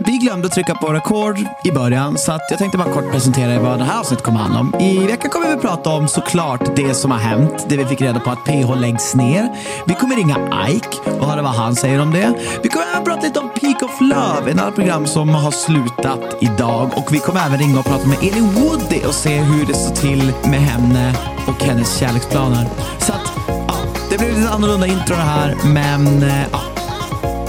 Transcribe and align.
Vi 0.00 0.18
glömde 0.18 0.46
att 0.46 0.52
trycka 0.52 0.74
på 0.74 0.92
rekord 0.92 1.38
i 1.64 1.70
början, 1.70 2.18
så 2.18 2.32
att 2.32 2.40
jag 2.50 2.58
tänkte 2.58 2.78
bara 2.78 2.92
kort 2.92 3.12
presentera 3.12 3.60
vad 3.60 3.78
det 3.78 3.84
här 3.84 4.00
avsnittet 4.00 4.24
kommer 4.24 4.40
handla 4.40 4.60
om. 4.60 4.74
I 4.80 5.06
veckan 5.06 5.30
kommer 5.30 5.56
vi 5.56 5.62
prata 5.62 5.90
om 5.90 6.08
såklart 6.08 6.76
det 6.76 6.94
som 6.94 7.10
har 7.10 7.18
hänt, 7.18 7.66
det 7.68 7.76
vi 7.76 7.84
fick 7.84 8.00
reda 8.00 8.20
på 8.20 8.30
att 8.30 8.44
PH 8.44 8.74
läggs 8.74 9.14
ner. 9.14 9.48
Vi 9.86 9.94
kommer 9.94 10.16
ringa 10.16 10.66
Ike 10.68 11.10
och 11.20 11.26
höra 11.26 11.42
vad 11.42 11.52
han 11.52 11.76
säger 11.76 12.00
om 12.00 12.10
det. 12.10 12.34
Vi 12.62 12.68
kommer 12.68 12.86
även 12.92 13.04
prata 13.04 13.20
lite 13.20 13.40
om 13.40 13.48
Peak 13.60 13.82
of 13.82 14.00
Love, 14.00 14.50
en 14.50 14.58
annat 14.58 14.74
program 14.74 15.06
som 15.06 15.28
har 15.28 15.50
slutat 15.50 16.36
idag. 16.40 16.90
Och 16.96 17.14
vi 17.14 17.18
kommer 17.18 17.46
även 17.46 17.58
ringa 17.58 17.78
och 17.78 17.86
prata 17.86 18.06
med 18.06 18.18
Elin 18.18 18.50
Woody 18.54 19.00
och 19.06 19.14
se 19.14 19.38
hur 19.38 19.66
det 19.66 19.74
står 19.74 19.94
till 19.94 20.32
med 20.44 20.60
henne 20.60 21.14
och 21.46 21.64
hennes 21.64 21.98
kärleksplaner. 21.98 22.68
Så 22.98 23.12
att, 23.12 23.32
ja, 23.46 23.74
det 24.10 24.18
blir 24.18 24.28
lite 24.28 24.50
annorlunda 24.50 24.86
intro 24.86 25.16
det 25.16 25.22
här, 25.22 25.54
men 25.64 26.24
ja. 26.52 26.77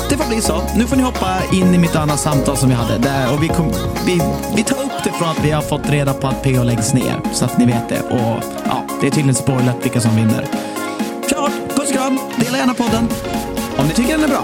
Det 0.09 0.17
får 0.17 0.29
bli 0.29 0.41
så. 0.41 0.61
Nu 0.75 0.87
får 0.87 0.95
ni 0.95 1.03
hoppa 1.03 1.37
in 1.51 1.73
i 1.73 1.77
mitt 1.77 1.95
andra 1.95 2.17
samtal 2.17 2.57
som 2.57 2.69
vi 2.69 2.75
hade. 2.75 2.97
Där, 2.97 3.33
och 3.33 3.43
vi, 3.43 3.47
kom, 3.47 3.71
vi, 4.05 4.21
vi 4.55 4.63
tar 4.63 4.75
upp 4.83 5.03
det 5.03 5.11
från 5.11 5.29
att 5.29 5.45
vi 5.45 5.51
har 5.51 5.61
fått 5.61 5.89
reda 5.89 6.13
på 6.13 6.27
att 6.27 6.43
PH 6.43 6.63
läggs 6.63 6.93
ner. 6.93 7.19
Så 7.33 7.45
att 7.45 7.57
ni 7.57 7.65
vet 7.65 7.89
det. 7.89 8.01
Och 8.01 8.43
ja, 8.65 8.83
Det 9.01 9.07
är 9.07 9.11
tydligen 9.11 9.35
spoilat 9.35 9.75
vilka 9.85 10.01
som 10.01 10.15
vinner. 10.15 10.45
Klart! 11.27 11.51
Puss 11.75 11.89
och 11.89 11.95
kram! 11.95 12.19
Dela 12.39 12.57
gärna 12.57 12.73
podden. 12.73 13.07
Om 13.77 13.87
ni 13.87 13.93
tycker 13.93 14.11
den 14.11 14.23
är 14.23 14.27
bra. 14.27 14.43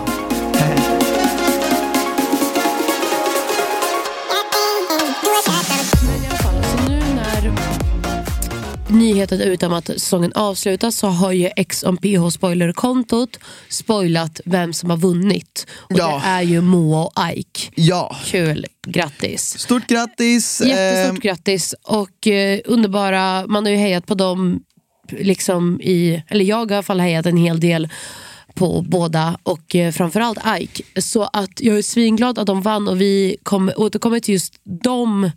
Hej. 0.54 1.05
Nyheten 8.90 9.42
ute 9.42 9.66
om 9.68 9.74
att 9.74 9.86
säsongen 9.88 10.32
avslutas 10.36 10.96
så 10.98 11.08
har 11.08 11.32
ju 11.32 11.50
X 11.56 11.84
on 11.84 11.98
PH 11.98 12.30
spoilerkontot 12.32 13.40
spoilat 13.70 14.40
vem 14.46 14.74
som 14.74 14.90
har 14.90 14.98
vunnit. 14.98 15.68
Och 15.72 16.00
Ja. 16.00 16.22
det 16.24 16.30
är 16.30 16.42
ju 16.42 16.62
Moa 16.62 17.06
och 17.06 17.14
Ike. 17.38 17.72
Ja, 17.76 18.16
Kul, 18.26 18.66
grattis. 18.88 19.60
stort 19.60 19.88
grattis. 19.88 20.62
Jättestort 20.66 21.18
Eh, 21.18 21.22
grattis 21.30 21.76
och 21.84 22.28
eh, 22.28 22.60
underbara, 22.66 23.48
man 23.48 23.66
har 23.66 23.72
ju 23.72 23.78
hejat 23.78 24.06
på 24.06 24.16
dem, 24.16 24.64
liksom 25.12 25.82
i, 25.82 26.24
eller 26.28 26.46
jag 26.46 26.56
har 26.58 26.72
i 26.72 26.74
alla 26.74 26.84
fall 26.84 27.00
hejat 27.00 27.26
en 27.26 27.38
hel 27.38 27.60
del 27.60 27.90
på 28.54 28.82
båda 28.82 29.38
och 29.44 29.76
eh, 29.76 29.92
framförallt 29.92 30.40
Ike. 30.60 30.84
Så 31.02 31.24
att 31.24 31.62
jag 31.62 31.78
är 31.78 31.82
svinglad 31.82 32.40
att 32.40 32.48
de 32.48 32.62
vann 32.62 32.88
och 32.88 33.02
vi 33.02 33.38
kommer 33.44 33.80
återkommer 33.80 34.20
till 34.20 34.34
just 34.34 34.54
dem 34.84 35.32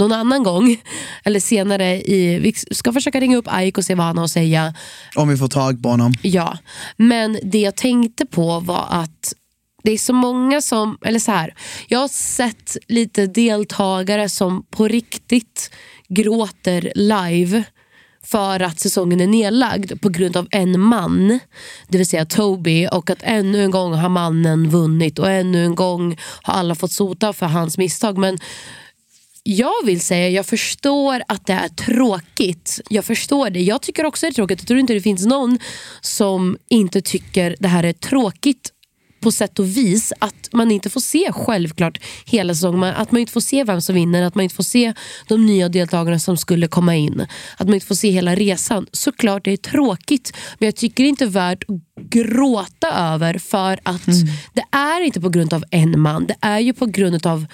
någon 0.00 0.12
annan 0.12 0.42
gång. 0.42 0.76
Eller 1.24 1.40
senare. 1.40 2.00
I, 2.00 2.38
vi 2.38 2.52
ska 2.74 2.92
försöka 2.92 3.20
ringa 3.20 3.36
upp 3.36 3.48
Ike 3.60 3.80
och 3.80 3.84
se 3.84 3.94
vad 3.94 4.06
han 4.06 4.18
har 4.18 4.24
att 4.24 4.30
säga. 4.30 4.74
om 5.16 5.28
vi 5.28 5.36
får 5.36 5.48
tag 5.48 5.82
på 5.82 5.88
honom. 5.88 6.12
Ja, 6.22 6.58
men 6.96 7.38
det 7.42 7.58
jag 7.58 7.76
tänkte 7.76 8.26
på 8.26 8.60
var 8.60 8.86
att 8.90 9.34
det 9.82 9.92
är 9.92 9.98
så 9.98 10.12
många 10.12 10.60
som, 10.60 10.98
eller 11.04 11.18
så 11.18 11.32
här, 11.32 11.54
jag 11.88 11.98
har 11.98 12.08
sett 12.08 12.76
lite 12.88 13.26
deltagare 13.26 14.28
som 14.28 14.62
på 14.70 14.88
riktigt 14.88 15.70
gråter 16.08 16.92
live 16.94 17.64
för 18.22 18.60
att 18.60 18.80
säsongen 18.80 19.20
är 19.20 19.26
nedlagd 19.26 20.00
på 20.00 20.08
grund 20.08 20.36
av 20.36 20.46
en 20.50 20.80
man, 20.80 21.38
det 21.88 21.98
vill 21.98 22.06
säga 22.06 22.24
Toby 22.24 22.88
och 22.92 23.10
att 23.10 23.22
ännu 23.22 23.64
en 23.64 23.70
gång 23.70 23.94
har 23.94 24.08
mannen 24.08 24.70
vunnit 24.70 25.18
och 25.18 25.30
ännu 25.30 25.64
en 25.64 25.74
gång 25.74 26.18
har 26.42 26.54
alla 26.54 26.74
fått 26.74 26.92
sota 26.92 27.32
för 27.32 27.46
hans 27.46 27.78
misstag. 27.78 28.18
Men 28.18 28.38
jag 29.42 29.84
vill 29.84 30.00
säga, 30.00 30.28
jag 30.28 30.46
förstår 30.46 31.22
att 31.28 31.46
det 31.46 31.52
är 31.52 31.68
tråkigt. 31.68 32.80
Jag 32.88 33.04
förstår 33.04 33.50
det. 33.50 33.60
Jag 33.60 33.82
tycker 33.82 34.04
också 34.04 34.26
det 34.26 34.30
är 34.30 34.34
tråkigt. 34.34 34.60
Jag 34.60 34.68
tror 34.68 34.80
inte 34.80 34.94
det 34.94 35.00
finns 35.00 35.26
någon 35.26 35.58
som 36.00 36.56
inte 36.68 37.00
tycker 37.00 37.56
det 37.58 37.68
här 37.68 37.84
är 37.84 37.92
tråkigt 37.92 38.72
på 39.20 39.32
sätt 39.32 39.58
och 39.58 39.66
vis. 39.66 40.12
Att 40.18 40.48
man 40.52 40.70
inte 40.70 40.90
får 40.90 41.00
se 41.00 41.32
självklart 41.32 41.98
hela 42.26 42.54
säsongen. 42.54 42.84
Att 42.84 43.12
man 43.12 43.20
inte 43.20 43.32
får 43.32 43.40
se 43.40 43.64
vem 43.64 43.80
som 43.80 43.94
vinner. 43.94 44.22
Att 44.22 44.34
man 44.34 44.42
inte 44.42 44.54
får 44.54 44.62
se 44.62 44.94
de 45.28 45.46
nya 45.46 45.68
deltagarna 45.68 46.18
som 46.18 46.36
skulle 46.36 46.68
komma 46.68 46.96
in. 46.96 47.26
Att 47.56 47.66
man 47.66 47.74
inte 47.74 47.86
får 47.86 47.94
se 47.94 48.10
hela 48.10 48.34
resan. 48.34 48.86
Såklart 48.92 49.44
det 49.44 49.52
är 49.52 49.56
tråkigt. 49.56 50.36
Men 50.58 50.66
jag 50.66 50.76
tycker 50.76 51.04
inte 51.04 51.24
det 51.24 51.28
är 51.28 51.32
värt 51.32 51.64
att 51.68 52.04
gråta 52.10 52.92
över. 52.92 53.38
För 53.38 53.80
att 53.82 54.06
det 54.54 54.64
är 54.70 55.00
inte 55.00 55.20
på 55.20 55.28
grund 55.28 55.54
av 55.54 55.64
en 55.70 56.00
man. 56.00 56.26
Det 56.26 56.36
är 56.40 56.58
ju 56.58 56.72
på 56.72 56.86
grund 56.86 57.26
av 57.26 57.46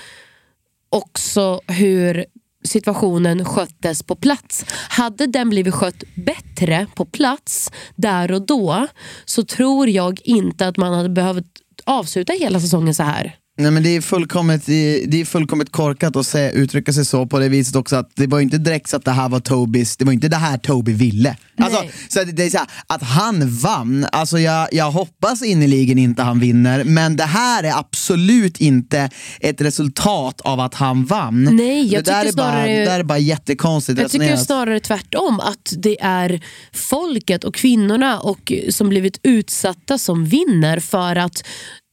också 0.97 1.61
hur 1.67 2.25
situationen 2.65 3.45
sköttes 3.45 4.03
på 4.03 4.17
plats. 4.17 4.65
Hade 4.89 5.27
den 5.27 5.51
blivit 5.51 5.75
skött 5.75 6.05
bättre 6.15 6.87
på 6.95 7.05
plats 7.05 7.73
där 7.97 8.33
och 8.33 8.47
då 8.47 8.87
så 9.25 9.43
tror 9.43 9.89
jag 9.89 10.21
inte 10.25 10.69
att 10.69 10.77
man 10.77 10.95
hade 10.95 11.09
behövt 11.09 11.47
avsluta 11.85 12.33
hela 12.33 12.61
säsongen 12.61 12.95
så 12.95 13.03
här. 13.03 13.37
Nej, 13.59 13.71
men 13.71 13.83
det, 13.83 13.89
är 13.89 14.01
fullkomligt, 14.01 14.67
det 14.67 15.21
är 15.21 15.25
fullkomligt 15.25 15.73
korkat 15.73 16.17
att 16.17 16.27
säga, 16.27 16.51
uttrycka 16.51 16.93
sig 16.93 17.05
så 17.05 17.27
på 17.27 17.39
det 17.39 17.49
viset 17.49 17.77
också 17.77 17.97
att 17.97 18.11
det 18.15 18.27
var 18.27 18.41
inte 18.41 18.59
direkt 18.59 18.89
så 18.89 18.97
att 18.97 19.05
det 19.05 19.11
här 19.11 19.29
var 19.29 19.41
Tobis, 19.41 19.97
det 19.97 20.05
var 20.05 20.13
inte 20.13 20.29
det 20.29 20.37
här 20.37 20.59
Toby 20.59 20.93
ville. 20.93 21.37
Alltså, 21.59 21.85
så 22.09 22.21
att 22.21 22.37
det 22.37 22.45
är 22.45 22.51
så 22.51 22.59
här, 22.59 22.67
att 22.87 23.03
han 23.03 23.51
vann, 23.51 24.07
alltså 24.13 24.39
jag, 24.39 24.69
jag 24.73 24.91
hoppas 24.91 25.43
innerligen 25.43 25.99
inte 25.99 26.23
han 26.23 26.41
vinner, 26.41 26.85
men 26.85 27.17
det 27.17 27.25
här 27.25 27.65
är 27.65 27.79
absolut 27.79 28.61
inte 28.61 29.11
ett 29.41 29.61
resultat 29.61 30.41
av 30.41 30.61
att 30.61 30.75
han 30.75 31.05
vann. 31.05 31.45
Nej, 31.45 31.87
jag 31.87 32.05
det, 32.05 32.11
där 32.11 32.25
är 32.25 32.33
bara, 32.33 32.53
snarare- 32.53 32.79
det 32.79 32.85
där 32.85 33.01
är 33.01 33.05
bara 33.05 33.19
jättekonstigt 33.19 34.01
Jag 34.01 34.11
tycker 34.11 34.37
snarare 34.37 34.81
tvärtom, 34.81 35.41
att 35.41 35.73
det 35.79 36.01
är 36.01 36.41
folket 36.73 37.45
och 37.45 37.55
kvinnorna 37.55 38.21
och 38.21 38.53
som 38.71 38.89
blivit 38.89 39.21
utsatta 39.23 39.99
som 39.99 40.25
vinner 40.25 40.81
för 40.81 41.17
att 41.17 41.43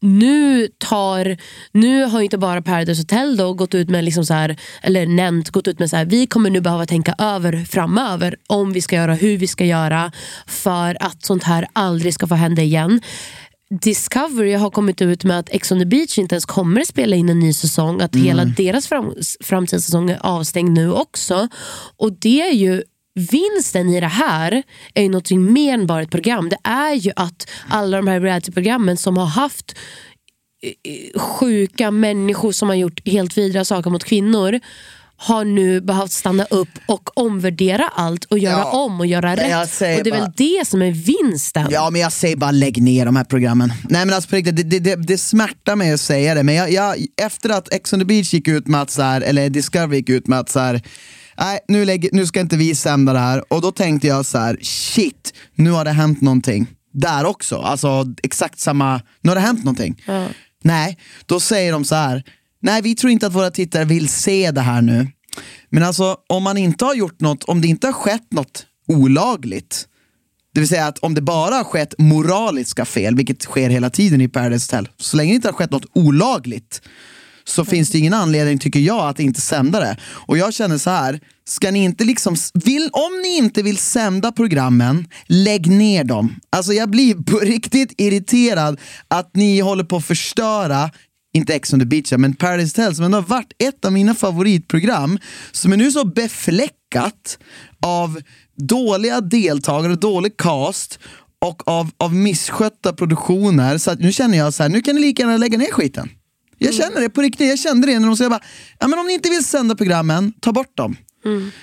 nu 0.03 0.67
tar, 0.77 1.37
nu 1.71 2.05
har 2.05 2.21
inte 2.21 2.37
bara 2.37 2.61
Paradise 2.61 3.01
Hotel 3.01 3.37
då 3.37 3.53
gått 3.53 3.75
ut 3.75 3.89
med, 3.89 4.03
liksom 4.03 4.25
så 4.25 4.33
här, 4.33 4.57
eller 4.81 5.05
nämnt, 5.05 5.49
gått 5.49 5.67
ut 5.67 5.79
med 5.79 5.89
så 5.89 5.95
här, 5.95 6.05
vi 6.05 6.27
kommer 6.27 6.49
nu 6.49 6.61
behöva 6.61 6.85
tänka 6.85 7.15
över 7.17 7.65
framöver 7.65 8.35
om 8.47 8.73
vi 8.73 8.81
ska 8.81 8.95
göra, 8.95 9.13
hur 9.13 9.37
vi 9.37 9.47
ska 9.47 9.65
göra 9.65 10.11
för 10.47 10.97
att 10.99 11.25
sånt 11.25 11.43
här 11.43 11.67
aldrig 11.73 12.13
ska 12.13 12.27
få 12.27 12.35
hända 12.35 12.61
igen. 12.61 13.01
Discovery 13.81 14.53
har 14.53 14.69
kommit 14.69 15.01
ut 15.01 15.23
med 15.23 15.39
att 15.39 15.49
Ex 15.49 15.71
on 15.71 15.79
the 15.79 15.85
beach 15.85 16.17
inte 16.17 16.35
ens 16.35 16.45
kommer 16.45 16.83
spela 16.83 17.15
in 17.15 17.29
en 17.29 17.39
ny 17.39 17.53
säsong. 17.53 18.01
Att 18.01 18.15
hela 18.15 18.45
deras 18.45 18.87
fram, 18.87 19.13
framtidssäsong 19.41 20.09
är 20.09 20.19
avstängd 20.21 20.71
nu 20.71 20.91
också. 20.91 21.47
Och 21.97 22.13
det 22.19 22.41
är 22.41 22.53
ju 22.53 22.83
Vinsten 23.15 23.89
i 23.89 23.99
det 23.99 24.07
här 24.07 24.63
är 24.93 25.01
ju 25.03 25.09
någonting 25.09 25.53
mer 25.53 25.73
än 25.73 25.87
bara 25.87 26.01
ett 26.01 26.11
program. 26.11 26.49
Det 26.49 26.57
är 26.63 26.93
ju 26.93 27.11
att 27.15 27.49
alla 27.69 27.97
de 27.97 28.07
här 28.07 28.19
realityprogrammen 28.19 28.97
som 28.97 29.17
har 29.17 29.25
haft 29.25 29.75
eh, 30.83 31.19
sjuka 31.21 31.91
människor 31.91 32.51
som 32.51 32.69
har 32.69 32.75
gjort 32.75 33.07
helt 33.07 33.37
vidriga 33.37 33.65
saker 33.65 33.89
mot 33.89 34.03
kvinnor 34.03 34.59
har 35.17 35.45
nu 35.45 35.81
behövt 35.81 36.11
stanna 36.11 36.43
upp 36.45 36.69
och 36.85 37.17
omvärdera 37.17 37.87
allt 37.95 38.25
och 38.25 38.39
göra 38.39 38.57
Ja, 38.57 38.71
om 38.85 38.99
och 38.99 39.05
göra 39.05 39.35
rätt. 39.35 39.71
Och 39.71 39.77
det 39.79 39.85
är 39.85 40.11
bara- 40.11 40.19
väl 40.21 40.31
det 40.37 40.67
som 40.67 40.81
är 40.81 40.91
vinsten. 40.91 41.67
Ja 41.71 41.89
men 41.89 42.01
jag 42.01 42.11
säger 42.11 42.35
bara 42.35 42.51
lägg 42.51 42.81
ner 42.81 43.05
de 43.05 43.15
här 43.15 43.23
programmen. 43.23 43.73
Nej 43.89 44.05
men 44.05 44.15
alltså 44.15 44.35
det, 44.35 44.51
det, 44.51 44.79
det, 44.79 44.95
det 44.95 45.17
smärtar 45.17 45.75
mig 45.75 45.91
att 45.93 45.99
säga 46.01 46.33
det 46.35 46.43
men 46.43 46.55
jag, 46.55 46.71
jag, 46.71 46.95
efter 47.21 47.49
att 47.49 47.73
Ex 47.73 47.93
on 47.93 47.99
the 47.99 48.05
beach 48.05 48.33
gick 48.33 48.47
ut 48.47 48.67
med 48.67 48.81
att 48.81 48.89
så 48.91 49.01
här, 49.01 49.21
eller 49.21 49.49
Discovery 49.49 49.97
gick 49.97 50.09
ut 50.09 50.27
med 50.27 50.39
att 50.39 50.49
så 50.49 50.59
här, 50.59 50.81
nej 51.37 51.59
nu, 51.67 51.85
lägger, 51.85 52.09
nu 52.13 52.25
ska 52.25 52.39
inte 52.39 52.57
vi 52.57 52.75
sända 52.75 53.13
det 53.13 53.19
här. 53.19 53.53
Och 53.53 53.61
då 53.61 53.71
tänkte 53.71 54.07
jag 54.07 54.25
så 54.25 54.37
här, 54.37 54.57
shit, 54.61 55.33
nu 55.55 55.71
har 55.71 55.85
det 55.85 55.91
hänt 55.91 56.21
någonting. 56.21 56.67
Där 56.93 57.25
också, 57.25 57.57
alltså 57.57 58.05
exakt 58.23 58.59
samma, 58.59 59.01
nu 59.21 59.29
har 59.29 59.35
det 59.35 59.41
hänt 59.41 59.63
någonting. 59.63 60.03
Nej, 60.63 60.97
då 61.25 61.39
säger 61.39 61.71
de 61.71 61.85
så 61.85 61.95
här, 61.95 62.23
nej 62.61 62.81
vi 62.81 62.95
tror 62.95 63.11
inte 63.11 63.27
att 63.27 63.33
våra 63.33 63.51
tittare 63.51 63.85
vill 63.85 64.09
se 64.09 64.51
det 64.51 64.61
här 64.61 64.81
nu. 64.81 65.07
Men 65.69 65.83
alltså 65.83 66.17
om 66.29 66.43
man 66.43 66.57
inte 66.57 66.85
har 66.85 66.93
gjort 66.95 67.19
något, 67.21 67.43
om 67.43 67.61
det 67.61 67.67
inte 67.67 67.87
har 67.87 67.93
skett 67.93 68.31
något 68.31 68.65
olagligt, 68.87 69.87
det 70.53 70.59
vill 70.59 70.69
säga 70.69 70.87
att 70.87 70.99
om 70.99 71.15
det 71.15 71.21
bara 71.21 71.55
har 71.55 71.63
skett 71.63 71.93
moraliska 71.97 72.85
fel, 72.85 73.15
vilket 73.15 73.41
sker 73.41 73.69
hela 73.69 73.89
tiden 73.89 74.21
i 74.21 74.27
Paradise 74.27 74.75
Hotel, 74.75 74.89
så 74.97 75.17
länge 75.17 75.31
det 75.31 75.35
inte 75.35 75.47
har 75.47 75.53
skett 75.53 75.71
något 75.71 75.85
olagligt 75.93 76.81
så 77.45 77.65
finns 77.65 77.89
det 77.89 77.97
ingen 77.97 78.13
anledning, 78.13 78.59
tycker 78.59 78.79
jag, 78.79 79.07
att 79.07 79.19
inte 79.19 79.41
sända 79.41 79.79
det. 79.79 79.97
Och 80.03 80.37
jag 80.37 80.53
känner 80.53 80.77
så 80.77 80.89
här, 80.89 81.19
ska 81.45 81.71
ni 81.71 81.83
inte 81.83 82.03
liksom, 82.03 82.35
vill, 82.53 82.89
om 82.91 83.21
ni 83.23 83.37
inte 83.37 83.61
vill 83.63 83.77
sända 83.77 84.31
programmen, 84.31 85.07
lägg 85.25 85.67
ner 85.67 86.03
dem. 86.03 86.35
Alltså 86.49 86.73
jag 86.73 86.89
blir 86.89 87.15
på 87.31 87.39
riktigt 87.39 87.93
irriterad 87.97 88.79
att 89.07 89.35
ni 89.35 89.59
håller 89.59 89.83
på 89.83 89.95
att 89.95 90.05
förstöra 90.05 90.89
inte 91.35 91.53
Ex 91.53 91.73
on 91.73 91.79
the 91.79 91.85
beach, 91.85 92.11
men 92.17 92.35
Paradise 92.35 92.81
Hotel 92.81 92.95
som 92.95 93.05
ändå 93.05 93.17
har 93.17 93.27
varit 93.27 93.53
ett 93.59 93.85
av 93.85 93.91
mina 93.91 94.15
favoritprogram, 94.15 95.19
som 95.51 95.73
är 95.73 95.77
nu 95.77 95.91
så 95.91 96.05
befläckat 96.05 97.37
av 97.85 98.21
dåliga 98.57 99.21
deltagare, 99.21 99.95
dålig 99.95 100.37
cast 100.37 100.99
och 101.41 101.67
av, 101.67 101.91
av 101.97 102.15
misskötta 102.15 102.93
produktioner. 102.93 103.77
Så 103.77 103.91
att 103.91 103.99
nu 103.99 104.11
känner 104.11 104.37
jag 104.37 104.53
så 104.53 104.63
här, 104.63 104.69
nu 104.69 104.81
kan 104.81 104.95
ni 104.95 105.01
lika 105.01 105.23
gärna 105.23 105.37
lägga 105.37 105.57
ner 105.57 105.71
skiten. 105.71 106.09
Jag 106.63 106.73
känner 106.73 107.01
det 107.01 107.09
på 107.09 107.21
riktigt, 107.21 107.49
jag 107.49 107.59
kände 107.59 107.87
det 107.87 107.99
när 107.99 108.07
de 108.07 108.17
sa 108.17 108.29
bara, 108.29 108.43
ja, 108.79 108.87
men 108.87 108.99
om 108.99 109.07
ni 109.07 109.13
inte 109.13 109.29
vill 109.29 109.43
sända 109.43 109.75
programmen, 109.75 110.33
ta 110.39 110.51
bort 110.51 110.77
dem. 110.77 110.97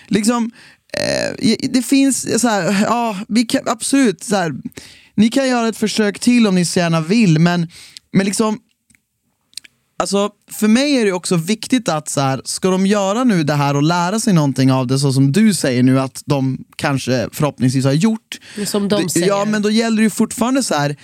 Liksom, 0.08 0.50
eh, 0.98 1.58
det 1.70 1.82
finns 1.82 2.40
så 2.40 2.48
här, 2.48 2.82
ja, 2.82 3.18
vi 3.28 3.44
kan, 3.44 3.62
absolut, 3.66 4.24
så 4.24 4.36
här, 4.36 4.52
ni 5.14 5.28
kan 5.28 5.48
göra 5.48 5.68
ett 5.68 5.76
försök 5.76 6.18
till 6.18 6.46
om 6.46 6.54
ni 6.54 6.64
så 6.64 6.78
gärna 6.78 7.00
vill, 7.00 7.38
men, 7.38 7.68
men 8.12 8.26
liksom 8.26 8.58
Alltså, 10.00 10.30
för 10.52 10.68
mig 10.68 10.96
är 10.96 11.04
det 11.04 11.12
också 11.12 11.36
viktigt 11.36 11.88
att 11.88 12.08
så 12.08 12.20
här, 12.20 12.40
ska 12.44 12.70
de 12.70 12.86
göra 12.86 13.24
nu 13.24 13.44
det 13.44 13.54
här 13.54 13.76
och 13.76 13.82
lära 13.82 14.20
sig 14.20 14.32
någonting 14.32 14.72
av 14.72 14.86
det 14.86 14.98
så 14.98 15.12
som 15.12 15.32
du 15.32 15.54
säger 15.54 15.82
nu 15.82 16.00
att 16.00 16.22
de 16.26 16.64
kanske 16.76 17.28
förhoppningsvis 17.32 17.84
har 17.84 17.92
gjort. 17.92 18.38
Som 18.66 18.88
de 18.88 19.08
säger. 19.08 19.26
Ja 19.26 19.44
men 19.44 19.62
då 19.62 19.70
gäller 19.70 19.96
det 19.96 20.02
ju 20.02 20.10
fortfarande 20.10 20.62
så 20.62 20.74
här. 20.74 20.96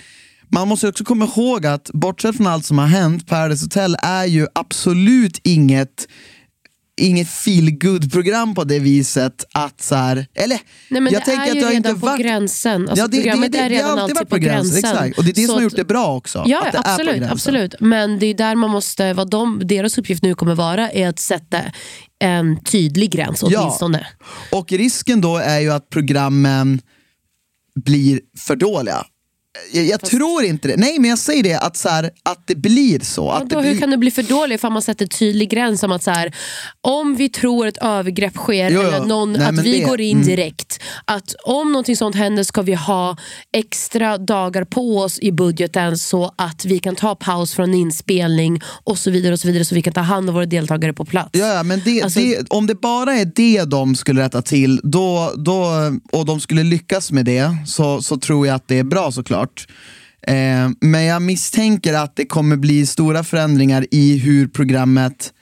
Man 0.51 0.67
måste 0.67 0.87
också 0.87 1.03
komma 1.03 1.25
ihåg 1.25 1.65
att 1.65 1.89
bortsett 1.93 2.37
från 2.37 2.47
allt 2.47 2.65
som 2.65 2.77
har 2.77 2.87
hänt, 2.87 3.27
Paradise 3.27 3.65
Hotel 3.65 3.97
är 4.01 4.25
ju 4.25 4.47
absolut 4.53 5.39
inget 5.43 6.07
inget 7.01 7.29
feel 7.29 7.77
program 8.11 8.55
på 8.55 8.63
det 8.63 8.79
viset 8.79 9.45
att 9.53 9.81
så 9.81 9.95
här, 9.95 10.27
eller 10.35 10.59
Nej, 10.89 11.01
men 11.01 11.13
jag 11.13 11.21
det 11.21 11.25
tänker 11.25 11.45
är 11.45 11.49
att 11.49 11.55
ju 11.55 11.59
det 11.59 11.65
har 11.65 11.73
redan 11.73 11.99
på 11.99 12.05
varit 12.05 12.21
gränsen. 12.21 12.81
Alltså, 12.89 13.03
ja, 13.03 13.07
det, 13.07 13.17
det, 13.17 13.23
programmet 13.23 13.51
det, 13.51 13.57
är 13.57 13.69
det, 13.69 13.75
redan 13.75 13.89
har 13.89 13.97
alltid 13.97 14.17
alltid 14.17 14.29
på 14.29 14.35
på 14.35 14.41
gränsen. 14.41 14.81
gränsen. 14.81 15.03
Exakt. 15.05 15.17
Och 15.17 15.23
det 15.23 15.31
är 15.31 15.33
det 15.33 15.41
Så 15.41 15.47
som 15.47 15.55
har 15.55 15.63
gjort 15.63 15.75
det 15.75 15.85
bra 15.85 16.15
också. 16.15 16.43
Ja, 16.47 16.67
det 16.71 16.77
är 16.77 16.93
absolut, 16.93 17.31
absolut. 17.31 17.75
Men 17.79 18.19
det 18.19 18.25
är 18.25 18.33
där 18.33 18.55
man 18.55 18.69
måste, 18.69 19.13
vad 19.13 19.29
de, 19.29 19.61
deras 19.63 19.97
uppgift 19.97 20.23
nu 20.23 20.35
kommer 20.35 20.55
vara 20.55 20.91
är 20.91 21.07
att 21.07 21.19
sätta 21.19 21.61
en 22.19 22.63
tydlig 22.63 23.11
gräns 23.11 23.43
åtminstone. 23.43 24.07
Och 24.51 24.71
risken 24.71 25.21
då 25.21 25.37
är 25.37 25.59
ju 25.59 25.71
att 25.71 25.89
programmen 25.89 26.81
blir 27.85 28.19
för 28.39 28.55
dåliga. 28.55 29.05
Jag, 29.73 29.85
jag 29.85 30.01
tror 30.01 30.43
inte 30.43 30.67
det. 30.67 30.77
Nej 30.77 30.99
men 30.99 31.09
jag 31.09 31.19
säger 31.19 31.43
det, 31.43 31.53
att, 31.59 31.77
så 31.77 31.89
här, 31.89 32.11
att 32.23 32.47
det 32.47 32.55
blir 32.55 32.99
så. 32.99 33.29
Att 33.31 33.39
Vadå, 33.41 33.55
det 33.55 33.61
hur 33.67 33.71
blir... 33.73 33.79
kan 33.79 33.89
det 33.91 33.97
bli 33.97 34.11
för 34.11 34.23
dåligt 34.23 34.63
om 34.63 34.73
man 34.73 34.81
sätter 34.81 35.05
tydlig 35.07 35.49
gräns 35.49 35.83
om 35.83 35.91
att 35.91 36.03
så 36.03 36.11
här, 36.11 36.35
om 36.81 37.15
vi 37.15 37.29
tror 37.29 37.67
ett 37.67 37.77
övergrepp 37.77 38.35
sker 38.35 38.71
Jo, 38.71 38.81
eller 38.81 39.05
någon, 39.05 39.33
Nej, 39.33 39.41
att 39.47 39.59
vi 39.59 39.79
det- 39.79 39.85
går 39.85 40.01
in 40.01 40.15
mm. 40.17 40.27
direkt. 40.27 40.79
Att 41.05 41.35
om 41.43 41.71
någonting 41.71 41.95
sånt 41.97 42.15
händer 42.15 42.43
ska 42.43 42.61
vi 42.61 42.73
ha 42.73 43.17
extra 43.53 44.17
dagar 44.17 44.63
på 44.63 44.99
oss 44.99 45.19
i 45.19 45.31
budgeten 45.31 45.97
så 45.97 46.33
att 46.35 46.65
vi 46.65 46.79
kan 46.79 46.95
ta 46.95 47.15
paus 47.15 47.53
från 47.53 47.73
inspelning 47.73 48.61
och 48.83 48.97
så 48.97 49.11
vidare 49.11 49.33
och 49.33 49.39
så 49.39 49.47
vidare 49.47 49.65
så 49.65 49.75
vi 49.75 49.81
kan 49.81 49.93
ta 49.93 50.01
hand 50.01 50.29
om 50.29 50.35
våra 50.35 50.45
deltagare 50.45 50.93
på 50.93 51.05
plats. 51.05 51.29
Ja, 51.33 51.47
ja, 51.53 51.63
men 51.63 51.81
det, 51.85 52.01
Alltså- 52.01 52.19
det, 52.19 52.45
om 52.49 52.67
det 52.67 52.75
bara 52.75 53.13
är 53.13 53.31
det 53.35 53.63
de 53.63 53.95
skulle 53.95 54.21
rätta 54.23 54.41
till 54.41 54.79
då, 54.83 55.33
då, 55.37 55.65
och 56.11 56.25
de 56.25 56.39
skulle 56.39 56.63
lyckas 56.63 57.11
med 57.11 57.25
det 57.25 57.55
så, 57.65 58.01
så 58.01 58.17
tror 58.17 58.47
jag 58.47 58.55
att 58.55 58.67
det 58.67 58.79
är 58.79 58.83
bra 58.83 59.11
såklart. 59.11 59.46
Eh, 60.27 60.69
men 60.81 61.03
jag 61.03 61.21
misstänker 61.21 61.93
att 61.93 62.15
det 62.15 62.25
kommer 62.25 62.55
bli 62.55 62.85
stora 62.85 63.23
förändringar 63.23 63.85
i 63.91 64.17
hur 64.17 64.47
programmet, 64.47 65.33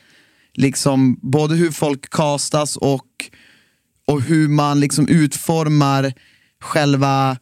liksom, 0.54 1.20
både 1.22 1.56
hur 1.56 1.72
folk 1.72 2.10
castas 2.10 2.78
och, 2.78 3.08
och 4.08 4.22
hur 4.22 4.48
man 4.48 4.80
liksom 4.80 5.08
utformar 5.08 6.14
själva 6.62 7.38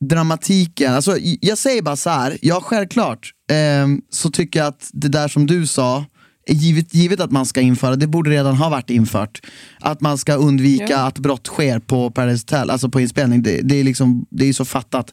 dramatiken. 0.00 0.94
Alltså, 0.94 1.16
jag 1.40 1.58
säger 1.58 1.82
bara 1.82 1.96
så 1.96 2.10
här, 2.10 2.38
ja 2.42 2.60
självklart 2.60 3.32
eh, 3.50 3.88
så 4.10 4.30
tycker 4.30 4.60
jag 4.60 4.66
att 4.66 4.90
det 4.92 5.08
där 5.08 5.28
som 5.28 5.46
du 5.46 5.66
sa, 5.66 6.04
är 6.46 6.54
givet, 6.54 6.94
givet 6.94 7.20
att 7.20 7.32
man 7.32 7.46
ska 7.46 7.60
införa, 7.60 7.96
det 7.96 8.06
borde 8.06 8.30
redan 8.30 8.56
ha 8.56 8.68
varit 8.68 8.90
infört. 8.90 9.40
Att 9.80 10.00
man 10.00 10.18
ska 10.18 10.34
undvika 10.34 10.98
att 10.98 11.18
brott 11.18 11.46
sker 11.46 11.78
på 11.78 12.10
Paradise 12.10 12.42
Hotel, 12.42 12.70
alltså 12.70 12.88
på 12.88 13.00
inspelning. 13.00 13.42
Det, 13.42 13.60
det 13.62 13.80
är 13.80 13.84
liksom, 13.84 14.26
det 14.30 14.48
är 14.48 14.52
så 14.52 14.64
fattat. 14.64 15.12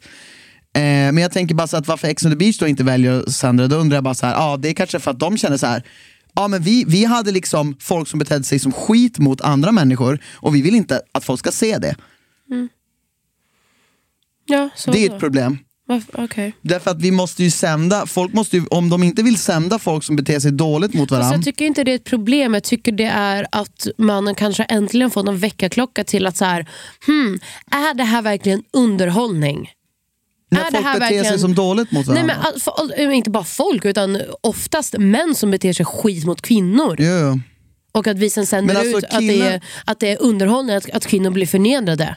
Eh, 0.76 0.82
men 0.82 1.18
jag 1.18 1.32
tänker 1.32 1.56
bara 1.56 1.68
så 1.68 1.78
att 1.78 1.88
varför 1.88 2.08
Ex 2.08 2.26
on 2.26 2.32
the 2.32 2.38
beach 2.38 2.58
då 2.58 2.68
inte 2.68 2.84
väljer 2.84 3.54
det, 3.58 3.68
då 3.68 3.76
undrar 3.76 3.98
jag 3.98 4.04
bara 4.04 4.14
så 4.14 4.26
här, 4.26 4.34
ja 4.34 4.58
det 4.58 4.70
är 4.70 4.74
kanske 4.74 5.00
för 5.00 5.12
att 5.12 5.20
de 5.20 5.38
känner 5.38 5.58
så 5.58 5.68
här. 5.68 5.84
Ja 6.36 6.48
men 6.48 6.62
vi, 6.62 6.84
vi 6.88 7.06
hade 7.06 7.32
liksom 7.32 7.76
folk 7.80 8.08
som 8.08 8.20
betedde 8.20 8.44
sig 8.44 8.60
som 8.60 8.72
skit 8.72 9.20
mot 9.20 9.42
andra 9.42 9.72
människor 9.72 10.20
och 10.34 10.56
vi 10.56 10.62
vill 10.62 10.76
inte 10.76 11.02
att 11.12 11.24
folk 11.26 11.40
ska 11.40 11.52
se 11.52 11.78
det. 11.78 11.96
Ja, 14.46 14.70
så 14.76 14.92
Det 14.92 15.06
är 15.06 15.10
då. 15.10 15.16
ett 15.16 15.20
problem. 15.20 15.58
Varför- 15.88 16.24
okej. 16.24 16.54
Därför 16.62 16.92
att 16.92 17.02
vi 17.02 17.12
måste 17.12 17.44
ju 17.44 17.52
sända, 17.52 18.06
folk 18.06 18.34
måste 18.34 18.58
ju, 18.58 18.66
om 18.68 18.90
de 18.90 19.04
inte 19.04 19.24
vill 19.24 19.38
sända 19.38 19.80
folk 19.80 20.04
som 20.04 20.16
beter 20.16 20.40
sig 20.40 20.52
dåligt 20.52 20.94
mot 20.94 21.12
varandra. 21.12 21.36
jag 21.36 21.44
tycker 21.44 21.66
inte 21.66 21.84
det 21.84 21.92
är 21.92 21.96
ett 21.96 22.04
problem. 22.04 22.54
Jag 22.54 22.64
tycker 22.64 22.92
det 22.92 23.04
är 23.06 23.48
att 23.52 23.88
man 23.98 24.36
kanske 24.36 24.64
äntligen 24.64 25.12
får 25.12 25.30
en 25.30 25.38
väckarklocka 25.38 26.04
till 26.04 26.26
att 26.28 26.38
så 26.38 26.46
här, 26.46 26.66
hmm, 27.06 27.40
är 27.72 27.94
det 27.94 28.04
här 28.04 28.22
verkligen 28.22 28.64
underhållning? 28.74 29.70
När 30.56 30.68
är 30.68 30.72
det 30.72 30.78
folk 30.78 30.86
här 30.86 31.00
beter 31.00 31.24
sig 31.24 31.40
som 31.40 31.56
dåligt 31.56 31.92
mot 31.92 32.08
Nej, 32.08 32.16
varandra. 32.16 32.36
men, 32.36 32.46
all- 32.76 32.94
för, 32.98 33.12
inte 33.12 33.30
bara 33.30 33.44
folk, 33.44 33.86
utan 33.86 34.22
oftast 34.42 34.96
män 34.98 35.36
som 35.36 35.52
beter 35.52 35.74
sig 35.74 35.86
skit 35.86 36.26
mot 36.26 36.42
kvinnor. 36.42 36.96
Jo. 37.00 37.40
Och 37.92 38.08
att 38.08 38.18
vi 38.18 38.30
sen 38.30 38.46
sänder 38.46 38.74
Men 38.74 38.82
alltså, 38.82 38.98
ut 38.98 39.04
att, 39.04 39.12
det 39.12 39.18
killar- 39.20 39.46
är, 39.52 39.62
att 39.86 40.00
det 40.00 40.12
är 40.12 40.22
underhållning 40.22 40.76
att, 40.76 40.90
att 40.90 41.06
kvinnor 41.06 41.30
blir 41.30 41.46
förnedrade. 41.48 42.16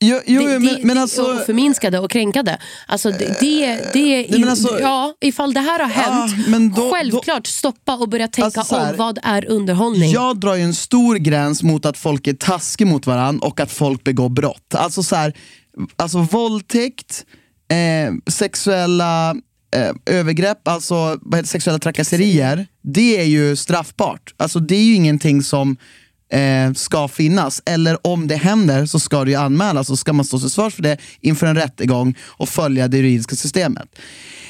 Jo, 0.00 0.20
jo, 0.26 0.40
det, 0.40 0.44
jo, 0.44 0.48
det, 0.50 0.58
men, 0.58 0.76
men 0.82 0.96
det, 0.96 1.02
alltså, 1.02 1.22
och 1.22 1.46
förminskade 1.46 1.98
och 1.98 2.10
kränkade. 2.10 2.58
Alltså 2.86 3.10
det, 3.10 3.36
det, 3.40 3.90
det 3.92 3.98
är 3.98 4.30
nej, 4.30 4.40
men 4.40 4.48
alltså- 4.48 4.80
ja, 4.80 5.14
ifall 5.20 5.54
det 5.54 5.60
här 5.60 5.78
har 5.78 5.86
hänt, 5.86 6.48
men 6.48 6.72
då- 6.72 6.90
självklart 6.92 7.46
stoppa 7.46 7.94
och 7.96 8.08
börja 8.08 8.28
tänka 8.28 8.46
Alltså 8.46 8.62
så 8.74 8.76
här, 8.80 8.90
om. 8.90 8.96
Vad 8.96 9.18
är 9.22 9.50
underhållning? 9.50 10.10
jag 10.12 10.36
drar 10.40 10.54
ju 10.54 10.62
en 10.62 10.74
stor 10.74 11.16
gräns 11.16 11.62
mot 11.62 11.86
att 11.86 11.98
folk 11.98 12.26
är 12.26 12.32
taskiga 12.34 12.88
mot 12.88 13.06
varandra 13.06 13.46
och 13.46 13.60
att 13.60 13.72
folk 13.72 14.04
begår 14.04 14.28
brott. 14.28 14.74
Alltså 14.74 15.02
så 15.02 15.16
här, 15.16 15.32
alltså 15.96 16.18
våldtäkt, 16.18 17.24
eh, 17.68 18.14
sexuella 18.30 19.30
eh, 19.74 20.16
övergrepp, 20.16 20.68
alltså 20.68 21.18
vad 21.22 21.34
heter, 21.36 21.48
sexuella 21.48 21.78
trakasserier, 21.78 22.66
det 22.82 23.20
är 23.20 23.24
ju 23.24 23.56
straffbart. 23.56 24.34
Alltså 24.36 24.60
det 24.60 24.76
är 24.76 24.84
ju 24.84 24.94
ingenting 24.94 25.42
som 25.42 25.76
eh, 26.32 26.72
ska 26.72 27.08
finnas. 27.08 27.62
Eller 27.66 28.06
om 28.06 28.28
det 28.28 28.36
händer 28.36 28.86
så 28.86 29.00
ska 29.00 29.24
det 29.24 29.30
ju 29.30 29.36
anmälas 29.36 29.90
och 29.90 29.98
ska 29.98 30.12
man 30.12 30.24
stå 30.24 30.38
till 30.38 30.50
svars 30.50 30.74
för 30.74 30.82
det 30.82 30.98
inför 31.20 31.46
en 31.46 31.56
rättegång 31.56 32.14
och 32.20 32.48
följa 32.48 32.88
det 32.88 32.96
juridiska 32.96 33.36
systemet. 33.36 33.88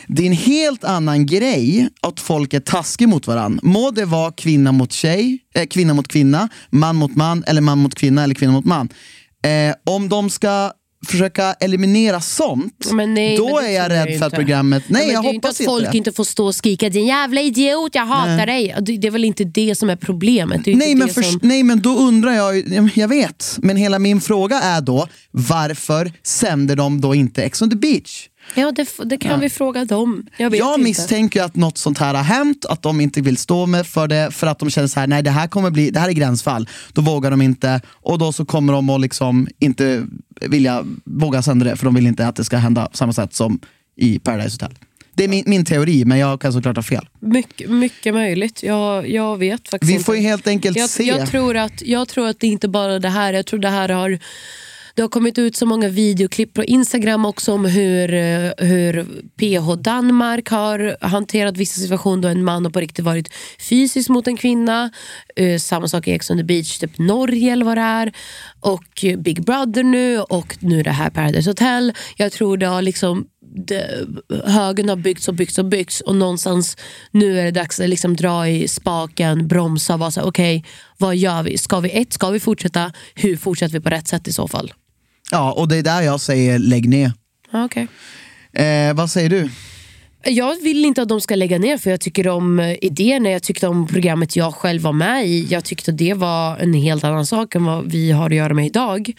Det 0.09 0.23
är 0.23 0.27
en 0.27 0.33
helt 0.33 0.85
annan 0.85 1.27
grej 1.27 1.89
att 2.03 2.21
folk 2.21 2.55
är 2.55 2.61
taskiga 2.61 3.09
mot 3.09 3.27
varandra. 3.27 3.61
Må 3.63 3.91
det 3.91 4.05
vara 4.05 4.33
kvinna 4.33 4.73
mot 4.73 4.93
tjej, 4.93 5.39
eh, 5.55 5.67
kvinna 5.67 5.95
mot 5.95 6.09
kvinna, 6.09 6.49
man 6.71 6.97
mot 6.97 7.17
man 7.17 7.45
eller 7.47 7.61
man 7.61 7.79
mot 7.79 7.95
kvinna 7.95 8.25
eller 8.25 8.35
kvinna 8.35 8.53
mot 8.53 8.65
man. 8.65 8.89
Eh, 9.45 9.75
om 9.85 10.09
de 10.09 10.31
ska 10.31 10.73
försöka 11.05 11.53
eliminera 11.53 12.21
sånt, 12.21 12.91
nej, 12.93 13.37
då 13.37 13.59
är 13.59 13.69
jag 13.69 13.87
tror 13.87 13.99
jag 13.99 14.09
rädd 14.09 14.19
för 14.19 14.27
att 14.27 14.33
inte. 14.33 14.37
programmet... 14.37 14.83
Nej, 14.89 15.03
Ja, 15.03 15.07
men 15.07 15.15
jag 15.15 15.25
det 15.25 15.29
är 15.29 15.31
ju 15.31 15.35
inte 15.35 15.49
hoppas 15.49 15.61
att 15.61 15.67
folk 15.67 15.81
inte 15.83 15.93
det. 15.93 15.99
inte 15.99 16.13
får 16.13 16.25
stå 16.25 16.47
och 16.47 16.55
skrika 16.55 16.89
din 16.89 17.07
jävla 17.07 17.41
idiot, 17.41 17.95
jag 17.95 18.07
hatar 18.07 18.47
dig. 18.47 18.75
Det, 18.81 19.07
är 19.07 19.11
väl 19.11 19.25
inte 19.25 19.45
det 19.45 19.75
som 19.79 19.91
är 19.91 19.97
problemet. 19.97 20.69
Är 20.69 20.75
Nej 20.77 20.91
inte 20.91 21.05
men, 21.05 21.15
för, 21.15 21.23
som... 21.23 21.41
nej 21.43 21.63
men 21.63 21.81
då 21.81 21.97
undrar 21.99 22.33
jag, 22.33 22.63
jag 22.95 23.09
vet, 23.09 23.59
men 23.63 23.77
hela 23.77 23.99
min 23.99 24.21
fråga 24.21 24.61
är 24.61 24.81
då 24.81 25.09
varför 25.31 26.13
sänder 26.23 26.77
de 26.77 27.01
då 27.01 27.15
inte 27.15 27.43
Ex 27.43 27.63
on 27.63 27.71
the 27.71 27.77
beach? 27.77 28.29
Ja, 28.55 28.73
det, 28.73 28.89
det 29.05 29.19
kan 29.19 29.41
vi 29.41 29.51
fråga 29.51 29.85
dem. 29.85 30.27
Jag, 30.37 30.57
Jag 30.57 30.75
inte. 30.75 30.85
misstänker 30.85 31.43
att 31.43 31.57
något 31.57 31.79
sånt 31.79 31.99
här 31.99 32.15
har 32.15 32.23
hänt, 32.23 32.65
att 32.65 32.83
de 32.83 33.01
inte 33.01 33.21
vill 33.21 33.37
stå 33.37 33.67
med 33.67 33.87
för 33.87 34.09
det 34.09 34.31
för 34.35 34.47
att 34.47 34.59
de 34.59 34.71
känner 34.71 34.89
så 34.89 35.01
här, 35.01 35.07
nej 35.07 35.23
det 35.23 35.31
här 35.31 35.47
kommer 35.47 35.71
bli, 35.71 35.91
det 35.91 36.01
här 36.01 36.09
är 36.09 36.13
gränsfall. 36.13 36.69
Då 36.93 37.03
vågar 37.03 37.31
de 37.31 37.43
inte 37.43 37.81
och 37.89 38.19
då 38.19 38.33
så 38.33 38.45
kommer 38.45 38.73
de 38.73 38.91
att 38.91 39.01
liksom 39.01 39.49
inte 39.59 40.07
vilja 40.41 40.85
våga 41.05 41.43
sända 41.43 41.65
det 41.65 41.77
för 41.77 41.85
de 41.85 41.95
vill 41.95 42.07
inte 42.07 42.27
att 42.27 42.37
det 42.37 42.45
ska 42.45 42.57
hända 42.57 42.87
på 42.87 42.97
samma 42.97 43.13
sätt 43.13 43.35
som 43.35 43.61
i 43.97 44.19
Paradise 44.19 44.55
Hotel. 44.55 44.79
Det 45.17 45.25
är 45.25 45.29
min, 45.29 45.45
min 45.47 45.65
teori, 45.65 46.05
men 46.05 46.19
jag 46.19 46.41
kan 46.41 46.53
såklart 46.53 46.77
ha 46.77 46.83
fel. 46.83 47.09
Mycket, 47.21 47.71
mycket 47.71 48.15
möjligt. 48.15 48.63
Jag, 48.63 49.11
jag 49.11 49.37
vet 49.37 49.69
faktiskt 49.69 49.91
Vi 49.91 49.93
inte. 49.95 50.05
får 50.05 50.17
ju 50.17 50.23
helt 50.23 50.47
enkelt 50.47 50.77
jag, 50.77 50.91
se. 50.91 51.03
Jag 51.03 51.31
tror, 51.31 51.57
att, 51.57 51.83
jag 51.83 52.09
tror 52.09 52.29
att 52.29 52.41
det 52.41 52.47
inte 52.47 52.69
bara 52.69 52.93
är 52.95 53.01
det 53.01 53.09
här. 53.09 53.33
Jag 53.33 53.47
tror 53.47 53.61
det 53.61 53.69
här 53.71 53.89
har 53.89 54.19
det 54.95 55.03
har 55.03 55.09
kommit 55.09 55.39
ut 55.39 55.57
så 55.57 55.67
många 55.67 55.89
videoklipp 55.89 56.55
på 56.55 56.65
Instagram 56.65 57.25
också 57.25 57.53
om 57.53 57.65
hur, 57.65 58.15
eh, 58.15 58.51
hur 58.59 59.05
PH 59.37 59.83
Danmark 59.83 60.49
har 60.49 60.97
hanterat 61.01 61.57
vissa 61.57 61.81
situationer 61.81 62.23
då 62.23 62.29
en 62.29 62.45
man 62.45 62.65
har 62.65 62.73
på 62.73 62.81
riktigt 62.81 63.05
varit 63.05 63.33
fysisk 63.69 64.09
mot 64.09 64.27
en 64.27 64.37
kvinna. 64.37 64.91
Eh, 65.37 65.59
samma 65.59 65.89
sak 65.89 66.09
i 66.09 66.13
Ex 66.13 66.31
on 66.31 66.39
the 66.39 66.45
beach, 66.45 66.79
typ 66.79 66.99
Norge 66.99 67.53
eller 67.53 67.65
vad 67.65 67.77
det 67.77 67.83
är. 67.83 68.13
Och 68.61 69.05
Big 69.19 69.45
Brother 69.45 69.83
nu 69.83 70.21
och 70.21 70.57
nu 70.61 70.83
det 70.83 70.91
här 70.91 71.11
Paradise 71.11 71.51
Hotel. 71.51 71.93
Jag 72.17 72.33
tror 72.33 72.57
det 72.57 72.67
har 72.67 72.83
liksom 72.83 73.27
det, 73.57 74.07
högen 74.45 74.89
har 74.89 74.97
byggts 74.97 75.29
och 75.29 75.35
byggts 75.35 75.59
och 75.59 75.65
byggts 75.65 76.01
och 76.01 76.17
någonstans 76.17 76.77
nu 77.11 77.41
är 77.41 77.45
det 77.45 77.51
dags 77.51 77.81
att 77.81 77.89
liksom 77.89 78.17
dra 78.17 78.49
i 78.49 78.69
spaken, 78.69 79.49
bromsa 79.49 79.95
och 79.95 80.01
vara 80.01 80.11
så 80.11 80.21
okej, 80.21 80.29
okej, 80.29 80.71
vad 80.99 81.17
gör 81.17 81.43
vi? 81.43 81.59
Ska 81.59 81.81
vi 81.81 81.91
ett, 81.91 82.13
ska 82.13 82.31
vi 82.31 82.41
fortsätta? 82.41 82.93
Hur 83.15 83.37
fortsätter 83.37 83.73
vi 83.73 83.81
på 83.81 83.91
rätt 83.91 84.09
sätt 84.09 84.29
i 84.29 84.33
så 84.33 84.49
fall? 84.49 84.73
Ja, 85.35 85.53
och 85.53 85.69
det 85.69 85.77
är 85.77 85.83
där 85.83 86.03
jag 86.03 86.21
säger 86.21 86.59
lägg 86.59 86.89
ner. 86.89 87.13
Ja, 87.51 87.65
okej. 87.65 87.89
Eh, 88.53 88.95
vad 88.95 89.11
säger 89.11 89.31
du? 89.31 89.51
Jag 90.25 90.63
vill 90.63 90.85
inte 90.85 91.03
att 91.03 91.09
de 91.09 91.21
ska 91.21 91.35
lägga 91.35 91.59
ner 91.59 91.79
för 91.79 91.91
jag 91.91 92.01
tycker 92.01 92.29
om 92.29 92.61
eh, 92.61 92.77
idéerna, 92.81 93.31
jag 93.31 93.43
tyckte 93.43 93.69
om 93.69 93.87
programmet 93.87 94.37
jag 94.37 94.55
själv 94.55 94.83
var 94.83 94.93
med 94.93 95.27
i. 95.27 95.47
Jag 95.51 95.65
tyckte 95.65 95.93
det 95.93 96.15
var 96.15 96.57
en 96.57 96.75
helt 96.75 97.05
annan 97.05 97.27
sak 97.27 97.55
än 97.55 97.65
vad 97.65 97.91
vi 97.91 98.11
har 98.11 98.27
att 98.27 98.37
göra 98.37 98.55
med 98.55 98.67
idag. 98.67 99.13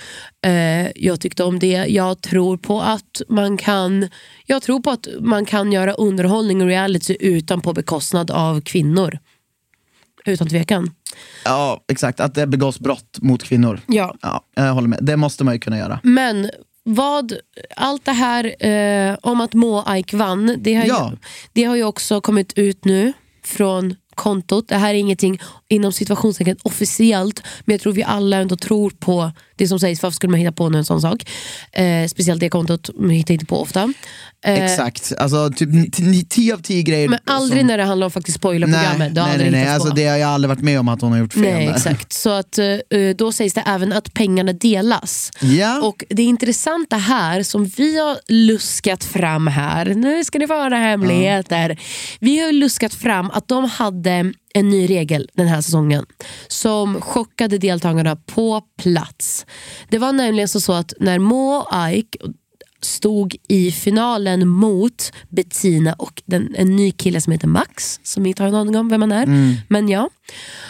Eh, 0.45 0.87
jag 0.95 1.19
tyckte 1.19 1.43
om 1.43 1.59
det. 1.59 1.85
Jag 1.87 2.21
tror 2.21 2.57
på 2.57 2.81
att 2.81 3.21
man 3.29 3.57
kan 3.57 4.09
Jag 4.45 4.61
tror 4.61 4.79
på 4.79 4.91
att 4.91 5.07
man 5.19 5.45
kan 5.45 5.71
göra 5.71 5.93
underhållning 5.93 6.61
och 6.61 6.67
reality 6.67 7.17
utan 7.19 7.61
på 7.61 7.73
bekostnad 7.73 8.31
av 8.31 8.61
kvinnor. 8.61 9.19
Utan 10.25 10.47
tvekan. 10.49 10.91
Ja, 11.45 11.83
exakt. 11.91 12.19
Att 12.19 12.35
det 12.35 12.47
begås 12.47 12.79
brott 12.79 13.17
mot 13.21 13.43
kvinnor. 13.43 13.79
Ja. 13.87 14.15
Ja, 14.21 14.43
jag 14.55 14.73
håller 14.73 14.87
med. 14.87 14.99
Det 15.01 15.17
måste 15.17 15.43
man 15.43 15.53
ju 15.53 15.59
kunna 15.59 15.77
göra. 15.77 15.99
Men 16.03 16.49
vad, 16.83 17.33
allt 17.75 18.05
det 18.05 18.11
här 18.11 18.65
eh, 18.67 19.17
om 19.21 19.41
att 19.41 19.53
Mo 19.53 19.83
Aik 19.85 20.13
vann, 20.13 20.55
det 20.59 20.73
har, 20.75 20.85
Ja. 20.85 21.09
ju, 21.11 21.17
det 21.53 21.63
har 21.63 21.75
ju 21.75 21.83
också 21.83 22.21
kommit 22.21 22.53
ut 22.57 22.85
nu 22.85 23.13
från 23.43 23.95
kontot. 24.15 24.67
Det 24.67 24.77
här 24.77 24.89
är 24.89 24.93
ingenting 24.93 25.39
inom 25.69 25.91
situationstecken 25.91 26.57
officiellt, 26.63 27.41
men 27.65 27.73
jag 27.73 27.81
tror 27.81 27.93
vi 27.93 28.03
alla 28.03 28.37
ändå 28.37 28.55
tror 28.55 28.89
på 28.89 29.31
det 29.55 29.67
som 29.67 29.79
sägs. 29.79 30.03
Varför 30.03 30.15
skulle 30.15 30.31
man 30.31 30.39
hitta 30.39 30.51
på 30.51 30.63
en 30.63 30.85
sån 30.85 31.01
sak? 31.01 31.29
Eh, 31.71 32.07
speciellt 32.07 32.39
det 32.39 32.49
kontot, 32.49 32.89
man 32.95 33.09
hittar 33.09 33.33
inte 33.33 33.45
på 33.45 33.61
ofta. 33.61 33.93
Eh, 34.45 34.63
Exakt. 34.65 35.13
Alltså, 35.17 35.49
typ 35.55 35.69
10 36.29 36.53
av 36.53 36.57
10 36.57 36.83
grejer. 36.83 37.09
Men 37.09 37.19
aldrig 37.25 37.61
som... 37.61 37.67
när 37.67 37.77
det 37.77 37.83
handlar 37.83 38.05
om 38.05 38.11
faktiskt 38.11 38.37
spoilerprogrammet. 38.37 39.13
Nej, 39.13 39.37
nej, 39.37 39.51
nej, 39.51 39.67
Alltså, 39.67 39.89
det 39.89 40.07
har 40.07 40.17
jag 40.17 40.29
aldrig 40.29 40.49
varit 40.49 40.63
med 40.63 40.79
om 40.79 40.87
att 40.87 41.01
hon 41.01 41.11
har 41.11 41.19
gjort 41.19 41.33
fel. 41.33 41.41
Nej, 41.41 41.67
exakt. 41.67 42.13
Så 42.13 42.29
att, 42.29 42.57
eh, 42.57 42.65
då 43.17 43.31
sägs 43.31 43.53
det 43.53 43.63
även 43.65 43.93
att 43.93 44.13
pengarna 44.13 44.53
delas. 44.53 45.31
Ja. 45.41 45.81
Och 45.81 46.03
Det 46.09 46.23
intressanta 46.23 46.97
här 46.97 47.43
som 47.43 47.65
vi 47.65 47.99
har 47.99 48.17
luskat 48.27 49.03
fram 49.03 49.47
här, 49.47 49.85
nu 49.85 50.23
ska 50.23 50.39
ni 50.39 50.47
få 50.47 50.53
höra 50.53 50.75
hemligheter. 50.77 51.79
Vi 52.19 52.39
har 52.39 52.51
luskat 52.51 52.93
fram 52.93 53.31
att 53.31 53.47
de 53.47 53.65
hade 53.65 54.33
en 54.55 54.69
ny 54.69 54.87
regel 54.87 55.29
den 55.33 55.47
här 55.47 55.61
säsongen 55.61 56.05
som 56.47 57.01
chockade 57.01 57.57
deltagarna 57.57 58.15
på 58.15 58.61
plats. 58.81 59.45
Det 59.89 59.97
var 59.97 60.13
nämligen 60.13 60.47
så, 60.47 60.73
att 60.73 60.93
när 60.99 61.19
Mo 61.19 61.65
Aik 61.69 62.15
stod 62.81 63.35
i 63.47 63.71
finalen 63.71 64.47
mot 64.47 65.11
Bettina 65.29 65.93
och 65.93 66.21
den, 66.25 66.55
en 66.55 66.75
ny 66.75 66.91
kille 66.91 67.21
som 67.21 67.33
heter 67.33 67.47
Max, 67.47 67.99
som 68.03 68.25
inte 68.25 68.43
har 68.43 68.47
en 68.47 68.55
aning 68.55 68.77
om 68.77 68.89
vem 68.89 69.01
han 69.01 69.11
är. 69.11 69.25
Men 69.67 69.89
ja, 69.89 70.09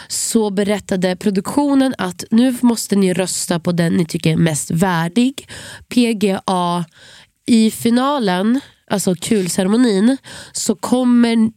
så 0.08 0.50
berättade 0.50 1.16
produktionen 1.16 1.94
att 1.98 2.24
nu 2.30 2.56
måste 2.60 2.96
ni 2.96 3.14
rösta 3.14 3.60
på 3.60 3.72
den 3.72 3.92
ni 3.92 4.06
tycker 4.06 4.32
är 4.32 4.36
mest 4.36 4.70
värdig. 4.70 5.48
PGA, 5.88 6.84
i 7.46 7.70
finalen, 7.70 8.60
alltså 8.90 9.14
kulceremonin, 9.14 10.16
så 10.52 10.74
kommer 10.74 11.50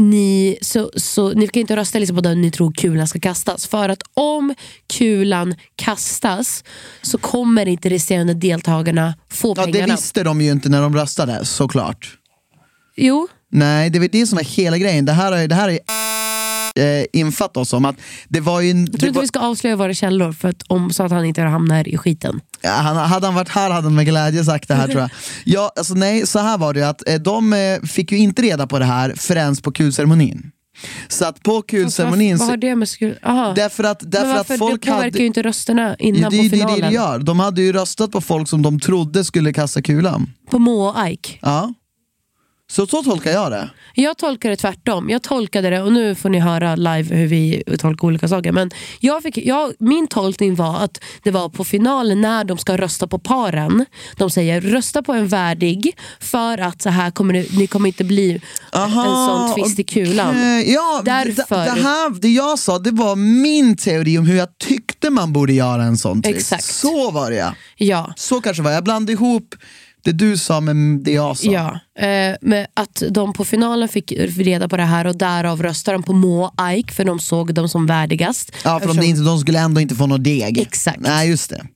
ni, 0.00 0.58
så, 0.62 0.90
så, 0.96 1.28
ni 1.32 1.48
kan 1.48 1.60
inte 1.60 1.76
rösta 1.76 1.98
liksom 1.98 2.16
på 2.16 2.22
den 2.22 2.40
ni 2.40 2.50
tror 2.50 2.72
kulan 2.72 3.08
ska 3.08 3.20
kastas. 3.20 3.66
För 3.66 3.88
att 3.88 4.02
om 4.14 4.54
kulan 4.98 5.54
kastas 5.76 6.64
så 7.02 7.18
kommer 7.18 7.68
inte 7.68 7.88
resterande 7.90 8.34
deltagarna 8.34 9.14
få 9.30 9.54
Ja, 9.56 9.66
det 9.66 9.72
pengarna. 9.72 9.94
visste 9.94 10.22
de 10.22 10.40
ju 10.40 10.50
inte 10.50 10.68
när 10.68 10.82
de 10.82 10.94
röstade, 10.96 11.44
såklart. 11.44 12.16
Jo, 12.96 13.28
Nej, 13.52 13.90
det 13.90 13.98
är 13.98 14.08
det 14.08 14.26
som 14.26 14.38
är 14.38 14.44
hela 14.44 14.78
grejen. 14.78 15.04
Det 15.04 15.12
här 15.12 15.32
är, 15.32 15.48
det 15.48 15.54
här 15.54 15.68
är 15.68 15.78
eh, 16.80 17.04
infatt 17.12 17.56
oss 17.56 17.72
om 17.72 17.84
att 17.84 17.96
det 18.28 18.40
var 18.40 18.60
ju... 18.60 18.68
jag 18.68 18.76
Det 18.86 18.98
tror 18.98 19.08
inte 19.08 19.16
var, 19.16 19.22
vi 19.22 19.28
ska 19.28 19.40
avslöja 19.40 19.76
våra 19.76 19.94
källor 19.94 20.32
för 20.32 20.48
att, 20.48 20.62
om, 20.66 20.90
så 20.92 21.02
att 21.02 21.10
han 21.10 21.24
inte 21.24 21.42
hamnar 21.42 21.88
i 21.88 21.96
skiten. 21.96 22.40
Ja, 22.62 22.70
han, 22.70 22.96
hade 22.96 23.26
han 23.26 23.34
varit 23.34 23.48
här 23.48 23.70
hade 23.70 23.86
han 23.86 23.94
med 23.94 24.06
glädje 24.06 24.44
sagt 24.44 24.68
det 24.68 24.74
här 24.74 24.86
tror 24.88 25.00
jag. 25.00 25.10
Ja, 25.44 25.72
alltså, 25.76 25.94
nej, 25.94 26.26
så 26.26 26.38
här 26.38 26.58
var 26.58 26.74
det 26.74 26.80
ju 26.80 26.86
att 26.86 27.08
eh, 27.08 27.14
de 27.14 27.52
eh, 27.52 27.80
fick 27.82 28.12
ju 28.12 28.18
inte 28.18 28.42
reda 28.42 28.66
på 28.66 28.78
det 28.78 28.84
här 28.84 29.14
förrän 29.16 29.56
på 29.56 29.72
kulceremonin. 29.72 30.50
Så 31.08 31.24
att 31.24 31.42
på 31.42 31.62
kulceremonin... 31.62 32.36
Vad 32.36 32.48
har 32.48 32.56
det 32.56 32.76
med 32.76 32.88
skul... 32.88 33.18
Därför 33.56 33.84
att, 33.84 34.10
därför 34.10 34.40
att 34.40 34.58
folk 34.58 34.82
det 34.82 34.88
påverkar 34.90 35.04
hade... 35.04 35.18
ju 35.18 35.26
inte 35.26 35.42
rösterna 35.42 35.96
innan 35.98 36.30
det, 36.30 36.36
på 36.38 36.44
är- 36.44 36.48
det 36.48 36.56
är 36.56 36.60
finalen. 36.60 36.80
det 36.80 36.86
det 36.86 36.94
gör. 36.94 37.18
De 37.18 37.40
hade 37.40 37.62
ju 37.62 37.72
röstat 37.72 38.12
på 38.12 38.20
folk 38.20 38.48
som 38.48 38.62
de 38.62 38.80
trodde 38.80 39.24
skulle 39.24 39.52
kasta 39.52 39.82
kulan. 39.82 40.30
På 40.50 40.58
Mo 40.58 40.82
och 40.88 41.08
Ike. 41.08 41.38
Ja. 41.40 41.74
Så 42.70 42.86
så 42.86 43.02
tolkar 43.02 43.30
jag 43.30 43.50
det. 43.52 43.70
Jag 43.94 44.18
tolkar 44.18 44.50
det 44.50 44.56
tvärtom. 44.56 45.10
Jag 45.10 45.22
tolkade 45.22 45.70
det, 45.70 45.82
och 45.82 45.92
nu 45.92 46.14
får 46.14 46.28
ni 46.28 46.38
höra 46.38 46.76
live 46.76 47.16
hur 47.16 47.26
vi 47.26 47.62
tolkar 47.78 48.06
olika 48.08 48.28
saker. 48.28 48.52
Men 48.52 48.70
jag 49.00 49.22
fick, 49.22 49.38
jag, 49.38 49.72
min 49.78 50.06
tolkning 50.06 50.54
var 50.54 50.84
att 50.84 51.00
det 51.22 51.30
var 51.30 51.48
på 51.48 51.64
finalen 51.64 52.20
när 52.20 52.44
de 52.44 52.58
ska 52.58 52.76
rösta 52.76 53.06
på 53.06 53.18
paren. 53.18 53.86
De 54.16 54.30
säger 54.30 54.60
rösta 54.60 55.02
på 55.02 55.12
en 55.12 55.28
värdig 55.28 55.96
för 56.20 56.58
att 56.58 56.82
så 56.82 56.88
här 56.88 57.10
kommer 57.10 57.34
det, 57.34 57.52
ni 57.52 57.66
kommer 57.66 57.86
inte 57.86 58.04
bli 58.04 58.40
en 58.72 58.90
sån 58.92 59.54
twist 59.54 59.78
i 59.78 59.84
kulan. 59.84 60.62
Ja, 60.66 61.02
Därför. 61.04 61.64
Det, 61.64 61.74
det, 61.74 61.80
här, 61.82 62.20
det 62.20 62.28
jag 62.28 62.58
sa 62.58 62.78
det 62.78 62.90
var 62.90 63.16
min 63.16 63.76
teori 63.76 64.18
om 64.18 64.26
hur 64.26 64.36
jag 64.36 64.58
tyckte 64.58 65.10
man 65.10 65.32
borde 65.32 65.52
göra 65.52 65.82
en 65.82 65.98
sån 65.98 66.22
twist. 66.22 66.36
Exakt. 66.36 66.64
Så 66.64 67.10
var 67.10 67.30
det 67.30 67.36
ja. 67.36 67.54
Ja. 67.76 68.12
Så 68.16 68.40
kanske 68.40 68.62
var 68.62 68.70
Jag 68.70 68.84
blandade 68.84 69.12
ihop 69.12 69.54
det 70.04 70.12
du 70.12 70.36
sa 70.36 70.60
med 70.60 70.76
det 71.04 71.12
jag 71.12 71.36
sa. 71.36 71.50
Ja, 71.50 71.80
eh, 72.00 72.36
men 72.40 72.66
att 72.74 73.02
de 73.10 73.32
på 73.32 73.44
finalen 73.44 73.88
fick 73.88 74.12
reda 74.16 74.68
på 74.68 74.76
det 74.76 74.82
här 74.84 75.06
och 75.06 75.16
därav 75.18 75.62
röstade 75.62 75.94
de 75.96 76.02
på 76.02 76.12
Mo 76.12 76.42
och 76.44 76.72
Ike 76.72 76.94
för 76.94 77.04
de 77.04 77.18
såg 77.20 77.54
dem 77.54 77.68
som 77.68 77.86
värdigast. 77.86 78.52
Ja, 78.52 78.58
för 78.80 78.86
de, 78.86 78.90
Eftersom- 78.90 79.04
inte, 79.10 79.22
de 79.22 79.38
skulle 79.38 79.58
ändå 79.58 79.80
inte 79.80 79.94
få 79.94 80.06
något 80.06 80.24
deg. 80.24 80.58
Exakt. 80.58 81.00
Nej, 81.00 81.28
just 81.28 81.50
det. 81.50 81.66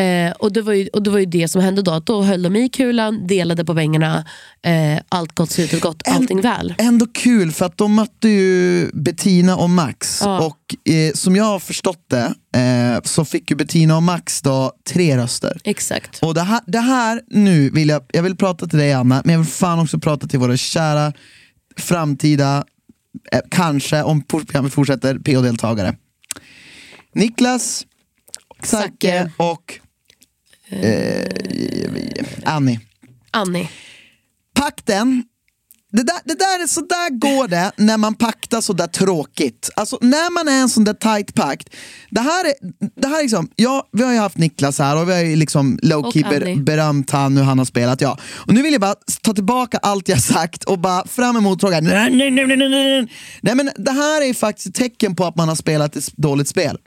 Eh, 0.00 0.32
och, 0.32 0.52
det 0.52 0.62
var 0.62 0.72
ju, 0.72 0.88
och 0.88 1.02
det 1.02 1.10
var 1.10 1.18
ju 1.18 1.26
det 1.26 1.48
som 1.48 1.62
hände 1.62 1.82
då, 1.82 1.90
att 1.90 2.06
då 2.06 2.22
höll 2.22 2.42
de 2.42 2.56
i 2.56 2.68
kulan, 2.68 3.26
delade 3.26 3.64
på 3.64 3.74
pengarna, 3.74 4.24
eh, 4.62 4.98
allt 5.08 5.34
gott 5.34 5.50
slutet 5.50 5.80
gott, 5.80 6.02
allting 6.08 6.40
väl. 6.40 6.74
Ändå 6.78 7.06
kul 7.06 7.52
för 7.52 7.66
att 7.66 7.76
de 7.76 7.94
mötte 7.94 8.28
ju 8.28 8.90
Bettina 8.94 9.56
och 9.56 9.70
Max 9.70 10.20
Ja. 10.24 10.40
och 10.46 10.92
eh, 10.92 11.12
som 11.14 11.36
jag 11.36 11.44
har 11.44 11.58
förstått 11.58 12.04
det 12.10 12.34
eh, 12.60 13.00
så 13.04 13.24
fick 13.24 13.50
ju 13.50 13.56
Bettina 13.56 13.96
och 13.96 14.02
Max 14.02 14.42
då 14.42 14.72
tre 14.90 15.16
röster. 15.16 15.60
Exakt. 15.64 16.18
Och 16.22 16.34
det 16.34 16.40
här, 16.42 16.60
det 16.66 16.78
här 16.80 17.20
nu 17.30 17.70
vill 17.70 17.88
jag, 17.88 18.02
jag 18.12 18.22
vill 18.22 18.36
prata 18.36 18.66
till 18.66 18.78
dig 18.78 18.92
Anna, 18.92 19.22
men 19.24 19.32
jag 19.32 19.40
vill 19.40 19.48
fan 19.58 19.78
också 19.78 19.98
prata 19.98 20.26
till 20.26 20.38
våra 20.38 20.56
kära 20.56 21.12
framtida, 21.76 22.64
eh, 23.32 23.40
kanske 23.50 24.02
om 24.02 24.22
programmet 24.22 24.72
fortsätter, 24.72 25.18
PO-deltagare. 25.18 25.96
Niklas, 27.12 27.86
Zacke 28.62 29.30
och 29.36 29.80
eh, 30.68 31.28
Annie. 32.44 32.80
Annie. 33.30 33.70
Pakten, 34.54 35.24
det 35.92 36.02
där, 36.02 36.16
det 36.24 36.34
där 36.34 36.62
är 36.62 36.66
så 36.66 36.80
där 36.80 37.18
går 37.18 37.48
det 37.48 37.72
när 37.76 37.96
man 37.96 38.14
paktar 38.14 38.60
så 38.60 38.72
där 38.72 38.86
tråkigt. 38.86 39.70
Alltså 39.76 39.98
när 40.00 40.32
man 40.32 40.48
är 40.48 40.60
en 40.60 40.68
sån 40.68 40.84
där 40.84 40.94
tight 40.94 41.34
pakt. 41.34 41.68
Det 42.10 42.20
här 42.20 42.44
är, 42.44 42.52
det 43.00 43.08
här 43.08 43.18
är 43.18 43.22
liksom, 43.22 43.50
ja, 43.56 43.88
vi 43.92 44.02
har 44.02 44.12
ju 44.12 44.18
haft 44.18 44.38
Niklas 44.38 44.78
här 44.78 44.96
och 44.96 45.08
vi 45.08 45.12
har 45.12 45.20
ju 45.20 45.36
liksom 45.36 45.78
low-key 45.82 46.28
ber, 46.30 46.62
berömt 46.62 47.10
han 47.10 47.36
hur 47.36 47.44
han 47.44 47.58
har 47.58 47.64
spelat. 47.64 48.00
Ja. 48.00 48.18
Och 48.34 48.54
nu 48.54 48.62
vill 48.62 48.72
jag 48.72 48.80
bara 48.80 48.94
ta 49.22 49.32
tillbaka 49.34 49.78
allt 49.78 50.08
jag 50.08 50.22
sagt 50.22 50.64
och 50.64 50.78
bara 50.78 51.08
fram 51.08 51.36
emot 51.36 51.60
frågan. 51.60 51.84
Nej, 51.84 52.10
nej, 52.10 52.30
nej, 52.30 52.46
nej, 52.46 52.56
nej, 52.56 52.68
nej. 52.68 53.12
nej 53.40 53.54
men 53.54 53.70
det 53.76 53.92
här 53.92 54.22
är 54.22 54.34
faktiskt 54.34 54.66
ett 54.66 54.74
tecken 54.74 55.16
på 55.16 55.24
att 55.24 55.36
man 55.36 55.48
har 55.48 55.56
spelat 55.56 55.96
ett 55.96 56.16
dåligt 56.16 56.48
spel. 56.48 56.78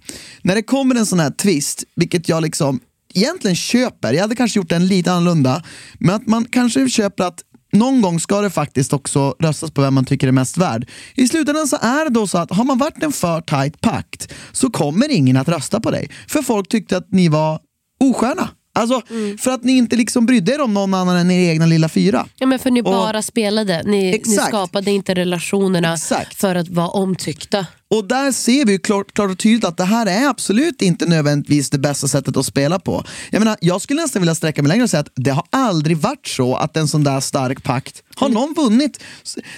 När 0.41 0.55
det 0.55 0.63
kommer 0.63 0.95
en 0.95 1.05
sån 1.05 1.19
här 1.19 1.31
twist, 1.31 1.83
vilket 1.95 2.29
jag 2.29 2.43
liksom 2.43 2.79
egentligen 3.13 3.55
köper, 3.55 4.13
jag 4.13 4.21
hade 4.21 4.35
kanske 4.35 4.59
gjort 4.59 4.69
den 4.69 4.87
lite 4.87 5.11
annorlunda, 5.11 5.63
men 5.99 6.15
att 6.15 6.27
man 6.27 6.45
kanske 6.45 6.89
köper 6.89 7.23
att 7.23 7.43
någon 7.71 8.01
gång 8.01 8.19
ska 8.19 8.41
det 8.41 8.49
faktiskt 8.49 8.93
också 8.93 9.35
röstas 9.39 9.71
på 9.71 9.81
vem 9.81 9.93
man 9.93 10.05
tycker 10.05 10.27
är 10.27 10.31
mest 10.31 10.57
värd. 10.57 10.89
I 11.15 11.27
slutändan 11.27 11.67
så 11.67 11.75
är 11.81 12.03
det 12.05 12.09
då 12.11 12.27
så 12.27 12.37
att 12.37 12.51
har 12.51 12.63
man 12.63 12.77
varit 12.77 13.03
en 13.03 13.11
för 13.11 13.41
tight 13.41 13.81
pakt 13.81 14.33
så 14.51 14.69
kommer 14.69 15.09
ingen 15.11 15.37
att 15.37 15.49
rösta 15.49 15.79
på 15.79 15.91
dig. 15.91 16.09
För 16.27 16.41
folk 16.41 16.67
tyckte 16.69 16.97
att 16.97 17.11
ni 17.11 17.29
var 17.29 17.59
osköna. 17.99 18.49
Alltså, 18.73 19.01
för 19.39 19.51
att 19.51 19.63
ni 19.63 19.71
inte 19.77 19.95
liksom 19.95 20.25
brydde 20.25 20.53
er 20.53 20.61
om 20.61 20.73
någon 20.73 20.93
annan 20.93 21.15
än 21.17 21.31
er 21.31 21.49
egna 21.51 21.65
lilla 21.65 21.89
fyra. 21.89 22.25
Ja, 22.35 22.47
men 22.47 22.59
för 22.59 22.71
ni 22.71 22.81
Och- 22.81 22.85
bara 22.85 23.21
spelade. 23.21 23.83
Ni, 23.85 24.21
ni 24.25 24.35
skapade 24.35 24.91
inte 24.91 25.13
relationerna 25.13 25.93
Exakt. 25.93 26.35
för 26.35 26.55
att 26.55 26.67
vara 26.69 26.87
omtyckta. 26.87 27.65
Och 27.91 28.07
där 28.07 28.31
ser 28.31 28.65
vi 28.65 28.71
ju 28.71 28.79
klart, 28.79 29.13
klart 29.13 29.31
och 29.31 29.37
tydligt 29.39 29.65
att 29.65 29.77
det 29.77 29.83
här 29.85 30.05
är 30.05 30.27
absolut 30.29 30.81
inte 30.81 31.05
nödvändigtvis 31.05 31.69
det 31.69 31.77
bästa 31.79 32.07
sättet 32.07 32.37
att 32.37 32.45
spela 32.45 32.79
på. 32.79 33.03
Jag 33.29 33.39
menar, 33.39 33.57
jag 33.61 33.81
skulle 33.81 34.01
nästan 34.01 34.21
vilja 34.21 34.35
sträcka 34.35 34.61
mig 34.61 34.69
längre 34.69 34.83
och 34.83 34.89
säga 34.89 35.01
att 35.01 35.11
det 35.15 35.31
har 35.31 35.45
aldrig 35.49 35.97
varit 35.97 36.27
så 36.27 36.55
att 36.55 36.77
en 36.77 36.87
sån 36.87 37.03
där 37.03 37.19
stark 37.19 37.63
pakt 37.63 38.03
har 38.15 38.29
någon 38.29 38.53
vunnit. 38.53 39.03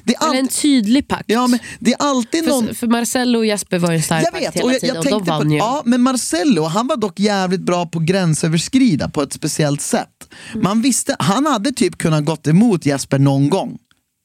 Det 0.03 0.15
är 0.15 0.23
Eller 0.23 0.39
en 0.39 0.45
alltid, 0.45 0.61
tydlig 0.61 1.07
pakt. 1.07 1.23
ja, 1.27 1.47
men 1.47 1.59
det 1.79 1.93
är 1.93 1.97
alltid 2.01 2.47
någon... 2.47 2.67
för, 2.67 2.73
för 2.73 2.87
Marcello 2.87 3.39
och 3.39 3.45
Jesper 3.45 3.79
var 3.79 3.91
ju 3.91 3.97
en 3.97 4.03
stark 4.03 4.25
Jag 4.25 4.31
pakt 4.33 4.43
vet, 4.45 4.55
hela 4.55 4.65
och 4.65 4.73
jag, 4.73 4.81
tiden. 4.81 4.95
jag 4.95 5.03
de 5.05 5.09
tänkte 5.09 5.31
vann 5.31 5.41
på, 5.47 5.53
ju. 5.53 5.57
ja, 5.57 5.81
men 5.85 6.01
Marcello 6.01 6.63
han 6.63 6.87
var 6.87 6.97
dock 6.97 7.19
jävligt 7.19 7.61
bra 7.61 7.85
på 7.85 7.99
gränsöverskrida 7.99 9.09
på 9.09 9.21
ett 9.21 9.33
speciellt 9.33 9.81
sätt. 9.81 10.09
Mm. 10.51 10.63
Man 10.63 10.81
visste, 10.81 11.15
han 11.19 11.45
hade 11.45 11.71
typ 11.71 11.97
kunnat 11.97 12.25
gått 12.25 12.47
emot 12.47 12.85
Jesper 12.85 13.19
någon 13.19 13.49
gång. 13.49 13.77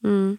Mm. 0.03 0.37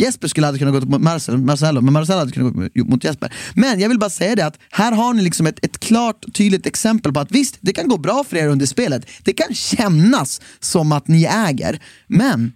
Jesper 0.00 0.28
skulle 0.28 0.46
hade 0.46 0.58
kunnat 0.58 0.82
gå 0.82 0.88
mot 0.88 1.00
Marcel, 1.00 1.38
Marcello, 1.38 1.80
men 1.80 1.92
Marcello 1.92 2.18
hade 2.18 2.32
kunnat 2.32 2.72
gå 2.74 2.84
mot 2.84 3.04
Jesper. 3.04 3.32
Men 3.54 3.80
jag 3.80 3.88
vill 3.88 3.98
bara 3.98 4.10
säga 4.10 4.36
det 4.36 4.46
att 4.46 4.58
här 4.70 4.92
har 4.92 5.14
ni 5.14 5.22
liksom 5.22 5.46
ett, 5.46 5.64
ett 5.64 5.80
klart 5.80 6.24
tydligt 6.34 6.66
exempel 6.66 7.12
på 7.12 7.20
att 7.20 7.32
visst, 7.32 7.58
det 7.60 7.72
kan 7.72 7.88
gå 7.88 7.96
bra 7.96 8.24
för 8.24 8.36
er 8.36 8.48
under 8.48 8.66
spelet. 8.66 9.06
Det 9.24 9.32
kan 9.32 9.54
kännas 9.54 10.40
som 10.60 10.92
att 10.92 11.08
ni 11.08 11.24
äger, 11.24 11.82
men 12.06 12.52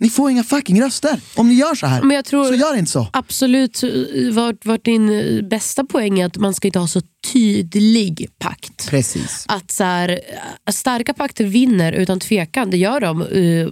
ni 0.00 0.10
får 0.10 0.30
inga 0.30 0.44
fucking 0.44 0.82
röster 0.82 1.20
om 1.34 1.48
ni 1.48 1.54
gör 1.54 1.74
så 1.74 1.86
här. 1.86 2.02
Men 2.02 2.16
jag 2.16 2.24
tror 2.24 2.44
så 2.44 2.54
gör 2.54 2.76
inte 2.76 2.90
så. 2.90 3.06
Absolut, 3.12 3.82
eh, 3.82 3.90
vart, 4.32 4.66
vart 4.66 4.84
din 4.84 5.10
eh, 5.10 5.42
bästa 5.44 5.84
poäng 5.84 6.20
är 6.20 6.26
att 6.26 6.36
man 6.36 6.54
ska 6.54 6.68
inte 6.68 6.78
ha 6.78 6.86
så 6.86 7.00
tydlig 7.32 8.28
pakt. 8.38 8.88
Precis. 8.88 9.44
Att 9.48 9.70
så 9.70 9.84
här, 9.84 10.08
eh, 10.66 10.72
starka 10.72 11.14
pakter 11.14 11.44
vinner 11.44 11.92
utan 11.92 12.20
tvekan, 12.20 12.70
det 12.70 12.76
gör 12.76 13.00
de. 13.00 13.18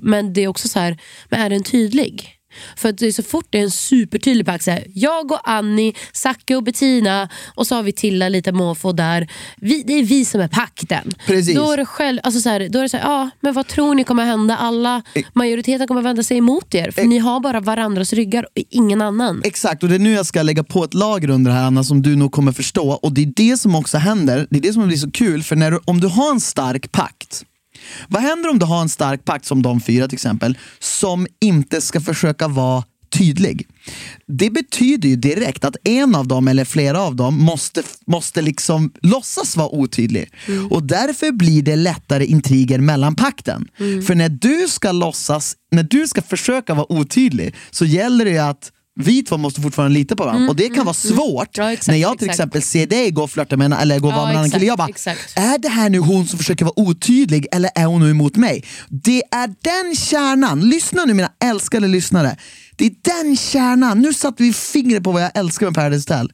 Men 0.02 0.32
det 0.32 0.40
är 0.40 0.48
också 0.48 0.68
så 0.68 0.78
här, 0.78 0.98
men 1.28 1.40
är 1.40 1.50
den 1.50 1.62
tydlig? 1.62 2.35
För 2.76 2.88
att 2.88 2.98
det 2.98 3.06
är 3.06 3.12
så 3.12 3.22
fort 3.22 3.46
det 3.50 3.58
är 3.58 3.62
en 3.62 3.70
supertydlig 3.70 4.46
pakt, 4.46 4.64
så 4.64 4.70
här, 4.70 4.84
jag 4.94 5.32
och 5.32 5.40
Annie, 5.44 5.94
Zacke 6.12 6.56
och 6.56 6.62
Bettina 6.62 7.28
och 7.54 7.66
så 7.66 7.74
har 7.74 7.82
vi 7.82 7.92
Tilla 7.92 8.28
lite 8.28 8.52
måfå 8.52 8.92
där. 8.92 9.28
Vi, 9.56 9.82
det 9.82 9.92
är 9.92 10.04
vi 10.04 10.24
som 10.24 10.40
är 10.40 10.48
pakten. 10.48 11.12
Precis. 11.26 11.54
Då 11.54 11.72
är 11.72 11.76
det 11.76 11.86
själv, 11.86 12.20
alltså 12.22 12.40
så 12.40 12.48
här, 12.48 12.68
då 12.68 12.78
är 12.78 12.82
det 12.82 12.88
så 12.88 12.96
här, 12.96 13.04
ja, 13.04 13.30
men 13.40 13.54
vad 13.54 13.66
tror 13.66 13.94
ni 13.94 14.04
kommer 14.04 14.24
hända? 14.24 14.56
Alla, 14.56 15.02
majoriteten 15.32 15.86
kommer 15.86 16.02
vända 16.02 16.22
sig 16.22 16.36
emot 16.36 16.74
er. 16.74 16.90
För 16.90 17.04
ni 17.04 17.18
har 17.18 17.40
bara 17.40 17.60
varandras 17.60 18.12
ryggar 18.12 18.42
och 18.42 18.62
ingen 18.70 19.02
annan. 19.02 19.42
Exakt, 19.44 19.82
och 19.82 19.88
det 19.88 19.94
är 19.94 19.98
nu 19.98 20.12
jag 20.12 20.26
ska 20.26 20.42
lägga 20.42 20.64
på 20.64 20.84
ett 20.84 20.94
lager 20.94 21.30
under 21.30 21.50
det 21.50 21.56
här 21.56 21.66
Anna 21.66 21.84
som 21.84 22.02
du 22.02 22.16
nog 22.16 22.32
kommer 22.32 22.52
förstå. 22.52 22.90
Och 22.90 23.12
det 23.12 23.22
är 23.22 23.32
det 23.36 23.56
som 23.56 23.74
också 23.74 23.98
händer, 23.98 24.46
det 24.50 24.56
är 24.56 24.62
det 24.62 24.72
som 24.72 24.86
blir 24.86 24.96
så 24.96 25.10
kul, 25.10 25.42
för 25.42 25.56
när 25.56 25.70
du, 25.70 25.80
om 25.84 26.00
du 26.00 26.06
har 26.06 26.30
en 26.30 26.40
stark 26.40 26.92
pakt 26.92 27.44
vad 28.08 28.22
händer 28.22 28.50
om 28.50 28.58
du 28.58 28.66
har 28.66 28.80
en 28.80 28.88
stark 28.88 29.24
pakt 29.24 29.44
som 29.44 29.62
de 29.62 29.80
fyra 29.80 30.08
till 30.08 30.16
exempel, 30.16 30.58
som 30.78 31.26
inte 31.40 31.80
ska 31.80 32.00
försöka 32.00 32.48
vara 32.48 32.84
tydlig? 33.18 33.68
Det 34.26 34.50
betyder 34.50 35.08
ju 35.08 35.16
direkt 35.16 35.64
att 35.64 35.76
en 35.84 36.14
av 36.14 36.28
dem 36.28 36.48
eller 36.48 36.64
flera 36.64 37.00
av 37.00 37.16
dem 37.16 37.38
måste, 37.38 37.82
måste 38.06 38.42
liksom 38.42 38.92
låtsas 39.02 39.56
vara 39.56 39.68
otydlig. 39.68 40.30
Och 40.70 40.82
därför 40.82 41.32
blir 41.32 41.62
det 41.62 41.76
lättare 41.76 42.24
intriger 42.24 42.78
mellan 42.78 43.14
pakten. 43.14 43.68
För 44.06 44.14
när 44.14 44.28
du 44.28 44.68
ska 44.68 44.92
låtsas, 44.92 45.56
när 45.70 45.82
du 45.82 46.08
ska 46.08 46.22
försöka 46.22 46.74
vara 46.74 46.92
otydlig 46.92 47.54
så 47.70 47.84
gäller 47.84 48.24
det 48.24 48.38
att 48.38 48.72
vi 49.00 49.22
två 49.22 49.36
måste 49.36 49.60
fortfarande 49.60 49.94
lita 49.94 50.16
på 50.16 50.24
varandra 50.24 50.48
och 50.50 50.56
det 50.56 50.68
kan 50.68 50.84
vara 50.84 50.94
svårt 50.94 51.56
Ja, 51.56 51.72
exakt, 51.72 51.88
när 51.88 51.96
jag 51.96 52.18
till 52.18 52.28
exakt. 52.28 52.40
exempel 52.40 52.62
ser 52.62 52.86
dig 52.86 53.10
gå 53.10 53.22
och 53.22 53.30
flörta 53.30 53.56
med 53.56 53.64
en 53.64 53.72
eller 53.72 53.98
gå 53.98 54.08
och 54.08 54.12
Ja, 54.12 54.16
vara 54.16 54.26
med 54.26 54.32
en 54.34 54.38
annan 54.38 54.50
kille. 54.50 54.64
Jag 54.66 54.78
bara, 54.78 54.88
exakt. 54.88 55.32
är 55.38 55.58
det 55.58 55.68
här 55.68 55.90
nu 55.90 55.98
hon 55.98 56.26
som 56.26 56.38
försöker 56.38 56.64
vara 56.64 56.80
otydlig 56.80 57.46
eller 57.52 57.70
är 57.74 57.84
hon 57.84 58.00
nu 58.00 58.10
emot 58.10 58.36
mig? 58.36 58.64
Det 58.88 59.22
är 59.30 59.54
den 59.62 59.96
kärnan, 59.96 60.68
lyssna 60.68 61.04
nu 61.04 61.14
mina 61.14 61.32
älskade 61.44 61.88
lyssnare. 61.88 62.36
Det 62.76 62.86
är 62.86 62.92
den 63.02 63.36
kärnan, 63.36 64.00
nu 64.00 64.14
satte 64.14 64.42
vi 64.42 64.52
fingret 64.52 65.02
på 65.04 65.12
vad 65.12 65.22
jag 65.22 65.30
älskar 65.34 65.66
med 65.66 65.74
Paradise 65.74 66.14
Hotel. 66.14 66.32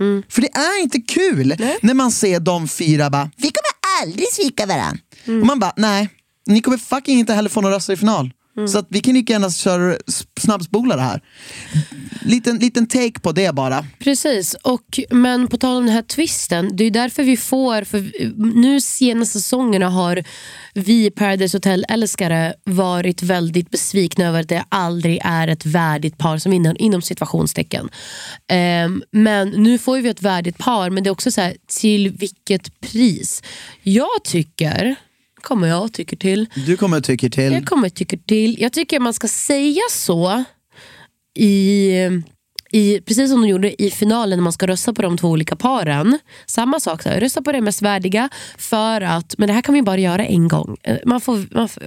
Mm. 0.00 0.22
För 0.28 0.42
det 0.42 0.48
är 0.54 0.82
inte 0.82 1.00
kul 1.00 1.54
när 1.82 1.94
man 1.94 2.12
ser 2.12 2.40
de 2.40 2.68
fyra 2.68 3.10
bara, 3.10 3.30
vi 3.36 3.42
kommer 3.50 4.02
aldrig 4.02 4.32
svika 4.32 4.66
varandra. 4.66 4.98
Mm. 5.24 5.40
Och 5.40 5.46
man 5.46 5.58
bara, 5.58 5.72
nej, 5.76 6.08
ni 6.46 6.60
kommer 6.60 6.78
fucking 6.78 7.18
inte 7.18 7.34
heller 7.34 7.50
få 7.50 7.60
några 7.60 7.76
röster 7.76 7.92
i 7.92 7.96
final. 7.96 8.30
Mm. 8.56 8.68
Så 8.68 8.78
att 8.78 8.86
vi 8.88 9.00
kan 9.00 9.14
lika 9.14 9.32
gärna 9.32 9.50
köra 9.50 9.96
snabbspola 10.40 10.96
det 10.96 11.02
här. 11.02 11.20
Liten, 12.22 12.58
liten 12.58 12.86
take 12.86 13.20
på 13.20 13.32
det 13.32 13.54
bara. 13.54 13.86
Precis, 13.98 14.54
och, 14.54 15.00
men 15.10 15.48
på 15.48 15.56
tal 15.56 15.76
om 15.76 15.86
den 15.86 15.94
här 15.94 16.02
twisten, 16.02 16.76
det 16.76 16.84
är 16.84 16.90
därför 16.90 17.22
vi 17.22 17.36
får, 17.36 17.84
för 17.84 18.12
nu 18.54 18.80
senaste 18.80 19.40
säsongerna 19.40 19.88
har 19.88 20.24
vi 20.74 21.10
Paradise 21.10 21.56
Hotel-älskare 21.56 22.54
varit 22.64 23.22
väldigt 23.22 23.70
besvikna 23.70 24.24
över 24.24 24.40
att 24.40 24.48
det 24.48 24.64
aldrig 24.68 25.20
är 25.24 25.48
ett 25.48 25.66
värdigt 25.66 26.18
par 26.18 26.38
som 26.38 26.52
vinner, 26.52 26.82
inom 26.82 27.02
situationstecken. 27.02 27.88
Ehm, 28.48 29.02
men 29.10 29.48
nu 29.48 29.78
får 29.78 29.98
vi 29.98 30.08
ett 30.08 30.22
värdigt 30.22 30.58
par, 30.58 30.90
men 30.90 31.04
det 31.04 31.08
är 31.08 31.12
också 31.12 31.30
så 31.30 31.40
här, 31.40 31.56
till 31.80 32.10
vilket 32.10 32.80
pris? 32.80 33.42
Jag 33.82 34.24
tycker, 34.24 34.96
kommer 35.42 35.68
jag 35.68 35.92
tycker 35.92 36.16
till, 36.16 36.46
Du 36.66 36.76
kommer 36.76 36.96
att 36.98 37.04
tycka 37.04 37.28
till. 37.30 37.52
jag 37.52 37.66
kommer 37.66 37.88
tycker 37.88 38.16
till. 38.16 38.56
Jag 38.60 38.72
tycker 38.72 39.00
man 39.00 39.14
ska 39.14 39.28
säga 39.28 39.80
så 39.90 40.44
i, 41.38 41.90
i, 42.72 43.00
precis 43.00 43.30
som 43.30 43.40
de 43.42 43.48
gjorde 43.48 43.82
i 43.82 43.90
finalen 43.90 44.38
när 44.38 44.42
man 44.42 44.52
ska 44.52 44.66
rösta 44.66 44.92
på 44.94 45.02
de 45.02 45.18
två 45.18 45.28
olika 45.28 45.56
paren. 45.56 46.18
Samma 46.46 46.80
sak, 46.80 47.02
så 47.02 47.08
här, 47.08 47.20
rösta 47.20 47.42
på 47.42 47.52
det 47.52 47.60
mest 47.60 47.82
värdiga 47.82 48.28
för 48.58 49.00
att, 49.00 49.34
men 49.38 49.46
det 49.48 49.52
här 49.54 49.62
kan 49.62 49.74
vi 49.74 49.82
bara 49.82 49.98
göra 49.98 50.24
en 50.26 50.48
gång. 50.48 50.76
Eh, 50.82 50.96
Man 51.04 51.20
får, 51.20 51.54
man 51.54 51.68
får, 51.68 51.82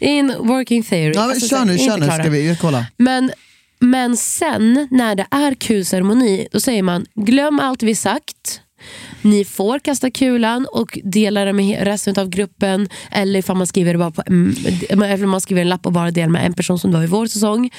en 0.00 0.34
working 0.38 0.82
theory. 0.82 1.12
Ja, 1.14 1.22
Alltså, 1.22 1.40
så 1.40 1.48
kör 1.48 1.64
nu, 1.64 1.78
kör 1.78 1.98
nu 1.98 2.06
ska 2.06 2.30
vi 2.30 2.56
kolla. 2.60 2.86
Men, 2.96 3.30
men 3.78 4.16
sen 4.16 4.88
när 4.90 5.14
det 5.14 5.26
är 5.30 5.54
kulceremoni, 5.54 6.48
då 6.52 6.60
säger 6.60 6.82
man 6.82 7.06
glöm 7.14 7.60
allt 7.60 7.82
vi 7.82 7.94
sagt. 7.94 8.60
Ni 9.22 9.44
får 9.44 9.78
kasta 9.78 10.10
kulan 10.10 10.66
och 10.72 10.98
dela 11.04 11.44
det 11.44 11.52
med 11.52 11.84
resten 11.84 12.18
av 12.18 12.28
gruppen. 12.28 12.88
Eller 13.10 13.38
ifall 13.38 13.56
man 13.56 13.66
skriver, 13.66 13.92
det 13.92 13.98
bara 13.98 14.10
på, 14.10 14.22
mm, 14.26 14.54
eller 14.90 15.24
om 15.24 15.30
man 15.30 15.40
skriver 15.40 15.62
en 15.62 15.68
lapp 15.68 15.86
och 15.86 15.92
bara 15.92 16.10
delar 16.10 16.28
med 16.28 16.46
en 16.46 16.54
person 16.54 16.78
som 16.78 16.90
det 16.90 16.96
var 16.96 17.04
i 17.04 17.06
vår 17.06 17.26
säsong. 17.26 17.70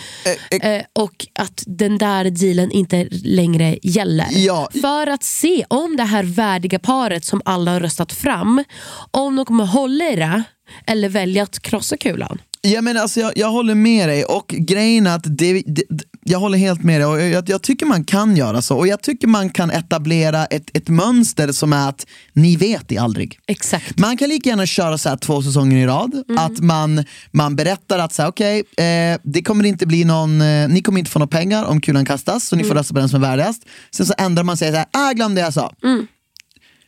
Eh, 0.62 0.82
och 0.94 1.28
att 1.40 1.64
den 1.68 1.98
där 1.98 2.30
dealen 2.30 2.72
inte 2.72 3.08
längre 3.12 3.78
gäller. 3.84 4.28
Ja. 4.32 4.70
För 4.82 5.08
att 5.08 5.24
se 5.24 5.66
om 5.68 5.98
det 5.98 6.04
här 6.04 6.24
värdiga 6.24 6.80
paret 6.80 7.26
som 7.26 7.42
alla 7.46 7.72
har 7.72 7.80
röstat 7.80 8.14
fram, 8.14 8.64
om 9.12 9.36
de 9.36 9.46
kommer 9.46 9.66
hålla 9.66 10.10
i 10.10 10.16
det 10.16 10.44
eller 10.86 11.10
välja 11.10 11.44
att 11.44 11.60
krossa 11.60 11.98
kulan. 11.98 12.40
Ja, 12.62 12.82
men 12.82 12.98
alltså, 12.98 13.20
jag, 13.20 13.32
jag 13.36 13.52
håller 13.52 13.76
med 13.76 14.10
dig 14.10 14.26
och 14.26 14.48
grejen 14.48 15.08
är 15.08 15.16
att 15.16 15.38
det, 15.38 15.64
det, 15.66 15.84
jag 16.30 16.40
håller 16.40 16.58
helt 16.58 16.84
med 16.84 17.02
dig 17.02 17.06
och 17.06 17.22
jag, 17.22 17.50
jag 17.50 17.62
tycker 17.62 17.86
man 17.86 18.04
kan 18.04 18.38
göra 18.38 18.62
så 18.62 18.78
och 18.78 18.88
jag 18.88 19.02
tycker 19.02 19.28
man 19.28 19.50
kan 19.50 19.72
etablera 19.72 20.46
ett, 20.46 20.78
ett 20.78 20.90
mönster 20.90 21.52
som 21.52 21.74
är 21.74 21.90
att 21.90 22.08
ni 22.34 22.56
vet 22.56 22.90
det 22.90 22.98
aldrig. 22.98 23.40
Exakt. 23.48 24.00
Man 24.00 24.18
kan 24.18 24.30
lika 24.30 24.50
gärna 24.50 24.66
köra 24.66 24.98
så 24.98 25.10
här 25.10 25.18
två 25.18 25.42
säsonger 25.42 25.78
i 25.78 25.86
rad, 25.86 26.24
att 26.38 26.60
man, 26.60 27.04
man 27.32 27.56
berättar 27.56 28.00
att 28.00 28.14
så 28.14 28.22
här, 28.22 28.30
okej, 28.30 28.64
eh, 28.78 29.20
det 29.24 29.44
kommer 29.44 29.66
inte 29.66 29.86
bli 29.86 30.04
någon, 30.06 30.42
eh, 30.42 30.70
ni 30.70 30.82
kommer 30.82 31.00
inte 31.00 31.12
få 31.12 31.20
några 31.20 31.30
pengar 31.30 31.66
om 31.66 31.82
kulan 31.82 32.06
kastas 32.06 32.48
så 32.48 32.56
ni 32.56 32.64
får 32.64 32.76
rösta 32.76 32.94
på 32.94 33.00
den 33.00 33.10
som 33.10 33.24
är 33.24 33.28
värdigast. 33.28 33.66
Sen 33.92 34.06
så 34.06 34.14
ändrar 34.18 34.44
man 34.44 34.58
sig 34.58 34.72
så 34.72 34.78
här, 34.78 34.86
ah, 34.92 35.12
glöm 35.12 35.36
det 35.36 35.42
jag 35.42 35.54
sa. 35.54 35.74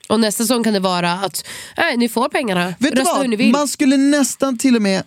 Och 0.10 0.19
nästa 0.19 0.43
säsong 0.43 0.63
kan 0.63 0.73
det 0.73 0.80
vara 0.80 1.12
att 1.12 1.45
nej, 1.78 1.97
ni 1.97 2.10
får 2.10 2.30
pengarna, 2.30 2.73
Vet 2.80 2.93
rösta 2.93 3.21
hur 3.21 3.28
ni 3.28 3.36
vill. 3.36 3.52
Man 3.52 3.67
skulle 3.67 3.97
nästan 3.97 4.58
till 4.58 4.75
och 4.75 4.82
med 4.82 5.04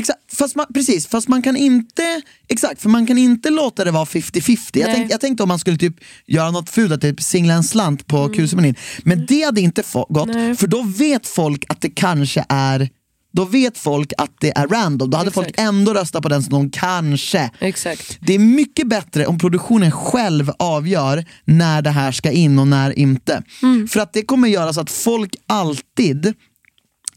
Exakt, 0.00 0.36
fast 0.38 0.56
man, 0.56 0.66
precis, 0.74 1.06
fast 1.06 1.28
man 1.28 1.42
kan 1.42 1.56
inte 1.56 2.22
Exakt, 2.48 2.82
för 2.82 2.88
man 2.88 3.06
kan 3.06 3.18
inte 3.18 3.50
låta 3.50 3.84
det 3.84 3.90
vara 3.90 4.04
50-50 4.04 4.78
jag, 4.78 4.94
tänk, 4.94 5.12
jag 5.12 5.20
tänkte 5.20 5.42
om 5.42 5.48
man 5.48 5.58
skulle 5.58 5.76
typ 5.76 5.94
göra 6.26 6.50
något 6.50 6.70
fult, 6.70 6.92
att 6.92 7.00
typ 7.00 7.22
singla 7.22 7.54
en 7.54 7.64
slant 7.64 8.06
på 8.06 8.18
mm. 8.18 8.32
kulceremonin 8.32 8.74
Men 9.04 9.26
det 9.26 9.42
hade 9.42 9.60
inte 9.60 9.82
gått, 10.08 10.28
Nej. 10.28 10.56
för 10.56 10.66
då 10.66 10.82
vet 10.82 11.26
folk 11.26 11.64
att 11.68 11.80
det 11.80 11.90
kanske 11.90 12.44
är 12.48 12.88
då 13.32 13.44
vet 13.44 13.78
folk 13.78 14.12
att 14.18 14.30
det 14.40 14.58
är 14.58 14.66
random, 14.66 15.10
då 15.10 15.16
hade 15.16 15.28
Exakt. 15.28 15.46
folk 15.46 15.58
ändå 15.58 15.94
röstat 15.94 16.22
på 16.22 16.28
den 16.28 16.42
som 16.42 16.52
de 16.52 16.70
kanske 16.70 17.50
Exakt. 17.58 18.18
det 18.20 18.34
är 18.34 18.38
mycket 18.38 18.88
bättre 18.88 19.26
om 19.26 19.38
produktionen 19.38 19.90
själv 19.90 20.50
avgör 20.58 21.24
när 21.44 21.82
det 21.82 21.90
här 21.90 22.12
ska 22.12 22.30
in 22.30 22.58
och 22.58 22.68
när 22.68 22.98
inte. 22.98 23.42
För 23.90 24.00
att 24.00 24.12
det 24.12 24.22
kommer 24.22 24.48
göra 24.48 24.72
så 24.72 24.80
att 24.80 24.90
folk 24.90 25.36
alltid 25.46 26.34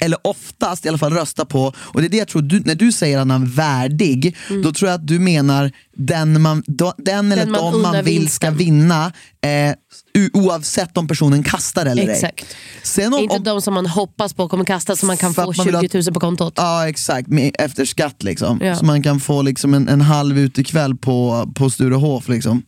eller 0.04 0.18
oftast 0.22 0.86
i 0.86 0.90
alla 0.90 0.98
fall 0.98 1.14
rösta 1.14 1.46
på, 1.46 1.74
och 1.78 2.02
det 2.02 2.08
är 2.08 2.10
det 2.10 2.18
jag 2.18 2.28
tror, 2.28 2.42
du, 2.42 2.60
när 2.60 2.76
du 2.76 2.92
säger 2.92 3.20
att 3.20 3.28
han 3.28 3.44
är 3.44 3.48
värdig, 3.48 4.36
då 4.64 4.72
tror 4.74 4.90
jag 4.90 4.96
att 4.96 5.08
du 5.08 5.20
menar 5.20 5.72
den, 5.96 6.42
man, 6.42 6.64
den 6.98 7.32
eller 7.32 7.44
Den 7.44 7.52
man 7.52 7.74
de 7.74 7.82
man 7.82 8.04
vill 8.04 8.30
ska 8.30 8.52
vinna 8.52 9.12
eh, 9.42 9.76
oavsett 10.34 10.98
om 10.98 11.08
personen 11.08 11.44
kastar 11.44 11.86
eller 11.86 12.04
ej. 12.04 12.10
Exakt. 12.10 12.56
Sen 12.84 13.14
om, 13.14 13.20
Inte 13.20 13.36
om, 13.36 13.44
de 13.44 13.62
som 13.62 13.74
man 13.74 13.86
hoppas 13.86 14.34
på 14.34 14.50
kommer 14.50 14.66
kasta 14.66 14.96
så 14.96 15.06
man 15.06 15.18
kan 15.18 15.34
få 15.34 15.42
att 15.42 15.58
man 15.58 15.66
vill 15.66 15.90
20 15.90 16.02
000 16.02 16.14
på 16.14 16.20
kontot. 16.20 16.54
Ja 16.58 16.90
exakt, 16.90 17.28
med, 17.28 17.56
efter 17.60 17.86
skatt 17.86 18.24
liksom. 18.24 18.60
Ja. 18.62 18.76
Så 18.76 18.86
man 18.86 19.04
kan 19.04 19.20
få 19.20 19.42
liksom 19.42 19.74
en, 19.74 19.90
en 19.90 20.02
halv 20.02 20.40
utekväll 20.40 20.96
på, 20.96 21.52
på 21.56 21.70
Sturehof. 21.70 22.28
Liksom. 22.28 22.64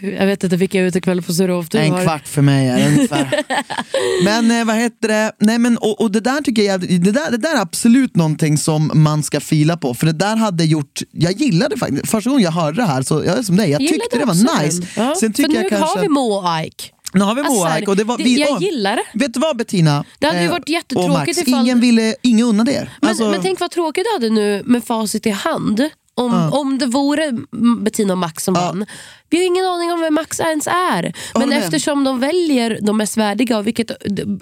Jag 0.00 0.26
vet 0.26 0.44
inte 0.44 0.56
vilka 0.56 0.80
utekvällar 0.80 1.22
på 1.22 1.32
Sturehof 1.32 1.68
du 1.68 1.78
En 1.78 1.92
har. 1.92 2.02
kvart 2.02 2.28
för 2.28 2.42
mig 2.42 2.68
är 2.68 2.78
det 2.78 2.88
ungefär. 2.88 3.44
men 4.24 4.60
eh, 4.60 4.64
vad 4.64 4.76
heter 4.76 5.08
det, 5.08 5.32
Nej, 5.40 5.58
men, 5.58 5.78
och, 5.78 6.00
och 6.00 6.10
det 6.10 6.20
där 6.20 6.40
tycker 6.40 6.62
jag 6.62 6.80
det 6.80 7.12
där, 7.12 7.30
det 7.30 7.36
där 7.36 7.56
är 7.56 7.60
absolut 7.60 8.16
någonting 8.16 8.58
som 8.58 8.90
man 8.94 9.22
ska 9.22 9.40
fila 9.40 9.76
på. 9.76 9.94
För 9.94 10.06
det 10.06 10.12
där 10.12 10.36
hade 10.36 10.64
gjort, 10.64 11.02
jag 11.12 11.32
gillade 11.32 11.76
faktiskt, 11.76 12.10
första 12.10 12.30
gången 12.30 12.44
jag 12.44 12.52
hörde 12.52 12.67
det 12.72 12.82
här 12.84 13.02
så 13.02 13.24
jag 13.24 13.44
som 13.44 13.56
dig, 13.56 13.70
jag 13.70 13.80
Gillade 13.80 14.00
tyckte 14.00 14.18
det 14.18 14.24
var 14.24 14.34
nice. 14.62 14.80
den. 14.94 15.06
Ja, 15.06 15.14
Sen 15.20 15.32
tycker 15.32 15.48
för 15.48 15.54
nu 15.56 15.60
jag 15.62 15.68
kanske, 15.70 15.96
har 15.98 16.02
vi 16.02 16.08
Mo 16.08 16.20
och 16.32 16.66
Ike. 16.66 16.84
nu 17.12 17.20
har 17.24 17.34
vi 17.34 17.40
Alltså, 17.40 17.54
Moaik 17.54 17.88
och 17.88 17.96
det 17.96 18.04
var 18.04 18.18
det- 18.18 18.24
vi, 18.24 18.40
jag 18.40 18.62
gillar 18.62 18.96
det. 18.96 19.02
Vet 19.18 19.34
du 19.34 19.40
vad 19.40 19.56
Bettina? 19.56 20.04
Det 20.18 20.26
hade 20.26 20.38
ju 20.38 20.44
Eh, 20.44 20.50
varit 20.50 20.62
och 20.62 20.68
jättetråkigt 20.68 21.12
Max, 21.12 21.38
ifall- 21.38 21.60
ingen 21.62 21.80
ville, 21.80 22.14
ingen 22.22 22.46
unnade 22.46 22.72
er. 22.72 22.90
Men, 23.00 23.10
Alltså- 23.10 23.30
men 23.30 23.42
tänk 23.42 23.60
vad 23.60 23.70
tråkigt 23.70 24.04
du 24.04 24.12
hade 24.24 24.34
nu 24.34 24.62
med 24.66 24.84
facit 24.84 25.26
i 25.26 25.30
hand. 25.30 25.88
Om, 26.18 26.52
om 26.52 26.78
det 26.78 26.86
vore 26.86 27.24
mm, 27.24 27.84
Bettina 27.84 28.12
och 28.12 28.18
Max 28.18 28.44
som 28.44 28.54
vann. 28.54 28.86
Vi 29.30 29.36
har 29.38 29.44
ingen 29.44 29.64
aning 29.66 29.92
om 29.92 30.00
vem 30.00 30.14
Max 30.14 30.40
ens 30.40 30.66
är. 30.66 31.12
Men 31.38 31.48
med. 31.48 31.58
eftersom 31.58 32.04
de 32.04 32.20
väljer 32.20 32.78
de 32.82 32.96
mest 32.96 33.16
värdiga, 33.16 33.62
vilket 33.62 33.90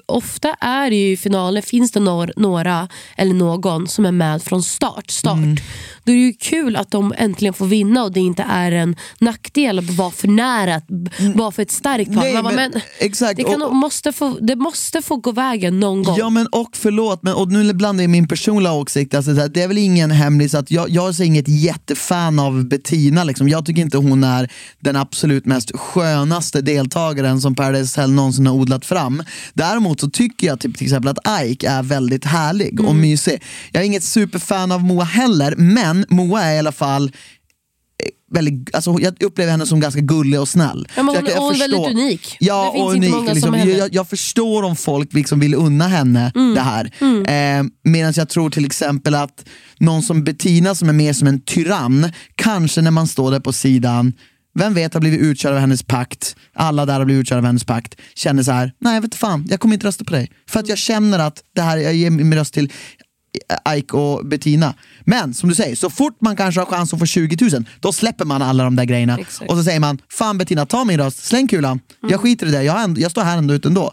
ofta 0.06 0.54
är 0.54 0.90
ju 0.90 1.12
i 1.12 1.16
finalen, 1.16 1.62
finns 1.62 1.90
det 1.92 2.00
nor- 2.00 2.32
några 2.36 2.88
eller 3.16 3.34
någon 3.34 3.88
som 3.88 4.06
är 4.06 4.12
med 4.12 4.42
från 4.42 4.62
start. 4.62 5.10
start. 5.10 5.36
Mm. 5.36 5.56
Då 6.04 6.12
är 6.12 6.16
det 6.16 6.22
ju 6.22 6.32
kul 6.32 6.76
att 6.76 6.90
de 6.90 7.14
äntligen 7.18 7.54
får 7.54 7.66
vinna 7.66 8.04
och 8.04 8.12
det 8.12 8.20
inte 8.20 8.42
är 8.42 8.72
en 8.72 8.96
nackdel 9.18 9.78
att 9.78 9.90
vara 9.90 10.10
för 10.10 10.28
nära, 10.28 10.80
b- 10.88 11.10
vara 11.34 11.50
för 11.52 11.62
ett 11.62 11.70
starkt 11.70 12.14
par. 12.14 12.20
Nej, 12.22 12.42
men- 12.42 12.54
men, 12.54 12.72
exakt. 12.98 13.36
det, 13.36 13.42
kan, 13.44 13.62
Och- 13.62 13.76
måste 13.76 14.12
få, 14.12 14.38
det 14.40 14.56
måste 14.56 15.02
få 15.02 15.16
gå 15.16 15.32
vägen 15.32 15.80
någon 15.80 16.02
gång. 16.02 16.16
Ja 16.18 16.30
men 16.30 16.46
och 16.46 16.70
förlåt, 16.76 17.22
men, 17.22 17.34
och 17.34 17.48
nu 17.52 17.72
blandar 17.72 18.02
jag 18.04 18.10
min 18.10 18.28
personliga 18.28 18.72
åsikt. 18.72 19.14
Alltså, 19.14 19.32
det 19.32 19.62
är 19.62 19.68
väl 19.68 19.78
ingen 19.78 20.10
hemlis 20.10 20.54
att 20.54 20.70
jag, 20.70 20.90
jag 20.90 21.08
är 21.08 21.22
inget 21.22 21.48
jättefan 21.66 22.38
av 22.38 22.64
Bettina. 22.68 23.24
Liksom. 23.24 23.48
Jag 23.48 23.66
tycker 23.66 23.82
inte 23.82 23.96
hon 23.96 24.24
är 24.24 24.50
den 24.80 24.96
absolut 24.96 25.46
mest 25.46 25.76
skönaste 25.76 26.60
deltagaren 26.60 27.40
som 27.40 27.54
Paradise 27.54 28.00
Hotel 28.00 28.12
någonsin 28.12 28.46
har 28.46 28.54
odlat 28.54 28.84
fram. 28.84 29.22
Däremot 29.54 30.00
så 30.00 30.10
tycker 30.10 30.46
jag 30.46 30.60
typ, 30.60 30.76
till 30.76 30.86
exempel 30.86 31.08
att 31.08 31.42
Ike 31.44 31.68
är 31.68 31.82
väldigt 31.82 32.24
härlig 32.24 32.80
och 32.80 32.94
mysig. 32.94 33.42
Jag 33.72 33.82
är 33.82 33.86
inget 33.86 34.04
superfan 34.04 34.72
av 34.72 34.84
Moa 34.84 35.04
heller, 35.04 35.54
men 35.56 36.06
Moa 36.08 36.42
är 36.42 36.54
i 36.54 36.58
alla 36.58 36.72
fall 36.72 37.12
Väldigt, 38.36 38.74
alltså 38.74 38.96
jag 39.00 39.22
upplever 39.22 39.50
henne 39.50 39.66
som 39.66 39.80
ganska 39.80 40.00
gullig 40.00 40.40
och 40.40 40.48
snäll. 40.48 40.88
Ja, 40.96 41.02
men 41.02 41.14
hon- 41.14 41.24
jag 41.26 41.34
jag 41.36 41.40
hon 41.40 41.54
är 41.54 41.58
väldigt 41.58 41.86
unik. 41.90 42.36
Ja, 42.40 42.64
Det 42.64 42.78
finns 42.78 42.88
och 42.88 42.96
inte 42.96 43.08
unik. 43.18 43.34
liksom. 43.34 43.54
jag, 43.78 43.94
jag 43.94 44.08
förstår 44.08 44.62
om 44.62 44.76
folk 44.76 45.12
liksom 45.14 45.40
vill 45.40 45.54
unna 45.54 45.88
henne 45.88 46.32
Mm. 46.34 46.54
det 46.54 46.60
här. 46.60 46.84
Eh, 47.58 47.64
Medan 47.84 48.12
jag 48.16 48.28
tror 48.28 48.50
till 48.50 48.64
exempel 48.64 49.14
att 49.14 49.44
någon 49.78 50.02
som 50.02 50.24
Bettina 50.24 50.74
som 50.74 50.88
är 50.88 50.92
mer 50.92 51.12
som 51.12 51.28
en 51.28 51.40
tyrann, 51.40 52.12
kanske 52.34 52.80
när 52.82 52.90
man 52.90 53.06
står 53.06 53.30
där 53.30 53.40
på 53.40 53.52
sidan, 53.52 54.12
vem 54.58 54.74
vet 54.74 54.94
har 54.94 55.00
blivit 55.00 55.20
utkörd 55.20 55.52
av 55.52 55.58
hennes 55.58 55.82
pakt, 55.82 56.36
alla 56.54 56.86
där 56.86 56.98
har 56.98 57.04
blivit 57.04 57.20
utkörda 57.22 57.38
av 57.38 57.44
hennes 57.46 57.64
pakt, 57.64 57.94
känner 58.14 58.42
så 58.42 58.52
här, 58.52 58.72
nej 58.80 58.94
jag 58.94 59.00
vet 59.02 59.14
fan, 59.14 59.46
jag 59.50 59.60
kommer 59.60 59.74
inte 59.74 59.86
rösta 59.86 60.04
på 60.04 60.12
dig. 60.12 60.30
För 60.48 60.60
att 60.60 60.68
jag 60.68 60.78
känner 60.78 61.18
att 61.18 61.42
det 61.54 61.62
här, 61.62 61.76
jag 61.76 61.94
ger 61.94 62.10
min 62.10 62.34
röst 62.34 62.54
till 62.54 62.72
Ike 63.76 63.96
och 63.96 64.26
Bettina. 64.26 64.74
Men 65.04 65.34
som 65.34 65.48
du 65.48 65.54
säger, 65.54 65.76
så 65.76 65.90
fort 65.90 66.16
man 66.20 66.36
kanske 66.36 66.60
har 66.60 66.66
chans 66.66 66.92
att 66.92 66.98
få 66.98 67.06
20 67.06 67.50
000, 67.50 67.64
då 67.80 67.92
släpper 67.92 68.24
man 68.24 68.42
alla 68.42 68.64
de 68.64 68.76
där 68.76 68.84
grejerna. 68.84 69.18
Exakt. 69.18 69.50
Och 69.50 69.56
så 69.56 69.64
säger 69.64 69.80
man, 69.80 69.98
fan 70.08 70.38
Bettina, 70.38 70.66
ta 70.66 70.84
min 70.84 70.98
röst, 70.98 71.24
släng 71.24 71.48
kulan. 71.48 71.80
Jag 72.08 72.20
skiter 72.20 72.46
i 72.46 72.50
det, 72.50 72.62
jag, 72.62 72.82
ändå, 72.82 73.00
jag 73.00 73.10
står 73.10 73.22
här 73.22 73.38
ändå 73.38 73.54
ut 73.54 73.64
ändå. 73.64 73.92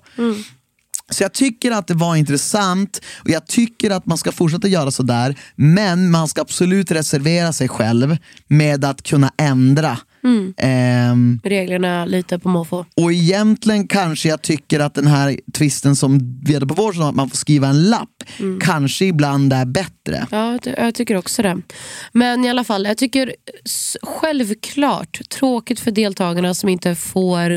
Så 1.09 1.23
jag 1.23 1.33
tycker 1.33 1.71
att 1.71 1.87
det 1.87 1.93
var 1.93 2.15
intressant 2.15 3.01
och 3.15 3.29
jag 3.29 3.47
tycker 3.47 3.91
att 3.91 4.05
man 4.05 4.17
ska 4.17 4.31
fortsätta 4.31 4.67
göra 4.67 4.91
sådär. 4.91 5.35
Men 5.55 6.11
man 6.11 6.27
ska 6.27 6.41
absolut 6.41 6.91
reservera 6.91 7.53
sig 7.53 7.69
själv 7.69 8.17
med 8.47 8.85
att 8.85 9.03
kunna 9.03 9.31
ändra. 9.37 9.97
Ehm, 10.57 11.39
Reglerna 11.43 12.05
lite 12.05 12.39
på 12.39 12.49
måfå. 12.49 12.85
och 12.95 13.13
egentligen 13.13 13.87
kanske 13.87 14.29
jag 14.29 14.41
tycker 14.41 14.79
att 14.79 14.93
den 14.95 15.07
här 15.07 15.39
twisten 15.53 15.95
som 15.95 16.39
vi 16.45 16.53
hade 16.53 16.67
på 16.67 16.73
vår 16.73 17.09
att 17.09 17.15
man 17.15 17.29
får 17.29 17.37
skriva 17.37 17.67
en 17.67 17.83
lapp, 17.89 18.23
kanske 18.61 19.05
ibland 19.05 19.53
är 19.53 19.65
bättre. 19.65 20.27
Ja, 20.31 20.59
det- 20.63 20.75
jag 20.77 20.95
tycker 20.95 21.15
också 21.17 21.41
det. 21.41 21.61
Men 22.11 22.45
i 22.45 22.49
alla 22.49 22.63
fall, 22.63 22.85
jag 22.85 22.97
tycker 22.97 23.33
självklart 24.01 25.29
tråkigt 25.29 25.79
för 25.79 25.91
deltagarna 25.91 26.53
som 26.53 26.69
inte 26.69 26.95
får 26.95 27.51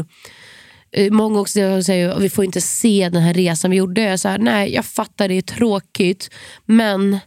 eh, 0.93 1.13
Många 1.13 1.41
också 1.41 1.83
säger 1.83 2.09
att 2.09 2.23
vi 2.23 2.31
får 2.31 2.45
inte 2.45 2.61
se 2.61 3.09
den 3.13 3.23
här 3.23 3.35
resan 3.35 3.71
vi 3.71 3.77
gjorde. 3.77 4.01
Jag 4.03 4.13
är 4.13 4.17
så 4.17 4.29
här, 4.29 4.39
nej, 4.39 4.75
jag 4.75 4.85
fattar 4.85 5.29
det 5.29 5.35
är 5.35 5.43
tråkigt. 5.43 6.31
Men 6.67 7.19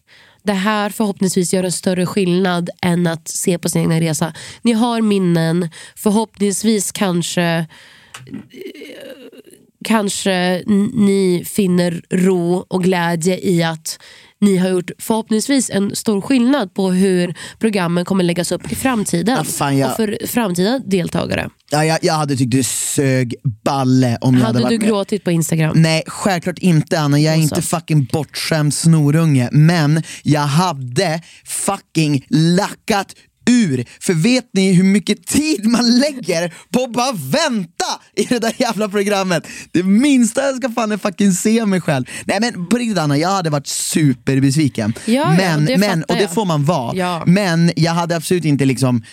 det 0.44 0.54
här 0.54 0.90
förhoppningsvis 0.90 1.54
gör 1.54 1.64
en 1.64 1.72
större 1.72 2.06
skillnad 2.06 2.70
än 2.82 3.08
att 3.08 3.28
se 3.28 3.58
på 3.58 3.70
sin 3.70 3.92
egen 3.92 4.00
resa. 4.00 4.34
Ni 4.62 4.72
har 4.72 5.02
minnen, 5.02 5.70
förhoppningsvis 5.96 6.92
kanske 6.92 7.44
eh, 7.44 7.66
kanske 9.86 10.64
ni 10.94 11.44
finner 11.48 12.02
ro 12.10 12.66
och 12.68 12.84
glädje 12.84 13.40
i 13.40 13.64
att 13.64 14.00
ni 14.42 14.58
har 14.58 14.70
gjort 14.70 14.92
förhoppningsvis 15.00 15.70
en 15.70 15.96
stor 15.96 16.22
skillnad 16.22 16.74
på 16.74 16.92
hur 16.92 17.36
programmen 17.60 18.06
kommer 18.06 18.24
läggas 18.24 18.52
upp 18.52 18.72
i 18.72 18.76
framtiden. 18.76 19.36
Ja, 19.38 19.44
fan, 19.44 19.78
jag- 19.78 19.90
Och 19.90 19.96
för 19.96 20.18
framtida 20.28 20.80
deltagare. 20.86 21.50
Ja, 21.72 21.86
jag, 21.86 22.00
jag 22.02 22.14
hade 22.14 22.36
tyckt 22.36 22.52
det 22.52 22.66
sög 22.66 23.36
balle 23.64 24.18
om 24.22 24.34
jag 24.36 24.42
hade 24.42 24.48
Hade 24.48 24.64
varit 24.64 24.70
du 24.70 24.78
med. 24.80 24.88
gråtit 24.88 25.24
på 25.24 25.32
Instagram? 25.32 25.82
Nej, 25.82 26.04
självklart 26.08 26.60
inte 26.60 27.00
Anna. 27.00 27.20
Jag 27.20 27.34
är 27.34 27.38
inte 27.38 27.62
fucking 27.62 28.04
bortskämd 28.14 28.74
snorunge. 28.74 29.50
Men 29.52 30.04
jag 30.24 30.42
hade 30.42 31.22
fucking 31.46 32.26
lackat 32.30 33.16
ur. 33.50 33.86
För 34.00 34.14
vet 34.14 34.50
ni 34.54 34.74
hur 34.74 34.84
mycket 34.84 35.28
tid 35.28 35.66
man 35.66 36.00
lägger 36.00 36.54
på 36.74 36.84
att 36.84 36.92
bara 36.92 37.12
vänta 37.12 37.86
i 38.16 38.24
det 38.24 38.40
där 38.40 38.54
jävla 38.58 38.90
programmet? 38.90 39.48
Det 39.72 39.84
minsta 39.84 40.42
jag 40.42 40.56
ska 40.56 40.70
fan 40.70 40.92
är 40.92 40.98
fucking 40.98 41.32
se 41.32 41.66
mig 41.66 41.82
själv. 41.82 42.06
Nej 42.26 42.38
men 42.42 42.68
på 42.68 42.78
riktigt 42.78 42.98
Anna, 42.98 43.18
jag 43.18 43.30
hade 43.30 43.50
varit 43.50 43.68
superbesviken. 43.68 44.94
Ja, 45.06 45.14
ja, 45.14 45.34
men, 45.38 45.66
det 45.66 45.78
men, 45.78 46.04
och 46.04 46.16
det 46.16 46.28
får 46.28 46.46
man 46.46 46.66
vara. 46.66 46.96
Ja. 46.96 47.24
Men 47.26 47.72
jag 47.76 47.92
hade 47.92 48.16
absolut 48.16 48.46
inte 48.46 48.66
liksom 48.66 49.04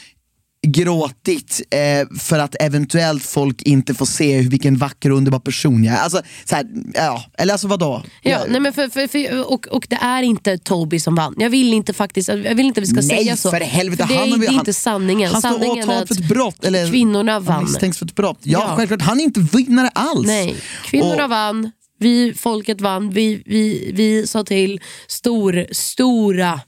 gråtit 0.67 1.61
eh, 1.71 2.19
för 2.19 2.39
att 2.39 2.57
eventuellt 2.61 3.23
folk 3.25 3.63
inte 3.63 3.95
får 3.95 4.07
se 4.07 4.37
hur, 4.37 4.51
vilken 4.51 4.77
vacker 4.77 5.11
och 5.13 5.17
underbar 5.19 5.39
person 5.39 5.85
jag 5.85 5.95
är. 5.95 5.99
Alltså, 6.01 6.21
så 6.45 6.55
här, 6.57 6.67
ja. 6.95 7.25
Eller 7.39 7.53
alltså 7.55 7.69
vadå? 7.69 8.03
Ja, 8.23 8.31
Jag- 8.31 8.51
nej 8.51 8.61
men 8.61 8.73
för, 8.73 8.89
för, 8.89 9.07
för, 9.09 9.53
och, 9.53 9.67
och 9.69 9.87
det 9.91 9.99
är 10.03 10.23
inte 10.23 10.59
Toby 10.59 11.01
som 11.01 11.15
vann. 11.15 11.35
Jag 11.39 11.51
vill 11.51 11.73
inte 11.73 11.93
faktiskt 11.93 12.29
jag 12.29 12.55
vill 12.55 12.67
inte 12.67 12.81
vi 12.81 12.87
ska 12.87 12.97
Nej, 13.01 13.09
säga 13.09 13.37
så. 13.37 13.51
för 13.51 13.61
helvete, 13.61 14.07
För 14.07 14.15
det, 14.15 14.21
han 14.21 14.33
är, 14.33 14.37
det 14.39 14.47
är 14.47 14.51
han- 14.51 14.59
inte 14.59 14.73
sanningen. 14.73 15.33
Han 15.33 15.41
står 15.41 15.71
åtalad 15.71 16.09
för 16.09 16.15
ett 16.15 16.29
brott. 16.29 16.65
Eller, 16.65 16.91
kvinnorna 16.91 17.33
han 17.33 17.45
vann. 17.45 17.65
misstänks 17.65 17.99
för 17.99 18.07
ett 18.07 18.15
brott. 18.15 18.39
Ja, 18.43 18.65
Ja. 18.69 18.77
självklart. 18.77 19.03
Han 19.03 19.21
är 19.21 19.25
inte 19.25 19.41
vinnare 19.41 19.89
alls. 19.95 20.27
Nej, 20.27 20.57
kvinnorna 20.85 21.25
Och- 21.25 21.31
vann, 21.31 21.71
vi, 21.99 22.35
folket 22.37 22.81
vann, 22.81 23.11
vi, 23.11 23.43
vi, 23.47 23.91
vi 23.95 24.27
sa 24.27 24.45
till 24.45 24.81
stor, 25.09 25.67
stora 25.73 26.61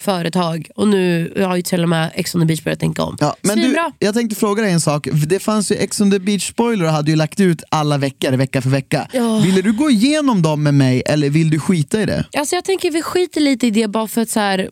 företag 0.00 0.68
och 0.74 0.88
nu 0.88 1.32
har 1.46 1.56
ju 1.56 1.62
till 1.62 1.82
och 1.82 1.88
med 1.88 2.10
Ex 2.14 2.34
on 2.34 2.40
the 2.40 2.46
beach 2.46 2.64
börjat 2.64 2.80
tänka 2.80 3.02
om. 3.02 3.16
Ja, 3.20 3.36
men 3.42 3.58
du, 3.60 3.76
jag 3.98 4.14
tänkte 4.14 4.36
fråga 4.36 4.62
dig 4.62 4.72
en 4.72 4.80
sak. 4.80 5.08
Det 5.26 5.38
fanns 5.38 5.72
ju 5.72 5.76
Ex 5.76 6.00
on 6.00 6.10
the 6.10 6.18
beach 6.18 6.48
spoiler 6.48 6.86
hade 6.86 7.10
ju 7.10 7.16
lagt 7.16 7.40
ut 7.40 7.62
alla 7.68 7.98
veckor, 7.98 8.32
vecka 8.32 8.62
för 8.62 8.70
vecka. 8.70 9.08
Ja. 9.12 9.38
Ville 9.38 9.62
du 9.62 9.72
gå 9.72 9.90
igenom 9.90 10.42
dem 10.42 10.62
med 10.62 10.74
mig 10.74 11.02
eller 11.06 11.30
vill 11.30 11.50
du 11.50 11.60
skita 11.60 12.02
i 12.02 12.06
det? 12.06 12.24
Alltså 12.38 12.54
jag 12.54 12.64
tänker 12.64 12.90
vi 12.90 13.02
skiter 13.02 13.40
lite 13.40 13.66
i 13.66 13.70
det 13.70 13.88
bara 13.88 14.08
för 14.08 14.20
att 14.22 14.30
så 14.30 14.40
här, 14.40 14.70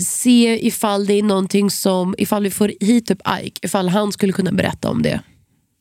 se 0.00 0.66
ifall 0.66 1.06
det 1.06 1.14
är 1.14 1.22
någonting 1.22 1.70
som, 1.70 2.14
ifall 2.18 2.42
vi 2.42 2.50
får 2.50 2.72
hit 2.80 3.10
upp 3.10 3.20
Ike, 3.42 3.66
ifall 3.66 3.88
han 3.88 4.12
skulle 4.12 4.32
kunna 4.32 4.52
berätta 4.52 4.90
om 4.90 5.02
det 5.02 5.20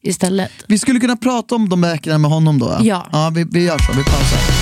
istället. 0.03 0.51
Vi 0.67 0.79
skulle 0.79 0.99
kunna 0.99 1.15
prata 1.15 1.55
om 1.55 1.69
de 1.69 1.81
veckorna 1.81 2.17
med 2.17 2.31
honom 2.31 2.59
då? 2.59 2.77
Ja. 2.81 3.07
ja 3.11 3.31
vi, 3.35 3.45
vi 3.51 3.63
gör 3.63 3.77
så, 3.77 3.91
vi 3.91 4.03
pausar. 4.03 4.52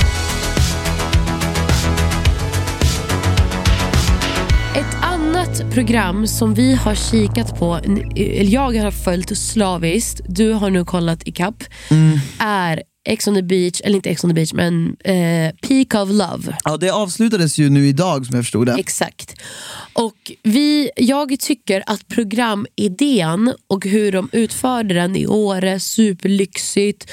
Annat 5.41 5.73
program 5.73 6.27
som 6.27 6.53
vi 6.53 6.75
har 6.75 6.95
kikat 6.95 7.59
på, 7.59 7.75
eller 8.15 8.51
jag 8.51 8.75
har 8.75 8.91
följt 8.91 9.37
slaviskt, 9.37 10.21
du 10.27 10.51
har 10.53 10.69
nu 10.69 10.85
kollat 10.85 11.27
ikapp, 11.27 11.63
Mm. 11.89 12.19
är 12.39 12.83
Ex 13.09 13.27
on 13.27 13.35
the 13.35 13.41
beach, 13.41 13.81
eller 13.83 13.95
inte 13.95 14.09
Ex 14.09 14.23
on 14.23 14.29
the 14.29 14.33
beach 14.33 14.53
men 14.53 14.95
eh, 15.03 15.51
Peak 15.67 16.03
of 16.03 16.09
Love. 16.09 16.57
Ja, 16.63 16.77
det 16.77 16.89
avslutades 16.89 17.57
ju 17.57 17.69
nu 17.69 17.87
idag 17.87 18.25
som 18.25 18.35
jag 18.35 18.43
förstod 18.45 18.65
det. 18.65 18.75
Exakt. 18.79 19.35
Och 19.93 20.31
vi, 20.43 20.91
jag 20.95 21.39
tycker 21.39 21.83
att 21.85 22.07
programidén 22.07 23.53
och 23.67 23.85
hur 23.85 24.11
de 24.11 24.29
utförde 24.31 24.93
den 24.93 25.15
i 25.15 25.27
Åre, 25.27 25.79
superlyxigt, 25.79 27.11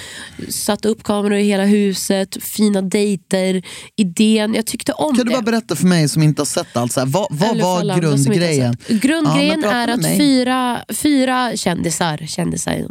satte 0.48 0.88
upp 0.88 1.02
kameror 1.02 1.38
i 1.38 1.42
hela 1.42 1.64
huset, 1.64 2.42
fina 2.42 2.82
dejter, 2.82 3.62
idén. 3.96 4.54
Jag 4.54 4.66
tyckte 4.66 4.92
om 4.92 5.16
Kan 5.16 5.26
det. 5.26 5.30
du 5.32 5.36
bara 5.36 5.42
berätta 5.42 5.76
för 5.76 5.86
mig 5.86 6.08
som 6.08 6.22
inte 6.22 6.40
har 6.40 6.46
sett 6.46 6.76
allt, 6.76 6.92
så 6.92 7.00
här, 7.00 7.06
vad, 7.06 7.26
vad 7.30 7.50
Eller 7.50 7.62
var 7.64 7.80
alla 7.80 7.98
grundgrejen? 7.98 8.76
Grundgrejen 8.88 9.60
Ja, 9.62 9.70
är 9.72 9.88
att 9.88 10.00
mig. 10.00 10.18
fyra, 10.18 10.84
fyra 10.88 11.56
kändisar, 11.56 12.26
kändisar 12.26 12.84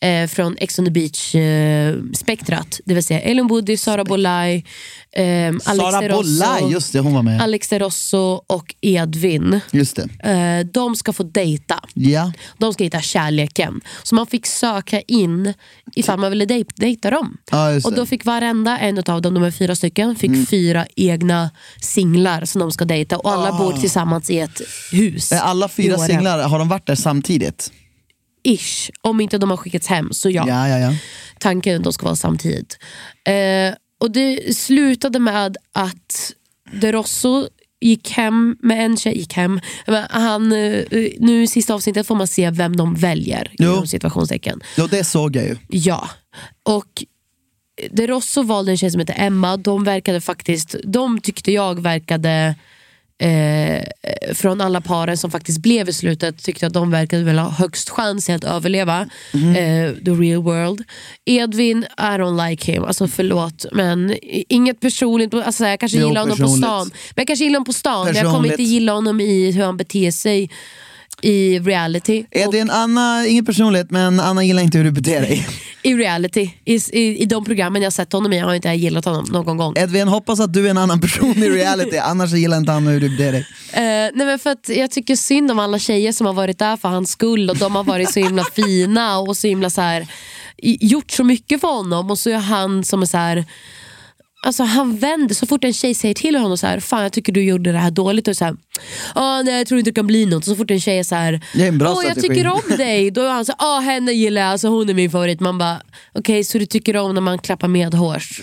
eh, 0.00 0.26
från 0.26 0.56
Ex 0.58 0.78
on 0.78 0.84
the 0.84 0.90
beach-spektrat, 0.90 2.80
det 2.84 2.94
vill 2.94 3.04
säga 3.04 3.20
Ellen 3.20 3.46
Woody, 3.48 3.76
Sara 3.76 4.04
Bolaj, 4.04 4.64
Alex 5.16 5.64
Sara 5.64 6.00
de 6.00 6.08
Rosso, 6.08 6.22
Bollaj, 6.22 6.72
just 6.72 6.92
det, 6.92 6.98
hon 7.00 7.14
var 7.14 7.22
med. 7.22 7.42
Alex 7.42 7.68
de 7.68 7.78
Rosso 7.78 8.42
och 8.46 8.74
Edvin. 8.80 9.60
Just 9.70 9.96
det. 9.96 10.30
Eh, 10.30 10.66
de 10.72 10.96
ska 10.96 11.12
få 11.12 11.22
dejta. 11.22 11.80
Ja. 11.94 12.32
De 12.58 12.72
ska 12.72 12.84
hitta 12.84 13.00
kärleken. 13.00 13.80
Så 14.02 14.14
man 14.14 14.26
fick 14.26 14.46
söka 14.46 15.00
in 15.00 15.54
ifall 15.94 16.18
man 16.18 16.30
ville 16.30 16.44
dej- 16.44 16.64
dejta 16.76 17.10
dem. 17.10 17.36
Just 17.74 17.86
och. 17.86 17.92
Mm. 17.92 18.00
då 18.00 18.06
fick 18.06 18.24
varenda 18.24 18.78
en 18.78 18.98
av 18.98 19.22
dem, 19.22 19.34
de 19.34 19.42
är 19.42 19.50
fyra 19.50 19.76
stycken, 19.76 20.16
fick 20.16 20.48
fyra 20.48 20.86
egna 20.96 21.50
singlar 21.80 22.44
som 22.44 22.60
de 22.60 22.72
ska 22.72 22.84
dejta. 22.84 23.18
Och 23.18 23.32
alla 23.32 23.52
bor 23.58 23.72
tillsammans 23.72 24.30
i 24.30 24.38
ett 24.38 24.60
hus. 24.92 25.32
Ah. 25.32 25.38
Alla 25.40 25.68
fyra 25.68 25.98
singlar, 25.98 26.48
har 26.48 26.58
de 26.58 26.68
varit 26.68 26.86
där 26.86 26.94
samtidigt? 26.94 27.72
Ish. 28.44 28.90
Om 29.00 29.20
inte 29.20 29.38
de 29.38 29.50
har 29.50 29.56
skickats 29.56 29.86
hem 29.86 30.08
så 30.12 30.30
ja. 30.30 30.44
Ja, 30.48 30.68
ja, 30.68 30.78
ja. 30.78 30.94
Tanken 31.40 31.72
är 31.72 31.76
att 31.76 31.84
de 31.84 31.92
ska 31.92 32.04
vara 32.04 32.16
samtidigt. 32.16 32.78
Eh, 33.26 33.34
och 33.98 34.10
det 34.10 34.56
slutade 34.56 35.18
med 35.18 35.56
att 35.72 36.32
De 36.72 36.92
Rosso 36.92 37.48
gick 37.80 38.10
hem 38.10 38.56
med 38.60 38.84
en 38.84 38.96
tjej, 38.96 39.18
gick 39.18 39.32
hem. 39.32 39.60
Han, 40.10 40.52
eh, 40.52 40.84
nu 41.18 41.42
i 41.42 41.46
sista 41.46 41.74
avsnittet 41.74 42.06
får 42.06 42.14
man 42.14 42.26
se 42.26 42.50
vem 42.50 42.76
de 42.76 42.94
väljer. 42.94 43.52
Jo. 43.58 43.86
Situationstecken. 43.86 44.60
Jo, 44.76 44.86
det 44.86 45.04
såg 45.04 45.36
jag 45.36 45.44
ju. 45.44 45.56
Ja. 45.68 46.10
Och 46.62 47.04
De 47.90 48.06
Rosso 48.06 48.42
valde 48.42 48.72
en 48.72 48.78
tjej 48.78 48.90
som 48.90 49.00
heter 49.00 49.14
Emma. 49.18 49.56
De 49.56 49.84
verkade 49.84 50.20
faktiskt, 50.20 50.76
de 50.84 51.20
tyckte 51.20 51.52
jag 51.52 51.82
verkade 51.82 52.54
eh, 53.18 53.84
från 54.34 54.60
alla 54.60 54.80
paren 54.80 55.16
som 55.18 55.30
faktiskt 55.30 55.58
blev 55.58 55.88
i 55.88 55.92
slutet 55.92 56.42
tyckte 56.44 56.66
att 56.66 56.72
de 56.72 56.90
verkade 56.90 57.24
väl 57.24 57.38
ha 57.38 57.50
högst 57.50 57.90
chans 57.90 58.28
i 58.28 58.32
att 58.32 58.44
överleva 58.44 59.00
eh, 59.32 59.94
the 60.04 60.10
real 60.10 60.42
world. 60.42 60.84
Edvin, 61.24 61.86
I 61.98 62.02
don't 62.02 62.48
like 62.48 62.72
him. 62.72 62.84
Alltså 62.84 63.08
förlåt 63.08 63.66
men 63.72 64.16
inget 64.48 64.80
personligt. 64.80 65.34
Alltså, 65.34 65.66
jag 65.66 65.80
kanske 65.80 65.98
Jo, 65.98 66.08
gillar 66.08 66.20
honom 66.20 66.38
på 66.38 66.48
stan. 66.48 66.86
Men 66.86 67.22
jag 67.22 67.26
kanske 67.26 67.44
gillar 67.44 67.56
honom 67.56 67.64
på 67.64 67.72
stan. 67.72 68.06
Men 68.06 68.14
jag 68.14 68.34
kommer 68.34 68.50
inte 68.50 68.62
gilla 68.62 68.92
honom 68.92 69.20
i 69.20 69.50
hur 69.52 69.64
han 69.64 69.76
beter 69.76 70.10
sig 70.10 70.50
i 71.22 71.58
reality. 71.58 72.24
Är 72.30 72.52
det 72.52 72.58
en 72.58 72.70
Anna, 72.70 73.26
ingen 73.26 73.44
personlighet, 73.44 73.90
men 73.90 74.20
Anna 74.20 74.44
gillar 74.44 74.62
inte 74.62 74.78
hur 74.78 74.84
du 74.84 74.90
beter 74.90 75.20
dig. 75.20 75.48
I 75.82 75.94
reality, 75.94 76.50
i, 76.64 76.74
i, 76.74 77.22
i 77.22 77.26
de 77.26 77.44
programmen 77.44 77.82
jag 77.82 77.92
sett 77.92 78.12
honom 78.12 78.32
i 78.32 78.38
har 78.38 78.48
jag 78.48 78.56
inte 78.56 78.68
gillat 78.68 79.04
honom 79.04 79.24
någon 79.30 79.56
gång. 79.56 79.74
Edvin, 79.76 80.08
hoppas 80.08 80.40
att 80.40 80.52
du 80.52 80.66
är 80.66 80.70
en 80.70 80.78
annan 80.78 81.00
person 81.00 81.42
i 81.42 81.50
reality, 81.50 81.98
annars 82.02 82.32
gillar 82.32 82.56
inte 82.56 82.72
Anna 82.72 82.90
hur 82.90 83.00
du 83.00 83.10
beter 83.10 83.32
dig. 83.32 83.46
Eh, 83.72 84.10
nej 84.14 84.26
men 84.26 84.38
för 84.38 84.50
att 84.50 84.68
jag 84.68 84.90
tycker 84.90 85.16
synd 85.16 85.50
om 85.50 85.58
alla 85.58 85.78
tjejer 85.78 86.12
som 86.12 86.26
har 86.26 86.34
varit 86.34 86.58
där 86.58 86.76
för 86.76 86.88
hans 86.88 87.10
skull 87.10 87.50
och 87.50 87.56
de 87.56 87.76
har 87.76 87.84
varit 87.84 88.12
så 88.12 88.20
himla 88.20 88.44
fina 88.44 89.18
och 89.18 89.36
så 89.36 89.46
himla 89.46 89.70
så 89.70 89.80
här, 89.80 90.06
gjort 90.62 91.10
så 91.10 91.24
mycket 91.24 91.60
för 91.60 91.68
honom 91.68 92.10
och 92.10 92.18
så 92.18 92.30
är 92.30 92.38
han 92.38 92.84
som 92.84 93.02
är 93.02 93.06
så 93.06 93.16
här. 93.16 93.44
Alltså 94.46 94.62
han 94.62 94.96
vänder, 94.96 95.34
så 95.34 95.46
fort 95.46 95.64
en 95.64 95.72
tjej 95.72 95.94
säger 95.94 96.14
till 96.14 96.36
honom 96.36 96.58
så 96.58 96.66
här, 96.66 96.80
fan 96.80 97.02
jag 97.02 97.12
tycker 97.12 97.32
du 97.32 97.44
gjorde 97.44 97.72
det 97.72 97.78
här 97.78 97.90
dåligt 97.90 98.28
och 98.28 98.36
så 98.36 98.44
här, 98.44 98.56
ah, 99.14 99.42
nej 99.42 99.58
jag 99.58 99.66
tror 99.66 99.78
inte 99.78 99.90
det 99.90 99.94
kan 99.94 100.06
bli 100.06 100.26
något. 100.26 100.44
Så 100.44 100.56
fort 100.56 100.70
en 100.70 100.80
tjej 100.80 100.98
är 100.98 101.04
så 101.04 101.14
här, 101.14 101.40
åh 101.54 101.60
jag 101.60 101.96
strategi." 101.96 102.28
tycker 102.28 102.46
om 102.46 102.76
dig, 102.76 103.10
då 103.10 103.20
är 103.20 103.30
han 103.30 103.44
så 103.44 103.52
ah 103.58 103.80
henne 103.80 104.12
gillar 104.12 104.40
jag, 104.42 104.50
alltså, 104.50 104.68
hon 104.68 104.88
är 104.88 104.94
min 104.94 105.10
favorit. 105.10 105.40
Man 105.40 105.58
bara, 105.58 105.80
okej 106.14 106.44
så 106.44 106.58
du 106.58 106.66
tycker 106.66 106.96
om 106.96 107.14
när 107.14 107.20
man 107.20 107.38
klappar 107.38 107.68
medhårs? 107.68 108.42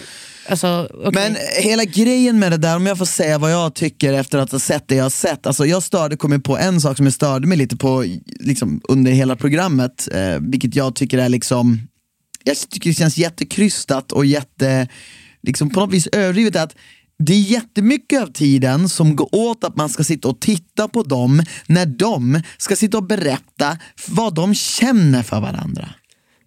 Alltså, 0.49 0.89
okej. 0.93 1.11
Men 1.13 1.37
hela 1.63 1.83
grejen 1.85 2.39
med 2.39 2.51
det 2.51 2.57
där, 2.57 2.75
om 2.75 2.85
jag 2.85 2.97
får 2.97 3.05
säga 3.05 3.37
vad 3.37 3.51
jag 3.51 3.75
tycker 3.75 4.13
efter 4.13 4.37
att 4.37 4.51
ha 4.51 4.59
sett 4.59 4.87
det 4.87 4.95
jag 4.95 5.05
har 5.05 5.09
sett. 5.09 5.47
Alltså 5.47 5.65
jag 5.65 5.83
störde, 5.83 6.17
kom 6.17 6.41
på 6.41 6.57
en 6.57 6.81
sak 6.81 6.97
som 6.97 7.05
jag 7.05 7.13
störde 7.13 7.47
mig 7.47 7.57
lite 7.57 7.77
på 7.77 8.05
liksom, 8.39 8.81
under 8.83 9.11
hela 9.11 9.35
programmet, 9.35 10.07
eh, 10.11 10.39
vilket 10.39 10.75
jag 10.75 10.95
tycker 10.95 11.17
är 11.17 11.29
liksom, 11.29 11.87
jag 12.43 12.57
tycker 12.69 12.89
det 12.89 12.93
känns 12.93 13.17
jättekrystat 13.17 14.11
och 14.11 14.25
jätte, 14.25 14.87
liksom 15.45 15.69
på 15.69 15.79
något 15.79 15.93
vis 15.93 16.07
överdrivet 16.07 16.55
att 16.55 16.75
det 17.19 17.33
är 17.33 17.39
jättemycket 17.39 18.21
av 18.21 18.27
tiden 18.27 18.89
som 18.89 19.15
går 19.15 19.29
åt 19.35 19.63
att 19.63 19.75
man 19.75 19.89
ska 19.89 20.03
sitta 20.03 20.27
och 20.27 20.39
titta 20.39 20.87
på 20.87 21.03
dem 21.03 21.43
när 21.67 21.85
de 21.85 22.41
ska 22.57 22.75
sitta 22.75 22.97
och 22.97 23.03
berätta 23.03 23.77
vad 24.07 24.35
de 24.35 24.55
känner 24.55 25.23
för 25.23 25.39
varandra. 25.39 25.89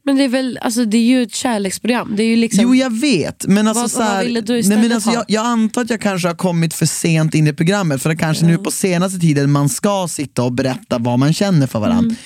Men 0.08 0.16
det 0.16 0.24
är 0.24 0.28
väl, 0.28 0.58
alltså 0.62 0.84
det 0.84 0.96
är 0.96 1.02
ju 1.02 1.22
ett 1.22 1.34
kärleksprogram. 1.34 2.12
Det 2.16 2.22
är 2.22 2.26
ju 2.26 2.36
liksom, 2.36 2.62
Jo 2.62 2.74
jag 2.74 3.00
vet, 3.00 3.46
men 3.46 3.68
alltså 3.68 3.82
Vad- 3.82 3.90
så 3.90 4.02
här, 4.02 4.24
nej, 4.68 4.78
men 4.78 4.92
alltså, 4.92 5.10
jag, 5.10 5.24
jag 5.28 5.46
antar 5.46 5.82
att 5.82 5.90
jag 5.90 6.00
kanske 6.00 6.28
har 6.28 6.34
kommit 6.34 6.74
för 6.74 6.86
sent 6.86 7.34
in 7.34 7.46
i 7.46 7.52
programmet 7.52 8.02
för 8.02 8.10
det 8.10 8.16
kanske 8.16 8.44
nu 8.44 8.58
på 8.58 8.70
senaste 8.70 9.18
tiden 9.18 9.50
man 9.50 9.68
ska 9.68 10.08
sitta 10.08 10.42
och 10.42 10.52
berätta 10.52 10.98
vad 10.98 11.18
man 11.18 11.32
känner 11.32 11.66
för 11.66 11.78
varandra. 11.78 12.04
Mm. 12.04 12.16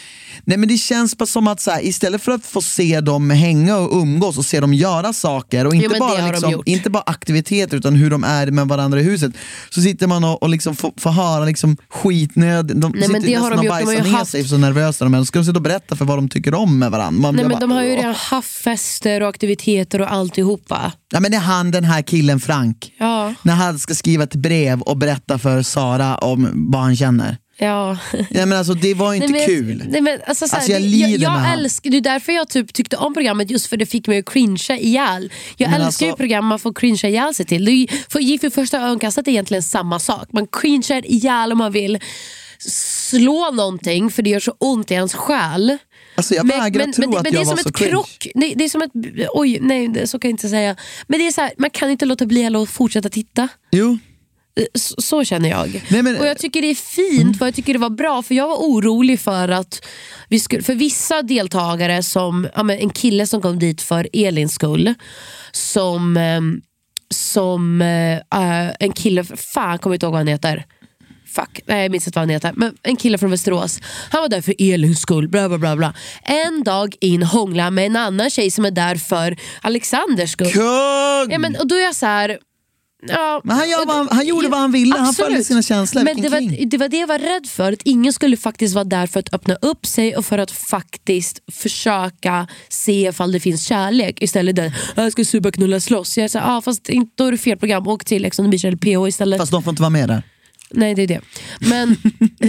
Nej 0.45 0.59
men 0.59 0.69
det 0.69 0.77
känns 0.77 1.19
bara 1.19 1.27
som 1.27 1.49
att 1.49 1.61
så 1.61 1.71
här, 1.71 1.85
istället 1.87 2.23
för 2.23 2.33
att 2.33 2.47
få 2.47 2.63
se 2.63 3.01
dem 3.01 3.31
hänga 3.31 3.77
och 3.77 4.03
umgås 4.03 4.39
och 4.39 4.45
se 4.45 4.61
dem 4.61 4.75
göra 4.75 5.13
saker 5.13 5.67
och 5.67 5.75
inte, 5.75 5.89
men 5.89 5.99
det 5.99 6.05
har 6.05 6.17
bara, 6.17 6.27
de 6.27 6.31
liksom, 6.33 6.63
inte 6.67 6.91
bara 6.91 7.03
aktiviteter 7.07 7.77
utan 7.77 7.95
hur 7.95 8.11
de 8.11 8.25
är 8.25 8.47
med 8.47 8.69
varandra 8.69 9.01
i 9.01 9.03
huset. 9.03 9.33
Så 9.71 9.81
sitter 9.81 10.07
man 10.07 10.25
och, 10.25 10.43
och 10.43 10.49
liksom 10.49 10.77
får, 10.77 10.93
får 10.97 11.11
höra 11.11 11.45
liksom 11.45 11.77
skitnöd, 11.89 12.67
de 12.77 12.93
men 12.93 13.03
sitter 13.03 13.21
det 13.21 13.35
har 13.35 13.51
nästan 13.51 13.51
de 13.51 13.59
och 13.59 13.65
gjort. 13.65 13.65
De 13.65 13.69
har 13.69 13.85
bajsar 13.87 14.05
ner 14.05 14.19
haft- 14.19 14.31
sig 14.31 14.45
så 14.45 14.59
nervösa 14.59 15.05
de 15.05 15.15
är. 15.15 15.19
Då 15.19 15.25
ska 15.25 15.39
de 15.39 15.45
sitta 15.45 15.57
och 15.57 15.63
berätta 15.63 15.97
för 15.97 16.05
vad 16.05 16.19
de 16.19 16.29
tycker 16.29 16.55
om 16.55 16.79
med 16.79 16.91
varandra. 16.91 17.21
Man 17.21 17.35
Nej, 17.35 17.45
men 17.45 17.61
de 17.61 17.71
bara, 17.71 17.77
har 17.77 17.85
ju 17.85 17.97
redan 17.97 18.15
haft 18.15 18.51
fester 18.51 19.23
och 19.23 19.29
aktiviteter 19.29 20.01
och 20.01 20.13
alltihopa. 20.13 20.93
Ja 21.13 21.21
men 21.21 21.31
det 21.31 21.37
är 21.37 21.41
han 21.41 21.71
den 21.71 21.85
här 21.85 22.03
killen 22.03 22.41
Frank. 22.41 22.93
Ja. 22.99 23.35
När 23.43 23.55
han 23.55 23.79
ska 23.79 23.95
skriva 23.95 24.25
ett 24.25 24.35
brev 24.35 24.81
och 24.81 24.97
berätta 24.97 25.39
för 25.39 25.63
Sara 25.63 26.17
om 26.17 26.49
vad 26.55 26.83
han 26.83 26.97
känner. 26.97 27.37
Ja. 27.63 27.99
Ja, 28.31 28.47
men 28.47 28.53
alltså, 28.59 28.75
det 28.75 28.95
var 28.95 29.15
inte 29.15 29.27
Nej, 29.29 29.47
men, 29.47 29.47
kul. 29.47 29.85
Nej, 29.89 30.01
men, 30.01 30.19
alltså, 30.27 30.49
så 30.49 30.53
här, 30.53 30.59
Alltså, 30.61 30.73
jag 30.73 30.83
lider 30.83 31.09
jag, 31.09 31.21
jag 31.21 31.41
med 31.43 31.53
älskar, 31.59 31.91
Det 31.91 31.97
är 31.97 32.01
därför 32.01 32.33
jag 32.33 32.49
typ 32.49 32.73
tyckte 32.73 32.97
om 32.97 33.15
programmet, 33.15 33.51
just 33.51 33.67
för 33.67 33.77
det 33.77 33.87
fick 33.87 34.07
mig 34.07 34.19
att 34.19 34.25
cringea 34.27 34.79
ihjäl. 34.79 35.33
Jag 35.57 35.71
Men 35.71 35.81
älskar 35.81 36.07
ju 36.07 36.11
alltså- 36.11 36.17
program 36.17 36.47
man 36.47 36.59
får 36.59 36.73
cringea 36.75 37.11
ihjäl 37.11 37.35
sig 37.35 37.47
till. 37.47 37.65
Det 37.65 37.73
ju, 37.73 37.87
för 38.09 38.21
Gift 38.21 38.45
vid 38.45 38.53
första 38.53 38.81
ögonkastet 38.81 39.27
är 39.29 39.33
egentligen 39.33 39.63
samma 39.63 39.99
sak. 39.99 40.29
Man 40.33 40.47
cringear 40.47 41.07
ihjäl 41.07 41.53
om 41.53 41.59
man 41.59 41.73
vill 41.73 41.99
slå 42.59 43.51
någonting 43.51 44.11
för 44.11 44.23
det 44.23 44.31
gör 44.31 44.41
så 44.41 44.55
ont 44.59 44.91
i 44.91 44.95
ens 44.95 45.15
själ. 45.15 45.79
Alltså, 46.15 46.35
jag 46.35 46.47
vägrar 46.49 46.87
tro 46.93 47.11
det, 47.11 47.19
att 47.19 47.25
men 47.25 47.33
jag 47.33 47.43
det 47.43 47.45
är 47.45 47.45
var 47.45 47.45
som 47.45 47.63
så 47.63 47.69
ett 47.69 47.77
cringe. 47.77 47.91
krock. 47.91 48.29
Det, 48.35 48.53
det 48.57 48.65
är 48.65 48.69
som 48.69 48.83
ett, 48.83 48.91
oj, 49.35 49.59
nej 49.61 50.07
så 50.09 50.19
kan 50.19 50.29
jag 50.29 50.33
inte 50.33 50.49
säga. 50.49 50.77
Men 51.07 51.19
det 51.21 51.27
är 51.27 51.33
så 51.33 51.41
här, 51.41 51.53
man 51.59 51.71
kan 51.71 51.91
inte 51.91 52.05
låta 52.07 52.27
bli 52.27 52.45
att 52.57 52.71
fortsätta 52.71 53.09
titta. 53.09 53.49
Jo, 53.73 53.99
Så, 54.75 54.95
så 55.03 55.25
känner 55.25 55.49
jag. 55.49 55.85
Nej, 55.91 56.03
men- 56.03 56.21
och 56.21 56.27
Jag 56.27 56.39
tycker 56.39 56.63
det 56.63 56.71
är 56.71 56.75
fint, 56.75 57.39
för 57.39 57.47
jag 57.47 57.55
tycker 57.55 57.73
det 57.73 57.79
var 57.79 57.91
bra. 57.91 58.23
För 58.23 58.35
Jag 58.35 58.49
var 58.49 58.57
orolig 58.57 59.21
för 59.21 59.49
att 59.49 59.85
vi 60.29 60.41
skulle, 60.41 60.63
för 60.63 60.75
vissa 60.75 61.23
deltagare, 61.23 62.03
som 62.03 62.49
ja, 62.55 62.63
men 62.63 62.79
en 62.79 62.91
kille 62.91 63.27
som 63.27 63.43
kom 63.43 63.59
dit 63.59 63.83
för 63.83 64.09
Elins 64.13 64.55
skull, 64.55 64.95
som, 65.53 66.17
ehm, 66.17 66.61
som 67.15 67.83
eh, 67.83 68.69
en 68.81 68.93
kille, 68.93 69.25
fan 69.25 69.79
kommer 69.79 69.95
inte 69.95 70.07
ihåg 70.07 70.13
vad 70.13 70.21
han 70.21 70.27
heter. 70.29 70.65
Fuck, 71.35 71.61
nej, 71.67 71.83
jag 71.83 71.91
minns 71.91 72.07
inte 72.07 72.19
vad 72.19 72.23
han 72.23 72.31
heter. 72.31 72.53
Men 72.57 72.75
en 72.83 72.97
kille 72.97 73.19
från 73.19 73.31
Västerås. 73.31 73.79
Han 74.11 74.21
var 74.21 74.29
där 74.29 74.41
för 74.41 74.55
Elins 74.59 75.01
skull. 75.01 75.29
Bla, 75.29 75.49
bla, 75.49 75.59
bla, 75.59 75.77
bla. 75.77 75.95
En 76.25 76.65
dag 76.65 76.95
in 77.01 77.23
hångla 77.23 77.71
med 77.71 77.87
en 77.87 77.97
annan 77.97 78.31
tjej 78.31 78.51
som 78.51 78.65
är 78.65 78.71
där 78.71 78.95
för 78.97 79.37
Alexanders 79.61 80.31
skull. 80.31 80.53
kung! 80.53 81.31
Ja, 81.33 81.39
men, 81.39 81.57
och 81.57 81.67
då 81.69 81.75
är 81.75 81.83
jag 81.83 81.95
så 81.97 82.07
här... 82.07 82.39
Ja, 83.09 83.41
Men 83.45 83.57
han 83.57 83.71
gör 83.71 83.87
vad 83.87 83.97
han- 83.97 84.09
han 84.11 84.27
gjorde 84.27 84.49
vad 84.49 84.61
han 84.61 84.73
ville, 84.73 84.97
han 84.97 85.09
Absolut. 85.09 85.27
följde 85.27 85.45
sina 85.45 85.63
känslor. 85.63 86.05
Men 86.05 86.23
det 86.23 86.29
var, 86.29 86.67
det 86.67 86.79
var 86.79 86.89
det 86.89 86.97
jag 86.97 87.07
var 87.07 87.19
rädd 87.19 87.47
för, 87.47 87.73
att 87.73 87.83
ingen 87.85 88.13
skulle 88.13 88.37
faktiskt 88.37 88.75
vara 88.75 88.85
där 88.85 89.07
för 89.07 89.21
att 89.21 89.35
öppna 89.35 89.55
upp 89.55 89.87
sig 89.87 90.17
och 90.17 90.27
för 90.27 90.39
att 90.39 90.51
faktiskt 90.51 91.39
försöka 91.53 92.47
se 92.69 93.09
ifall 93.09 93.33
det 93.33 93.41
finns 93.41 93.67
kärlek. 93.67 94.23
Istället 94.23 94.57
där, 94.57 94.73
jag 94.95 95.13
ska 95.13 95.25
supa, 95.25 95.51
knulla, 95.53 95.81
slåss. 95.81 96.19
Jag 96.19 96.31
här, 96.35 96.57
ah, 96.57 96.61
fast 96.63 96.89
inte, 96.89 97.13
då 97.15 97.25
är 97.27 97.33
det 97.33 97.39
fel 97.39 97.59
program, 97.59 97.87
åk 97.89 98.05
till 98.05 98.25
Ex 98.25 98.39
on 98.39 98.45
the 98.47 98.51
beach 98.51 98.65
eller 98.65 98.77
PH 98.77 99.09
istället. 99.09 99.39
Fast 99.41 99.53
de 99.53 99.63
får 99.63 99.71
inte 99.71 99.83
vara 99.83 99.91
med 99.91 100.09
där. 100.09 100.23
Nej 100.71 100.95
det 100.95 101.03
är 101.03 101.07
det. 101.07 101.21
Men, 101.61 101.97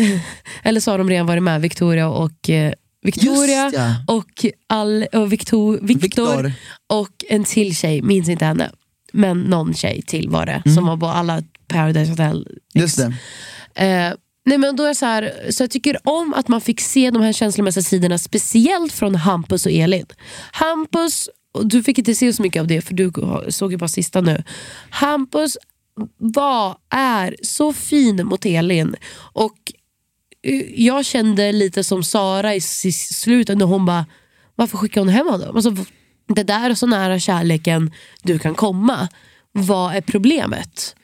eller 0.64 0.80
så 0.80 0.92
har 0.92 0.98
de 0.98 1.10
redan 1.10 1.26
varit 1.26 1.44
med, 1.44 1.62
Victoria 1.62 2.08
och 2.10 2.50
eh, 2.50 2.74
Victoria 3.04 3.72
ja. 3.74 4.16
och, 4.16 4.46
all, 4.70 5.06
och 5.14 5.34
Victor, 5.34 5.80
Victor, 5.82 6.02
Victor. 6.02 6.52
och 6.90 7.10
en 7.30 7.44
till 7.44 7.76
tjej, 7.76 8.02
minns 8.02 8.30
inte 8.30 8.46
henne. 8.46 8.72
Men 9.14 9.42
någon 9.42 9.74
tjej 9.74 10.02
till 10.02 10.30
var 10.30 10.46
det, 10.46 10.62
Mm. 10.66 10.76
som 10.76 10.86
var 10.86 10.98
på 10.98 11.08
alla 11.08 11.44
Paradise 11.68 12.12
Hotel. 12.12 12.48
Just 12.74 12.98
det. 12.98 13.06
Eh, 13.86 14.14
nej 14.46 14.58
men 14.58 14.76
då 14.76 14.84
är 14.84 14.94
så, 14.94 15.06
här, 15.06 15.34
så 15.50 15.64
jag 15.64 15.72
tycker 15.72 15.98
om 16.04 16.34
att 16.34 16.48
man 16.48 16.62
fick 16.62 16.82
se 16.82 17.12
de 17.12 17.22
här 17.22 17.34
känslomässiga 17.34 17.84
sidorna, 17.84 18.18
speciellt 18.18 18.94
från 18.94 19.16
Hampus 19.16 19.66
och 19.66 19.72
Elin. 19.72 20.06
Hampus, 20.52 21.30
och 21.52 21.68
du 21.68 21.84
fick 21.84 21.98
inte 21.98 22.16
se 22.16 22.34
så 22.34 22.42
mycket 22.42 22.60
av 22.60 22.68
det 22.68 22.82
för 22.82 22.94
du 22.94 23.12
såg 23.50 23.72
ju 23.72 23.78
bara 23.78 23.88
sista 23.88 24.22
nu. 24.22 24.44
Hampus 24.90 25.58
var, 26.18 26.78
är 26.90 27.36
så 27.44 27.74
fin 27.74 28.26
mot 28.26 28.46
Elin. 28.46 28.96
Och 29.16 29.58
eh, 30.44 30.82
jag 30.86 31.06
kände 31.06 31.52
lite 31.52 31.84
som 31.84 32.04
Sara 32.04 32.56
i 32.56 32.62
slutet 32.62 33.58
när 33.58 33.66
hon 33.66 33.86
bara, 33.86 34.06
varför 34.56 34.78
skickar 34.78 35.02
hon 35.02 35.10
hem 35.10 35.28
honom? 35.28 35.56
Alltså, 35.56 35.76
det 36.28 36.44
där 36.44 36.70
är 36.70 36.74
så 36.76 36.88
nära 36.88 37.20
kärleken 37.20 37.92
du 38.24 38.40
kan 38.40 38.56
komma. 38.56 39.08
Vad 39.52 39.96
är 39.96 40.02
problemet? 40.02 40.96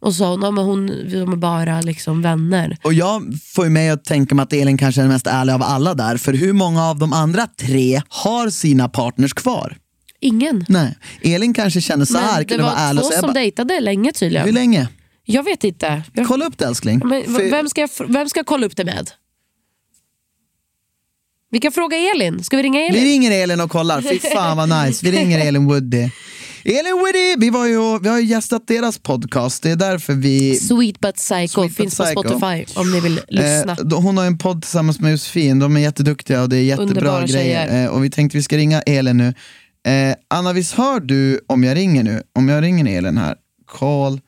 Och 0.00 0.14
så 0.14 0.18
sa 0.18 0.30
hon, 0.30 0.42
ja, 0.42 0.50
men 0.50 0.64
hon, 0.64 0.86
de 1.10 1.32
är 1.32 1.36
bara 1.36 1.80
liksom 1.80 2.22
vänner. 2.22 2.76
Och 2.82 2.94
jag 2.94 3.22
får 3.54 3.68
mig 3.68 3.90
att 3.90 4.04
tänka 4.04 4.34
mig 4.34 4.42
att 4.42 4.52
Elin 4.52 4.78
kanske 4.78 5.00
är 5.00 5.02
den 5.02 5.12
mest 5.12 5.26
ärliga 5.26 5.54
av 5.54 5.62
alla 5.62 5.94
där, 5.94 6.16
för 6.16 6.32
hur 6.32 6.52
många 6.52 6.84
av 6.84 6.98
de 6.98 7.12
andra 7.12 7.46
tre 7.46 8.02
har 8.08 8.50
sina 8.50 8.88
partners 8.88 9.34
kvar? 9.34 9.76
Ingen. 10.20 10.64
Nej, 10.68 10.98
Elin 11.22 11.54
kanske 11.54 11.80
känner 11.80 12.04
så 12.04 12.18
här, 12.18 12.44
Men 12.48 12.58
det 12.58 12.62
var 12.62 12.94
och 12.94 13.02
två 13.02 13.10
som 13.10 13.22
bara, 13.22 13.32
dejtade 13.32 13.80
länge 13.80 14.12
tydligen. 14.12 14.46
hur 14.46 14.52
länge? 14.52 14.88
Jag 15.24 15.42
vet 15.42 15.64
inte. 15.64 16.02
Jag, 16.12 16.26
Kolla 16.26 16.46
upp 16.46 16.58
det 16.58 16.64
älskling. 16.64 17.02
men, 17.04 17.50
vem, 17.50 17.68
ska 17.68 17.80
jag, 17.80 17.90
vem 18.08 18.28
ska 18.28 18.38
jag 18.38 18.46
kolla 18.46 18.66
upp 18.66 18.76
det 18.76 18.84
med? 18.84 19.10
Vi 21.56 21.60
kan 21.60 21.72
fråga 21.72 21.96
Elin. 21.96 22.44
Ska 22.44 22.56
vi 22.56 22.62
ringa 22.62 22.80
Elin? 22.80 23.04
Vi 23.04 23.10
ringer 23.10 23.30
Elin 23.30 23.60
och 23.60 23.70
kollar, 23.70 24.02
fy 24.02 24.18
fan 24.34 24.56
vad 24.56 24.68
nice. 24.68 25.06
Vi 25.06 25.18
ringer 25.18 25.38
Elin 25.38 25.66
Woody. 25.66 26.10
Elin 26.64 26.92
Woody, 26.92 27.36
vi, 27.38 27.50
var 27.50 27.66
ju, 27.66 27.98
vi 27.98 28.08
har 28.08 28.18
ju 28.18 28.26
gästat 28.26 28.66
deras 28.66 28.98
podcast, 28.98 29.62
det 29.62 29.70
är 29.70 29.76
därför 29.76 30.14
vi... 30.14 30.56
Sweet 30.56 31.00
but 31.00 31.14
psycho 31.14 31.48
Sweet 31.48 31.68
but 31.68 31.76
finns 31.76 31.96
på 31.96 32.04
Psycho. 32.04 32.22
Spotify 32.22 32.80
om 32.80 32.92
ni 32.92 33.00
vill 33.00 33.20
lyssna. 33.28 33.76
Eh, 33.92 34.00
hon 34.00 34.18
har 34.18 34.24
en 34.24 34.38
podd 34.38 34.62
tillsammans 34.62 35.00
med 35.00 35.10
Josefin, 35.10 35.58
de 35.58 35.76
är 35.76 35.80
jätteduktiga 35.80 36.42
och 36.42 36.48
det 36.48 36.56
är 36.56 36.62
jättebra 36.62 36.88
Underbara 36.88 37.26
grejer. 37.26 37.84
Eh, 37.84 37.90
och 37.90 38.04
vi 38.04 38.10
tänkte 38.10 38.38
vi 38.38 38.42
ska 38.42 38.56
ringa 38.56 38.82
Elin 38.82 39.16
nu. 39.16 39.34
Eh, 39.92 40.16
Anna, 40.28 40.52
visst 40.52 40.74
hör 40.74 41.00
du 41.00 41.40
om 41.46 41.64
jag 41.64 41.76
ringer 41.76 42.02
nu? 42.02 42.22
Om 42.32 42.48
jag 42.48 42.62
ringer 42.62 42.98
Elin 42.98 43.18
här, 43.18 43.36
call. 43.66 44.20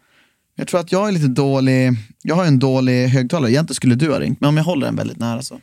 Jag 0.57 0.69
tror 0.69 0.81
att 0.81 0.93
jag 0.93 1.09
är 1.09 1.12
lite 1.12 1.29
dålig, 1.29 1.93
jag 2.23 2.35
har 2.35 2.45
en 2.45 2.59
dålig 2.59 3.09
högtalare, 3.09 3.51
egentligen 3.51 3.75
skulle 3.75 3.95
du 3.95 4.12
ha 4.12 4.21
ringt, 4.21 4.41
men 4.41 4.49
om 4.49 4.57
jag 4.57 4.64
håller 4.64 4.87
den 4.87 4.97
väldigt 4.97 5.19
nära 5.19 5.43
så. 5.43 5.61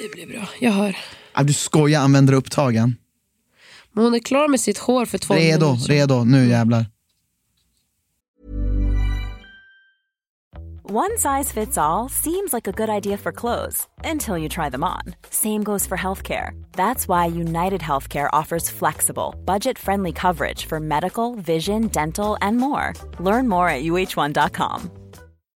Det 0.00 0.12
blir 0.12 0.26
bra. 0.26 0.48
Jag 0.60 0.72
hör. 0.72 0.96
Ah, 1.32 1.42
du 1.42 1.52
skojar, 1.52 2.00
använder 2.00 2.32
upptagen. 2.32 2.96
Men 3.92 4.04
hon 4.04 4.14
är 4.14 4.18
klar 4.18 4.48
med 4.48 4.60
sitt 4.60 4.78
hår 4.78 5.06
för 5.06 5.18
två 5.18 5.34
Redo, 5.34 5.66
minuter 5.66 5.88
redo, 5.88 6.24
nu 6.24 6.48
jävlar. 6.48 6.86
One 10.88 11.16
size 11.18 11.52
fits 11.52 11.76
all 11.78 12.08
seems 12.08 12.52
like 12.52 12.68
a 12.68 12.72
good 12.72 12.88
idea 12.88 13.16
for 13.18 13.32
clothes 13.32 13.88
until 14.04 14.38
you 14.38 14.48
try 14.48 14.70
them 14.70 14.84
on. 14.84 15.14
Same 15.30 15.64
goes 15.64 15.86
for 15.86 15.96
healthcare. 15.98 16.50
That's 16.72 17.08
why 17.08 17.26
United 17.26 17.80
Healthcare 17.80 18.28
offers 18.32 18.70
flexible, 18.70 19.34
budget 19.44 19.78
friendly 19.78 20.12
coverage 20.12 20.66
for 20.66 20.78
medical, 20.78 21.34
vision, 21.34 21.88
dental, 21.88 22.38
and 22.40 22.56
more. 22.58 22.92
Learn 23.18 23.48
more 23.48 23.68
at 23.68 23.82
uh1.com. 23.82 24.90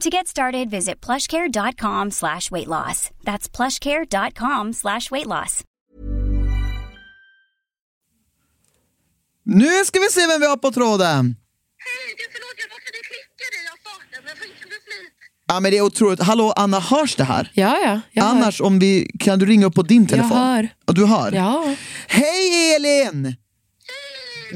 To 0.00 0.10
get 0.10 0.26
started, 0.26 0.70
visit 0.70 1.00
plushcare.com 1.06 2.10
slash 2.10 2.50
weight 2.50 2.68
loss. 2.68 3.10
That's 3.24 3.48
plushcare.com 3.56 4.72
slash 4.72 5.10
weight 5.10 5.26
loss. 5.26 5.64
Nu 9.44 9.84
ska 9.84 10.00
vi 10.00 10.08
se 10.10 10.26
vem 10.26 10.40
vi 10.40 10.46
har 10.46 10.56
på 10.56 10.70
tråden. 10.70 11.36
Hej, 11.78 12.14
du 12.18 12.24
förlåt 12.32 12.54
jag 12.56 12.66
råkade 12.70 12.98
klicka 13.08 13.46
dig 13.54 13.64
av 13.72 13.78
farten 13.90 14.24
men 14.24 14.36
fick 14.36 14.62
du 14.62 14.68
flit? 14.68 15.12
Ja 15.48 15.60
men 15.60 15.70
det 15.70 15.78
är 15.78 15.82
otroligt. 15.82 16.20
Hallå 16.22 16.52
Anna, 16.56 16.80
hörs 16.80 17.16
det 17.16 17.24
här? 17.24 17.50
Ja, 17.54 17.78
ja. 17.84 18.00
Jag 18.12 18.26
Annars 18.26 18.60
om 18.60 18.78
vi, 18.78 19.10
kan 19.20 19.38
du 19.38 19.46
ringa 19.46 19.66
upp 19.66 19.74
på 19.74 19.82
din 19.82 20.06
telefon? 20.06 20.36
hör. 20.38 20.68
Och 20.86 20.94
du 20.94 21.06
hör? 21.06 21.18
hör. 21.22 21.32
Ja. 21.32 21.76
Hej 22.08 22.74
Elin! 22.76 23.36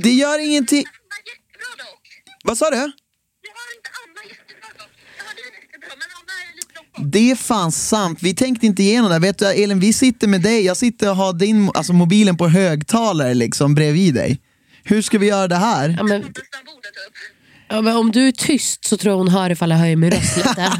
Det 0.02 0.10
gör 0.10 0.38
ingenting. 0.38 0.84
Jättebra 0.84 1.84
dock. 1.84 2.02
Vad 2.44 2.58
sa 2.58 2.70
du? 2.70 2.76
Jag 2.76 2.82
har 2.82 3.68
inte 3.76 3.90
Anna 4.02 4.22
jättebra 4.30 4.68
dock. 4.78 4.92
Jag 5.18 5.24
hade 5.24 5.42
dig 5.42 5.52
jättebra 5.62 5.92
men 6.00 6.08
Anna 6.18 6.34
är 6.42 6.56
lite 6.56 6.72
långt 6.76 6.85
bort. 6.85 6.85
Det 6.98 7.30
är 7.30 7.36
fan 7.36 7.72
sant, 7.72 8.18
vi 8.22 8.34
tänkte 8.34 8.66
inte 8.66 8.82
igenom 8.82 9.10
det. 9.10 9.18
Vet 9.18 9.38
du 9.38 9.46
Elin, 9.46 9.80
vi 9.80 9.92
sitter 9.92 10.28
med 10.28 10.40
dig, 10.42 10.64
jag 10.64 10.76
sitter 10.76 11.10
och 11.10 11.16
har 11.16 11.32
din, 11.32 11.70
alltså 11.74 11.92
mobilen 11.92 12.36
på 12.36 12.48
högtalare 12.48 13.34
liksom 13.34 13.74
bredvid 13.74 14.14
dig. 14.14 14.40
Hur 14.84 15.02
ska 15.02 15.18
vi 15.18 15.26
göra 15.26 15.48
det 15.48 15.56
här? 15.56 15.94
Ja, 15.98 16.02
men, 16.02 16.34
ja, 17.68 17.80
men 17.80 17.96
om 17.96 18.12
du 18.12 18.28
är 18.28 18.32
tyst 18.32 18.84
så 18.84 18.96
tror 18.96 19.12
jag 19.12 19.18
hon 19.18 19.28
hör 19.28 19.50
ifall 19.50 19.70
jag 19.70 19.78
höjer 19.78 19.96
min 19.96 20.10
röst 20.10 20.36
lite. 20.36 20.72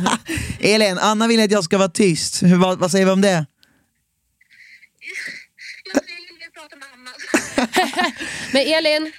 Elin, 0.75 0.99
Anna 0.99 1.27
vill 1.27 1.43
att 1.43 1.51
jag 1.51 1.65
ska 1.65 1.79
vara 1.79 1.89
tyst. 1.89 2.43
Hur, 2.43 2.57
vad, 2.57 2.79
vad 2.79 2.91
säger 2.91 3.05
vi 3.05 3.13
om 3.13 3.21
det? 3.21 3.47
Jag 5.95 6.01
vill 6.01 6.51
prata 6.55 6.77
med 6.77 6.89
Anna. 6.95 7.11
Men 8.53 8.63
Elin, 8.63 9.13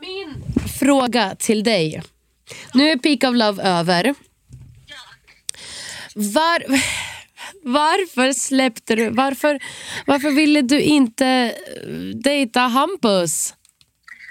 min 0.00 0.44
fråga 0.78 1.36
till 1.38 1.64
dig. 1.64 2.02
Nu 2.74 2.90
är 2.90 2.96
Peak 2.96 3.30
of 3.30 3.36
Love 3.36 3.62
över. 3.62 4.14
Var, 6.14 6.64
varför 7.62 8.32
släppte 8.32 8.94
du, 8.94 9.10
varför, 9.10 9.60
varför 10.06 10.30
ville 10.30 10.62
du 10.62 10.80
inte 10.80 11.26
eh, 11.26 11.88
dejta 12.24 12.60
Hampus? 12.60 13.54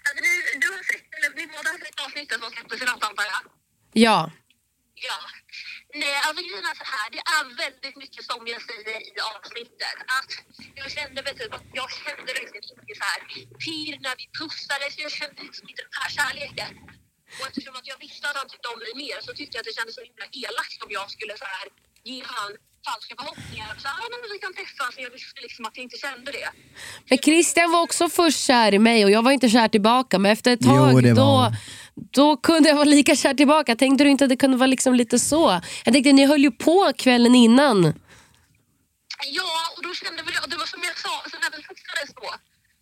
Alltså, 0.07 0.23
du, 0.23 0.59
du 0.61 0.67
har 0.75 0.83
sett, 0.91 1.05
eller 1.17 1.29
ni 1.39 1.47
båda 1.47 1.69
har 1.69 1.79
sett 1.85 1.99
avsnittet 2.05 2.39
som 2.41 2.51
släpptes 2.51 2.81
i 2.81 2.85
natt 2.85 3.03
antar 3.09 3.23
jag? 3.23 3.41
Ja. 3.93 4.31
Ja. 5.07 5.17
Nej, 6.01 6.15
alltså 6.25 6.41
grejen 6.47 6.65
är 6.71 6.77
så 6.83 6.87
här. 6.95 7.07
Det 7.15 7.23
är 7.37 7.43
väldigt 7.63 7.95
mycket 8.03 8.23
som 8.31 8.39
jag 8.53 8.61
säger 8.69 8.97
i 9.09 9.13
avsnittet. 9.33 9.97
Att 10.17 10.31
jag 10.79 10.87
kände 10.97 11.21
väl 11.25 11.35
typ 11.41 11.53
att 11.53 11.67
jag 11.79 11.89
kände 12.03 12.29
verkligen 12.39 12.65
inte 12.71 12.93
så 12.99 13.05
här 13.11 13.21
pirr 13.63 13.95
när 14.05 14.15
vi 14.21 14.25
pussades. 14.39 14.93
Jag 15.05 15.11
kände 15.19 15.39
liksom 15.47 15.65
inte 15.69 15.81
den 15.87 15.95
här 16.01 16.09
kärleken. 16.17 16.71
Och 17.39 17.45
eftersom 17.49 17.75
att 17.79 17.87
jag 17.91 17.97
visste 18.05 18.23
att 18.29 18.37
han 18.41 18.47
tyckte 18.51 18.67
om 18.73 18.79
mig 18.85 18.91
mer 19.03 19.17
så 19.27 19.31
tyckte 19.39 19.53
jag 19.55 19.61
att 19.63 19.69
det 19.69 19.75
kändes 19.79 19.95
så 19.99 20.03
himla 20.09 20.25
elakt 20.43 20.77
om 20.85 20.89
jag 20.97 21.07
skulle 21.15 21.33
så 21.43 21.47
här 21.55 21.65
ge 22.09 22.19
han 22.35 22.51
falska 22.87 23.13
förhoppningar. 23.19 23.69
Så 23.81 23.87
här, 23.87 23.95
"Ja, 24.01 24.05
men 24.21 24.29
vi 24.33 24.39
kan 24.45 24.53
träffas. 24.59 24.93
Jag 25.05 25.11
visste 25.17 25.41
liksom 25.45 25.65
att 25.65 25.73
jag 25.77 25.83
inte 25.83 25.97
kände 26.05 26.31
det. 26.37 26.49
Men 27.09 27.17
Christian 27.27 27.71
var 27.71 27.81
också 27.87 28.09
först 28.09 28.39
kär 28.47 28.73
i 28.73 28.79
mig 28.79 29.05
och 29.05 29.11
jag 29.11 29.21
var 29.27 29.31
inte 29.31 29.49
kär 29.49 29.67
tillbaka. 29.67 30.19
Men 30.19 30.31
efter 30.31 30.51
ett 30.51 30.59
Jo, 30.61 30.67
tag 30.69 31.03
det 31.03 31.13
var 31.13 31.49
då, 31.49 31.55
då 32.19 32.37
kunde 32.37 32.69
jag 32.69 32.75
vara 32.75 32.91
lika 32.97 33.15
kär 33.15 33.33
tillbaka. 33.33 33.75
Tänkte 33.75 34.03
du 34.03 34.09
inte 34.09 34.23
att 34.25 34.29
det 34.29 34.37
kunde 34.37 34.57
vara 34.57 34.67
liksom 34.75 34.93
lite 34.95 35.19
så? 35.19 35.61
Jag 35.85 35.93
tänkte 35.93 36.11
ni 36.13 36.25
höll 36.25 36.41
ju 36.41 36.51
på 36.51 36.91
kvällen 36.97 37.35
innan. 37.35 37.93
Ja, 39.39 39.51
och 39.77 39.83
då 39.83 39.93
kände 39.93 40.23
väl 40.23 40.33
jag, 40.41 40.49
det 40.49 40.57
var 40.57 40.65
som 40.65 40.79
jag 40.83 40.97
sa, 40.97 41.23
så 41.31 41.35
när 41.43 41.51
vi 41.57 41.63
pussades 41.63 42.09
då. 42.15 42.27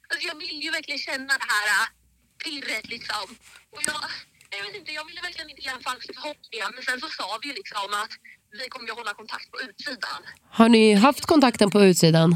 Alltså 0.09 0.27
jag 0.27 0.35
vill 0.35 0.61
ju 0.65 0.71
verkligen 0.71 0.99
känna 0.99 1.33
det 1.41 1.47
här 1.53 1.67
äh, 1.79 1.85
pirret 2.43 2.87
liksom. 2.89 3.25
Och 3.73 3.81
jag, 3.87 4.01
jag 4.57 4.65
vet 4.67 4.75
inte, 4.75 4.91
jag 4.91 5.05
ville 5.07 5.21
verkligen 5.21 5.49
inte 5.49 5.61
ge 5.61 5.69
en 5.69 5.83
falsk 5.89 6.07
förhoppning. 6.15 6.61
Men 6.75 6.83
sen 6.83 6.99
så 6.99 7.09
sa 7.09 7.39
vi 7.41 7.47
liksom 7.47 7.87
att 8.03 8.13
vi 8.59 8.69
kommer 8.69 8.87
ju 8.87 8.93
hålla 8.93 9.13
kontakt 9.13 9.51
på 9.51 9.61
utsidan. 9.61 10.21
Har 10.49 10.69
ni 10.69 10.93
haft 10.93 11.25
kontakten 11.25 11.69
på 11.71 11.83
utsidan? 11.83 12.29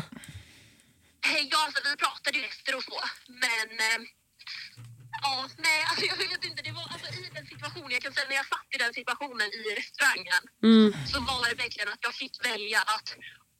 Ja, 1.52 1.58
alltså 1.66 1.80
vi 1.90 1.96
pratade 2.04 2.38
ju 2.40 2.44
efter 2.46 2.76
och 2.76 2.84
så. 2.84 3.00
Men 3.28 3.68
eh, 3.88 4.00
ja, 5.22 5.50
nej, 5.58 5.80
alltså 5.90 6.06
jag 6.06 6.18
vet 6.18 6.44
inte. 6.50 6.62
Det 6.68 6.72
var 6.72 6.88
alltså 6.94 7.08
i 7.22 7.30
den 7.38 7.46
situationen, 7.46 7.92
jag 7.92 8.02
kan 8.02 8.14
säga 8.14 8.28
när 8.30 8.36
jag 8.36 8.50
satt 8.56 8.68
i 8.76 8.78
den 8.78 8.94
situationen 8.94 9.48
i 9.60 9.62
restaurangen 9.80 10.44
så 11.12 11.18
var 11.30 11.50
det 11.50 11.56
verkligen 11.64 11.90
att 11.94 12.04
jag 12.08 12.16
fick 12.16 12.46
välja 12.46 12.82
att 12.96 13.10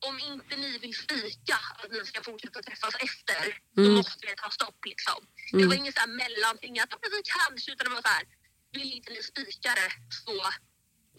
om 0.10 0.16
inte 0.34 0.56
ni 0.64 0.78
vill 0.78 0.96
spika 1.06 1.58
att 1.80 1.92
ni 1.92 2.06
ska 2.06 2.24
fortsätta 2.24 2.62
träffas 2.62 2.96
efter, 3.08 3.44
då 3.76 3.90
måste 3.98 4.28
det 4.28 4.36
ta 4.36 4.50
stopp 4.50 4.80
liksom. 4.86 5.20
Det 5.52 5.66
var 5.66 5.76
inget 5.76 5.96
så 5.96 6.02
här 6.06 6.08
mellanting 6.24 6.80
att 6.80 6.94
vi 7.16 7.22
kanske, 7.38 7.72
utan 7.72 7.84
det 7.88 7.94
var 7.96 8.02
så 8.02 8.14
här, 8.18 8.24
vill 8.76 8.94
inte 8.98 9.10
ni 9.16 9.22
spika 9.32 9.70
det 9.80 9.90
så 10.26 10.34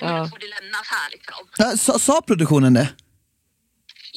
Ja. 0.01 0.09
då 0.19 0.29
får 0.33 0.39
det 0.45 0.49
lämnas 0.57 0.87
här 0.97 1.09
liksom. 1.17 1.41
Ja, 1.63 1.69
Sa, 1.85 1.93
sa 1.99 2.15
produktionen 2.31 2.73
det? 2.81 2.89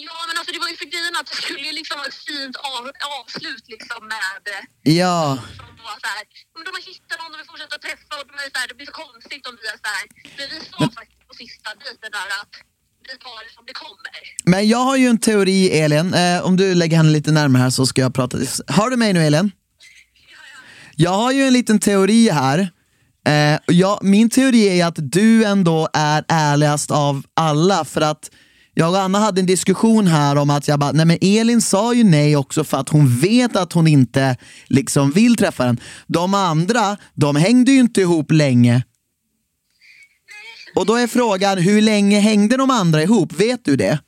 Ja 0.07 0.17
men 0.27 0.35
alltså 0.39 0.51
det 0.55 0.59
var 0.63 0.69
ju 0.73 0.77
för 0.83 0.89
grejen 0.93 1.15
att 1.19 1.27
det 1.31 1.35
skulle 1.43 1.65
ju 1.71 1.73
liksom 1.79 1.95
vara 2.01 2.07
ett 2.13 2.21
fint 2.29 2.55
av, 2.73 2.83
avslut 3.19 3.65
liksom 3.73 4.01
med 4.15 4.41
eh, 4.55 4.63
Ja. 5.01 5.19
som 5.57 5.75
var 5.89 5.97
så 6.03 6.07
här, 6.15 6.23
men 6.55 6.61
de 6.67 6.71
har 6.77 6.83
hittat 6.91 7.17
någon 7.21 7.31
och 7.35 7.39
vi 7.41 7.45
fortsätter 7.51 7.77
träffa 7.87 8.13
och 8.19 8.25
de 8.29 8.33
är 8.45 8.49
så 8.53 8.57
här, 8.61 8.67
det 8.71 8.75
blir 8.79 8.89
så 8.91 8.97
konstigt 9.05 9.43
om 9.49 9.53
vi 9.61 9.65
är 9.73 9.77
så 9.85 9.89
här. 9.95 10.03
Men 10.37 10.45
vi 10.53 10.57
sa 10.71 10.77
faktiskt 10.99 11.23
på 11.29 11.33
sista 11.43 11.69
dejten 11.83 12.11
där 12.17 12.29
att 12.41 12.53
vi 13.07 13.13
tar 13.25 13.37
det 13.45 13.51
som 13.57 13.63
det 13.69 13.75
kommer. 13.83 14.13
Men 14.53 14.61
jag 14.73 14.83
har 14.89 14.97
ju 15.01 15.07
en 15.13 15.19
teori 15.29 15.59
Elin, 15.83 16.13
eh, 16.13 16.41
om 16.47 16.53
du 16.61 16.65
lägger 16.81 16.97
henne 16.97 17.11
lite 17.17 17.31
närmare 17.31 17.61
här 17.63 17.69
så 17.77 17.85
ska 17.85 17.97
jag 18.01 18.13
prata. 18.19 18.37
Har 18.77 18.89
du 18.89 18.95
mig 19.03 19.13
nu 19.13 19.21
Elin? 19.29 19.51
Jag 20.95 21.11
har 21.23 21.31
ju 21.31 21.41
en 21.47 21.53
liten 21.53 21.79
teori 21.79 22.29
här. 22.29 22.59
Eh, 23.27 23.59
ja, 23.65 23.99
min 24.01 24.29
teori 24.29 24.79
är 24.79 24.85
att 24.85 24.95
du 24.97 25.43
ändå 25.43 25.89
är 25.93 26.25
ärligast 26.27 26.91
av 26.91 27.23
alla 27.33 27.85
för 27.85 28.01
att 28.01 28.29
jag 28.73 28.89
och 28.89 28.99
Anna 28.99 29.19
hade 29.19 29.41
en 29.41 29.45
diskussion 29.45 30.07
här 30.07 30.35
om 30.35 30.49
att 30.49 30.67
jag 30.67 30.79
bara, 30.79 30.91
nej 30.91 31.05
men 31.05 31.17
Elin 31.21 31.61
sa 31.61 31.93
ju 31.93 32.03
nej 32.03 32.35
också 32.35 32.63
för 32.63 32.77
att 32.77 32.89
hon 32.89 33.19
vet 33.19 33.55
att 33.55 33.73
hon 33.73 33.87
inte 33.87 34.37
liksom 34.67 35.11
vill 35.11 35.35
träffa 35.35 35.65
den. 35.65 35.79
De 36.07 36.33
andra, 36.33 36.97
de 37.13 37.35
hängde 37.35 37.71
ju 37.71 37.79
inte 37.79 38.01
ihop 38.01 38.31
länge. 38.31 38.83
Och 40.75 40.85
då 40.85 40.95
är 40.95 41.07
frågan, 41.07 41.57
hur 41.57 41.81
länge 41.81 42.19
hängde 42.19 42.57
de 42.57 42.71
andra 42.71 43.03
ihop? 43.03 43.33
Vet 43.33 43.65
du 43.65 43.75
det? 43.75 43.99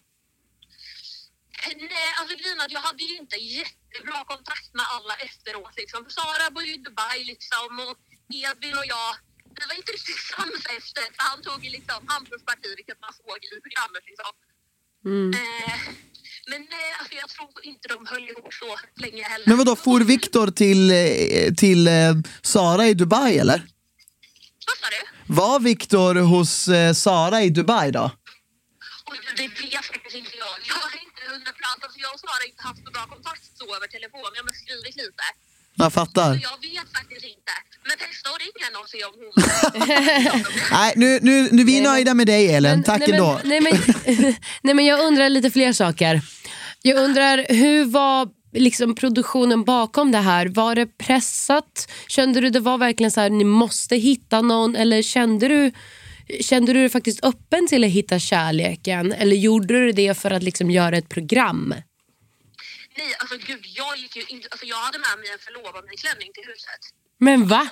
Nej, 1.78 2.10
alltså 2.20 2.36
grejen 2.38 2.62
att 2.66 2.72
jag 2.72 2.80
hade 2.80 3.04
ju 3.04 3.18
inte 3.18 3.36
jättebra 3.36 4.24
kontakt 4.34 4.74
med 4.74 4.86
alla 4.96 5.16
efteråt. 5.28 5.74
Liksom. 5.78 6.06
Sara 6.08 6.52
bor 6.54 6.64
ju 6.64 6.74
i 6.74 6.78
Dubai 6.78 7.24
liksom 7.24 7.70
och 7.90 7.98
Edvin 8.30 8.78
och 8.82 8.88
jag, 8.96 9.12
vi 9.58 9.64
var 9.70 9.76
inte 9.82 9.92
riktigt 9.98 10.22
sams 10.32 10.64
efter. 10.78 11.04
för 11.16 11.24
Han 11.30 11.40
tog 11.48 11.60
ju 11.66 11.70
liksom 11.78 12.00
Hampus 12.08 12.44
parti, 12.50 12.70
vilket 12.80 13.00
man 13.06 13.14
såg 13.20 13.38
i 13.56 13.56
programmet. 13.66 14.04
Liksom. 14.10 14.32
Eh, 15.42 15.80
men 16.52 16.62
nej, 16.70 16.90
alltså 17.00 17.16
jag 17.16 17.30
tror 17.30 17.50
inte 17.64 17.88
de 17.88 18.08
höll 18.08 18.30
ihop 18.30 18.54
så 18.54 18.78
länge 19.02 19.24
heller. 19.24 19.48
Men 19.48 19.58
vadå, 19.58 19.76
for 19.76 20.00
Viktor 20.00 20.48
till, 20.52 20.92
eh, 20.92 21.54
till 21.54 21.88
eh, 21.88 22.14
Sara 22.42 22.88
i 22.88 22.94
Dubai 22.94 23.38
eller? 23.38 23.60
Vad 24.68 24.78
sa 24.82 24.88
du? 24.96 25.34
Var 25.34 25.60
Viktor 25.60 26.16
hos 26.16 26.68
eh, 26.68 26.94
Sara 26.94 27.42
i 27.42 27.50
Dubai 27.50 27.92
då? 27.92 28.12
Oj, 29.06 29.18
det 29.38 29.48
vet 29.48 29.86
faktiskt 29.86 30.16
inte 30.16 30.38
jag. 30.38 30.56
Jag 30.68 30.76
har 30.76 30.92
inte 31.06 31.22
hundra 31.34 31.52
procent. 31.58 31.80
Alltså 31.84 32.00
jag 32.00 32.14
och 32.14 32.20
Sara 32.20 32.32
har 32.40 32.48
inte 32.52 32.64
haft 32.64 32.84
så 32.86 32.92
bra 32.92 33.06
kontakt 33.16 33.44
så 33.60 33.76
över 33.76 33.88
telefon. 33.88 34.30
Jag 34.36 34.44
har 34.44 34.54
skrivit 34.64 34.96
lite. 34.96 35.24
Jag 35.76 35.94
fattar. 35.94 36.30
Så 36.36 36.40
jag 36.50 36.58
vet 36.70 36.90
faktiskt 36.98 37.26
inte. 37.36 37.54
Men 37.86 37.98
testa 37.98 38.30
att 38.30 38.40
ringa 38.40 38.66
henne 38.66 38.78
och 38.78 38.90
se 38.90 39.04
om 39.04 39.14
hon... 39.20 40.42
Nej, 40.72 40.94
nu, 40.96 41.20
nu, 41.22 41.50
nu, 41.52 41.64
vi 41.64 41.78
är 41.78 41.84
nöjda 41.84 42.14
med 42.14 42.28
dig 42.28 42.56
Elin, 42.56 42.72
Men- 42.72 42.84
tack 42.84 43.00
nej, 43.00 43.12
ändå. 43.12 43.40
Men, 43.44 43.50
nej, 43.50 43.62
men, 43.62 44.36
nej 44.62 44.74
men 44.74 44.86
jag 44.86 45.00
undrar 45.00 45.30
lite 45.30 45.52
fler 45.52 45.74
saker. 45.74 46.22
Jag 46.82 46.98
undrar, 46.98 47.46
hur 47.50 47.86
var 47.86 48.30
liksom 48.54 48.96
produktionen 48.96 49.64
bakom 49.64 50.12
det 50.12 50.18
här? 50.18 50.46
Var 50.46 50.76
det 50.76 50.98
pressat? 50.98 51.92
Kände 52.08 52.42
du 52.42 52.50
det 52.50 52.60
var 52.60 52.78
verkligen 52.78 53.12
så 53.12 53.22
här, 53.22 53.30
ni 53.30 53.44
måste 53.44 53.96
hitta 53.96 54.42
någon? 54.42 54.76
Eller 54.76 55.02
kände 55.02 55.48
du, 55.48 55.72
kände 56.42 56.74
du 56.74 56.80
dig 56.80 56.90
faktiskt 56.90 57.24
öppen 57.26 57.68
till 57.68 57.84
att 57.84 57.90
hitta 57.90 58.20
kärleken? 58.20 59.12
Eller 59.12 59.36
gjorde 59.36 59.74
du 59.74 59.92
det 59.92 60.18
för 60.18 60.32
att 60.32 60.44
liksom 60.44 60.72
göra 60.72 60.98
ett 60.98 61.10
program? 61.10 61.76
Nej, 62.98 63.16
alltså 63.20 63.38
gud, 63.48 63.66
jag 63.66 63.98
gick 63.98 64.16
ju 64.16 64.24
inte... 64.28 64.48
Alltså 64.52 64.66
jag 64.66 64.78
hade 64.78 65.00
med 65.00 65.20
mig 65.20 65.30
en 65.34 65.40
förlovningsklänning 65.40 66.30
till 66.34 66.44
huset. 66.52 66.82
Men 67.28 67.40
va? 67.54 67.64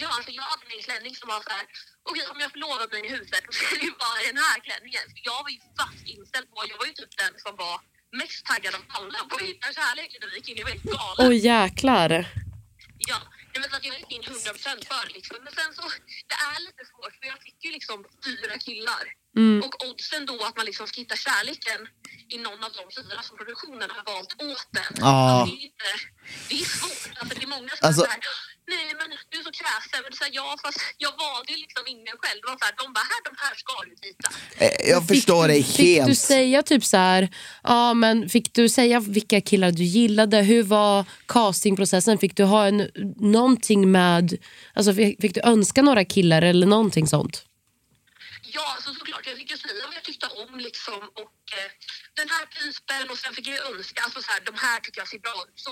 Ja, 0.00 0.08
alltså 0.16 0.30
jag 0.38 0.46
hade 0.52 0.64
en 0.76 0.82
klänning 0.86 1.14
som 1.20 1.26
var 1.32 1.40
så 1.46 1.50
här. 1.56 1.64
Okej, 2.10 2.24
om 2.32 2.38
jag 2.44 2.50
förlovar 2.54 2.86
mig 2.92 3.00
i 3.06 3.10
huset 3.16 3.42
då 3.46 3.52
ska 3.52 3.64
det 3.80 3.86
ju 3.90 3.94
vara 4.06 4.20
den 4.30 4.38
här 4.46 4.56
klänningen. 4.66 5.04
För 5.12 5.20
jag 5.30 5.38
var 5.44 5.52
ju 5.56 5.60
fast 5.80 6.02
inställd 6.14 6.46
på... 6.50 6.56
Jag 6.72 6.78
var 6.80 6.86
ju 6.90 6.94
typ 7.00 7.12
den 7.22 7.32
som 7.44 7.52
var 7.64 7.76
mest 8.20 8.40
taggad 8.50 8.72
av 8.78 8.82
alla 8.98 9.18
på 9.28 9.34
att 9.36 9.48
hitta 9.50 9.68
kärlek 9.78 10.10
helt 10.70 10.82
galen. 10.94 11.22
Oj 11.30 11.36
jäklar. 11.52 12.10
Ja, 13.10 13.18
nej, 13.54 13.60
men 13.60 13.70
så 13.70 13.76
att 13.76 13.84
jag 13.84 13.98
gick 13.98 14.12
in 14.12 14.22
100% 14.22 14.86
för 14.92 15.14
liksom. 15.14 15.36
Men 15.44 15.52
sen 15.54 15.74
så, 15.74 15.82
det 16.30 16.34
är 16.50 16.60
lite 16.66 16.82
svårt 16.90 17.14
för 17.18 17.26
jag 17.32 17.38
fick 17.42 17.64
ju 17.64 17.70
liksom 17.70 18.04
fyra 18.24 18.58
killar. 18.58 19.04
Och 19.64 19.74
oddsen 19.88 20.26
då 20.26 20.44
att 20.44 20.56
man 20.56 20.66
liksom 20.66 20.86
ska 20.86 21.00
hitta 21.00 21.16
kärleken 21.16 21.80
i 22.28 22.38
någon 22.38 22.64
av 22.64 22.72
de 22.72 22.84
fyra 23.02 23.22
som 23.22 23.36
produktionen 23.36 23.90
har 23.90 24.04
valt 24.12 24.32
åt 24.42 24.68
en. 24.76 24.94
Ja. 25.00 25.06
Alltså, 25.06 25.54
det, 25.56 25.62
är 25.62 25.64
inte, 25.64 25.84
det 26.48 26.54
är 26.54 26.64
svårt. 26.64 27.18
Alltså, 27.18 27.34
det 27.38 27.42
är 27.42 27.46
många 27.56 27.68
som 27.76 27.86
Alltså- 27.88 28.02
är 28.02 28.06
såhär, 28.06 28.18
nej 28.18 28.53
men 28.98 29.08
du 29.30 29.38
är 29.38 29.42
så 29.42 29.50
kräsen. 29.60 30.00
Men 30.04 30.12
så 30.18 30.24
här, 30.24 30.30
ja 30.34 30.56
fast 30.64 30.78
jag 30.98 31.12
valde 31.24 31.52
ju 31.52 31.58
liksom 31.58 31.82
ingen 31.86 32.16
själv. 32.22 32.38
Det 32.42 32.48
var 32.50 32.58
så 32.58 32.64
här, 32.64 32.74
de 32.82 32.92
bara, 32.92 33.06
här, 33.12 33.22
de 33.28 33.34
här 33.44 33.54
ska 33.54 33.72
du 33.88 34.08
hitta. 34.08 34.28
Eh, 34.64 34.90
Jag 34.90 35.08
förstår 35.08 35.48
dig 35.48 35.62
Fick 35.64 35.76
du 35.76 35.82
helt. 36.04 36.18
säga 36.18 36.62
typ 36.62 36.84
så 36.84 36.96
här, 36.96 37.28
ja 37.62 37.94
men 37.94 38.28
fick 38.28 38.54
du 38.54 38.68
säga 38.68 39.00
vilka 39.00 39.40
killar 39.40 39.70
du 39.72 39.82
gillade? 39.84 40.42
Hur 40.42 40.62
var 40.62 41.04
castingprocessen? 41.28 42.18
Fick 42.18 42.36
du 42.36 42.44
ha 42.44 42.66
en, 42.66 42.90
någonting 43.16 43.92
med, 43.92 44.38
alltså 44.74 44.94
fick, 44.94 45.20
fick 45.20 45.34
du 45.34 45.40
önska 45.40 45.82
några 45.82 46.04
killar 46.04 46.42
eller 46.42 46.66
någonting 46.66 47.06
sånt? 47.06 47.44
Ja, 48.42 48.72
alltså 48.74 48.94
såklart. 48.94 49.26
Jag 49.26 49.36
fick 49.36 49.50
ju 49.50 49.56
säga 49.56 49.72
vad 49.86 49.94
jag 49.96 50.04
tyckte 50.04 50.26
om 50.26 50.58
liksom 50.58 50.94
och 51.22 51.36
eh, 51.58 51.70
den 52.16 52.28
här 52.28 52.46
typen 52.46 53.10
och 53.10 53.18
sen 53.18 53.34
fick 53.34 53.46
jag 53.46 53.54
ju 53.54 53.62
önska, 53.76 54.02
alltså 54.02 54.22
så 54.22 54.30
här, 54.32 54.40
de 54.44 54.54
här 54.58 54.80
tycker 54.80 55.00
jag 55.00 55.08
ser 55.08 55.18
bra 55.18 55.44
ut 55.48 55.60
så. 55.60 55.70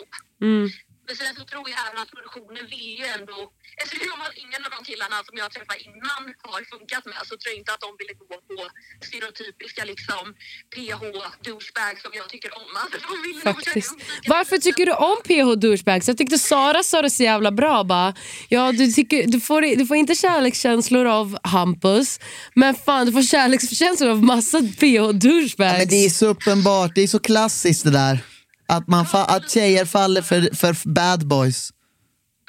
Men 1.13 1.27
sen 1.27 1.37
så 1.41 1.45
tror 1.53 1.65
jag 1.71 1.79
även 1.87 1.99
att 2.03 2.11
produktionen 2.17 2.65
vill 2.75 2.91
ju 3.01 3.07
ändå, 3.17 3.39
eftersom 3.83 4.19
ingen 4.45 4.61
av 4.67 4.71
de 4.77 4.81
killarna 4.91 5.17
som 5.29 5.35
jag 5.43 5.49
träffade 5.57 5.81
innan 5.89 6.23
har 6.53 6.63
funkat 6.75 7.05
med 7.13 7.21
så 7.29 7.35
tror 7.41 7.51
jag 7.53 7.59
inte 7.63 7.73
att 7.77 7.83
de 7.87 7.91
ville 8.01 8.15
gå 8.23 8.37
på 8.51 8.61
stereotypiska 9.09 9.83
liksom 9.93 10.25
PH 10.73 11.03
douchebag 11.47 11.95
som 12.05 12.13
jag 12.21 12.27
tycker 12.33 12.51
om. 12.61 12.71
Alltså, 12.83 12.99
de 13.11 13.15
ville 13.27 13.41
Faktiskt. 13.51 13.95
Varför 14.35 14.57
tycker 14.67 14.85
du 14.91 14.95
om 15.11 15.17
PH 15.29 15.49
douchebags? 15.65 16.09
Jag 16.09 16.19
tyckte 16.19 16.39
Sara 16.39 16.83
sa 16.83 17.03
det 17.03 17.11
så 17.11 17.23
jävla 17.23 17.51
bra. 17.61 17.85
Bara, 17.85 18.15
ja, 18.49 18.73
du, 18.73 18.87
tycker, 18.99 19.27
du, 19.27 19.41
får, 19.41 19.61
du 19.81 19.87
får 19.87 19.97
inte 19.97 20.15
kärlekskänslor 20.15 21.07
av 21.07 21.39
Hampus, 21.43 22.21
men 22.55 22.75
fan 22.75 23.07
du 23.07 23.13
får 23.13 23.23
kärlekskänslor 23.23 24.11
av 24.11 24.23
massa 24.23 24.59
PH 24.81 25.05
douchebags. 25.27 25.79
Men 25.79 25.89
det 25.89 26.05
är 26.05 26.11
så 26.11 26.27
uppenbart, 26.27 26.91
det 26.95 27.03
är 27.03 27.09
så 27.17 27.19
klassiskt 27.19 27.85
det 27.85 27.91
där. 27.91 28.32
Att, 28.69 28.89
man 28.89 29.05
fa- 29.05 29.27
att 29.35 29.51
tjejer 29.51 29.85
faller 29.85 30.23
för, 30.23 30.41
för 30.57 30.89
bad 30.89 31.27
boys. 31.27 31.71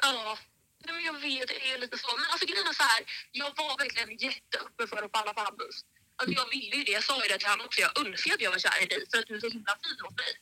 Ja, 0.02 0.38
nej, 0.84 0.94
men 0.94 1.04
jag 1.04 1.18
vet, 1.20 1.48
det 1.48 1.70
är 1.72 1.78
lite 1.78 1.98
så. 1.98 2.08
Men 2.16 2.26
alltså 2.32 2.46
grejen 2.46 2.66
är 2.66 2.72
så 2.82 2.82
här, 2.92 3.00
jag 3.32 3.50
var 3.56 3.78
verkligen 3.78 4.10
jätteöppen 4.26 4.86
för 4.88 4.96
att 5.04 5.12
falla 5.16 5.32
på 5.34 5.40
Hampus. 5.40 5.76
Alltså 6.16 6.32
jag 6.40 6.46
ville 6.54 6.76
ju 6.76 6.84
det, 6.84 6.92
jag 6.92 7.04
sa 7.04 7.22
ju 7.22 7.28
det 7.28 7.38
till 7.38 7.48
honom 7.48 7.66
också, 7.66 7.80
jag 7.80 7.92
önskar 8.06 8.34
att 8.34 8.40
jag 8.46 8.50
var 8.50 8.58
kär 8.58 8.82
i 8.82 8.86
dig 8.92 9.00
för 9.10 9.18
att 9.18 9.26
du 9.28 9.34
är 9.36 9.40
så 9.40 9.48
himla 9.56 9.72
fin 9.82 9.96
mot 10.04 10.16
mig. 10.22 10.32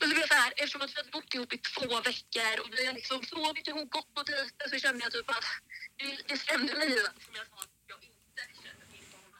Men 0.00 0.08
så 0.08 0.14
blev 0.14 0.22
det 0.26 0.28
så 0.34 0.40
här, 0.42 0.52
eftersom 0.56 0.80
att 0.82 0.90
vi 0.94 0.96
hade 1.00 1.10
bott 1.16 1.34
ihop 1.34 1.52
i 1.52 1.58
två 1.58 1.88
veckor 2.10 2.52
och 2.62 2.68
vi 2.76 2.86
har 2.86 2.94
liksom 3.00 3.18
sovit 3.32 3.66
ihop, 3.68 3.88
gått 3.96 4.10
på 4.14 4.22
dejter 4.22 4.66
så 4.72 4.76
kände 4.84 5.00
jag 5.04 5.12
typ 5.12 5.30
att 5.36 5.44
det, 5.98 6.06
det 6.28 6.36
stämde 6.44 6.72
mig 6.80 6.88
som 7.24 7.32
jag 7.40 7.46
sa 7.52 7.56
att 7.66 7.74
jag 7.92 7.98
inte 8.10 8.42
kände 8.64 8.84
till 8.92 9.06
honom. 9.14 9.32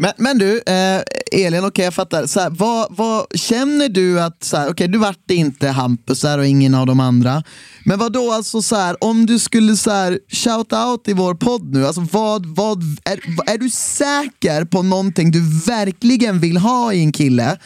Men, 0.00 0.12
men 0.16 0.38
du, 0.38 0.62
eh, 0.66 1.02
Elin, 1.32 1.64
okej 1.64 1.84
jag 1.84 1.94
fattar. 1.94 2.26
Så 2.26 2.40
här, 2.40 2.50
vad, 2.50 2.86
vad 2.90 3.26
Känner 3.34 3.88
du 3.88 4.20
att, 4.20 4.44
så 4.44 4.56
här, 4.56 4.70
okej 4.70 4.88
du 4.88 4.98
vart 4.98 5.30
inte 5.30 5.68
Hampus 5.68 6.22
här 6.22 6.38
och 6.38 6.46
ingen 6.46 6.74
av 6.74 6.86
de 6.86 7.00
andra. 7.00 7.42
Men 7.84 7.98
vad 7.98 8.12
då 8.12 8.32
alltså 8.32 8.62
så 8.62 8.76
här, 8.76 9.04
om 9.04 9.26
du 9.26 9.38
skulle 9.38 9.76
så 9.76 9.90
här, 9.90 10.18
shout 10.28 10.72
out 10.72 11.08
i 11.08 11.12
vår 11.12 11.34
podd 11.34 11.74
nu, 11.74 11.86
alltså 11.86 12.06
vad, 12.12 12.46
vad, 12.46 12.82
är, 13.04 13.20
är 13.46 13.58
du 13.58 13.70
säker 13.70 14.64
på 14.64 14.82
någonting 14.82 15.30
du 15.30 15.40
verkligen 15.66 16.40
vill 16.40 16.56
ha 16.56 16.92
i 16.92 17.00
en 17.00 17.12
kille? 17.12 17.58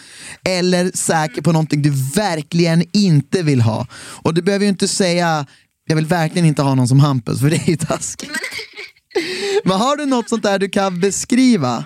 Eller 0.44 0.90
säker 0.94 1.42
på 1.42 1.52
någonting 1.52 1.82
du 1.82 1.92
verkligen 2.14 2.84
inte 2.92 3.42
vill 3.42 3.60
ha? 3.60 3.86
Och 4.22 4.34
du 4.34 4.42
behöver 4.42 4.64
ju 4.64 4.68
inte 4.68 4.88
säga, 4.88 5.46
jag 5.86 5.96
vill 5.96 6.06
verkligen 6.06 6.46
inte 6.46 6.62
ha 6.62 6.74
någon 6.74 6.88
som 6.88 7.00
Hampus, 7.00 7.40
för 7.40 7.50
det 7.50 7.56
är 7.56 7.70
ju 7.70 7.76
taskigt. 7.76 8.30
Men 9.64 9.80
har 9.80 9.96
du 9.96 10.06
något 10.06 10.28
sånt 10.28 10.42
där 10.42 10.58
du 10.58 10.68
kan 10.68 11.00
beskriva 11.00 11.84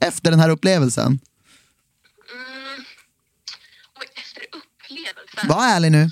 efter 0.00 0.30
den 0.30 0.40
här 0.40 0.48
upplevelsen? 0.48 1.06
Mm. 1.06 2.84
Och 3.96 4.04
efter 4.14 4.42
upplevelsen. 4.52 5.48
Var 5.48 5.68
ärlig 5.68 5.92
nu. 5.92 6.10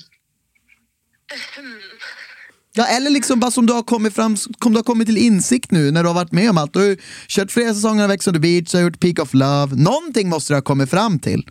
Ja, 2.74 2.86
eller 2.86 3.10
liksom 3.10 3.40
bara 3.40 3.50
som 3.50 3.66
du 3.66 3.72
har 3.72 3.82
kommit 3.82 4.14
fram, 4.14 4.36
som 4.36 4.72
du 4.72 4.74
har 4.78 4.82
kommit 4.82 5.06
till 5.08 5.18
insikt 5.18 5.70
nu 5.70 5.90
när 5.90 6.02
du 6.02 6.08
har 6.08 6.14
varit 6.14 6.32
med 6.32 6.50
om 6.50 6.58
allt. 6.58 6.72
Du 6.72 6.88
har 6.88 6.96
kört 7.28 7.52
flera 7.52 7.74
säsonger 7.74 8.04
av 8.04 8.10
Ex 8.10 8.28
on 8.28 8.34
the 8.34 8.40
beach, 8.40 8.70
du 8.70 8.76
har 8.76 8.84
gjort 8.84 9.00
Peak 9.00 9.18
of 9.18 9.34
Love. 9.34 9.76
Någonting 9.76 10.28
måste 10.28 10.52
du 10.52 10.56
ha 10.56 10.62
kommit 10.62 10.90
fram 10.90 11.18
till. 11.18 11.50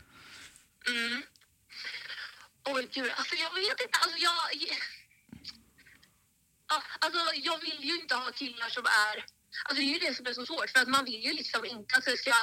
Oj 2.65 2.87
gud, 2.93 3.11
alltså 3.17 3.35
jag 3.35 3.53
vet 3.61 3.81
inte. 3.81 3.97
Alltså 4.01 4.17
jag... 4.17 4.33
Ja, 6.69 6.83
alltså 6.99 7.19
jag 7.43 7.57
vill 7.61 7.89
ju 7.89 7.95
inte 8.01 8.15
ha 8.15 8.31
killar 8.31 8.69
som 8.69 8.85
är... 8.85 9.40
Alltså 9.65 9.81
det 9.81 9.89
är 9.89 9.93
ju 9.93 9.99
det 9.99 10.13
som 10.17 10.25
är 10.25 10.33
så 10.33 10.45
svårt 10.45 10.69
för 10.69 10.79
att 10.79 10.87
man 10.87 11.05
vill 11.05 11.23
ju 11.27 11.33
liksom 11.33 11.65
inte 11.65 11.97
att 11.97 12.05
det 12.05 12.17
ska... 12.17 12.33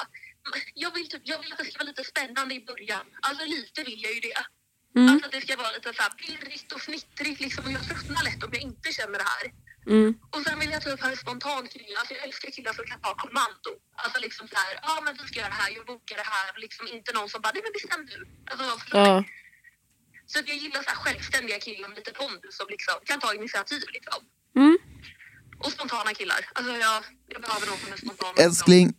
Jag 0.73 0.93
vill, 0.93 1.09
typ, 1.09 1.21
jag 1.25 1.39
vill 1.41 1.51
att 1.53 1.57
det 1.57 1.65
ska 1.65 1.77
vara 1.79 1.87
lite 1.87 2.03
spännande 2.03 2.55
i 2.55 2.65
början. 2.65 3.05
Alltså 3.21 3.45
lite 3.45 3.83
vill 3.83 4.01
jag 4.03 4.13
ju 4.13 4.19
det. 4.19 4.43
Alltså 5.09 5.25
att 5.25 5.31
det 5.31 5.41
ska 5.41 5.55
vara 5.55 5.71
lite 5.71 5.93
så 5.93 6.01
här 6.01 6.09
pirrigt 6.09 6.71
och 6.71 6.81
fnittrigt 6.81 7.39
liksom 7.41 7.65
och 7.65 7.71
jag 7.71 7.83
tröttnar 7.87 8.23
lätt 8.23 8.43
om 8.43 8.49
jag 8.53 8.61
inte 8.61 8.91
känner 8.91 9.19
det 9.23 9.29
här. 9.35 9.45
Och 10.33 10.41
sen 10.45 10.59
vill 10.59 10.71
jag 10.71 10.81
typ 10.83 11.01
ha 11.01 11.09
en 11.09 11.17
spontan 11.17 11.67
kille. 11.67 11.97
Alltså 11.99 12.13
jag 12.13 12.23
älskar 12.23 12.51
killar 12.51 12.73
som 12.73 12.85
kan 12.85 13.01
ta 13.01 13.15
kommando. 13.15 13.71
Alltså 13.95 14.19
liksom 14.21 14.47
så 14.47 14.55
här, 14.55 14.79
ja 14.81 15.01
men 15.05 15.15
du 15.17 15.23
ska 15.27 15.39
göra 15.39 15.49
det 15.49 15.61
här, 15.63 15.71
jag 15.77 15.85
bokar 15.85 16.15
det 16.15 16.29
här. 16.35 16.47
Liksom 16.57 16.87
inte 16.87 17.13
någon 17.13 17.29
som 17.29 17.41
bara, 17.41 17.53
nej 17.53 17.63
men 17.65 17.73
bestäm 17.77 18.05
du. 18.05 18.17
Alltså, 18.51 18.65
du? 18.91 18.97
Ja. 18.97 19.23
Så 20.25 20.39
att 20.39 20.47
jag 20.47 20.57
gillar 20.57 20.83
så 20.83 20.89
här 20.89 20.95
självständiga 20.95 21.59
killar 21.59 21.87
med 21.89 21.97
lite 21.97 22.13
pondus 22.13 22.57
som 22.57 22.67
liksom 22.69 22.95
kan 23.05 23.19
ta 23.19 23.33
initiativ. 23.33 23.83
Liksom. 23.97 24.19
Och 25.59 25.71
spontana 25.71 26.13
killar. 26.13 26.37
Alltså 26.53 26.71
jag, 26.71 27.03
jag 27.27 27.41
behöver 27.41 27.67
någon 27.67 27.77
som 27.79 27.93
är 27.93 27.97
spontan. 27.97 28.45
Älskling. 28.45 28.93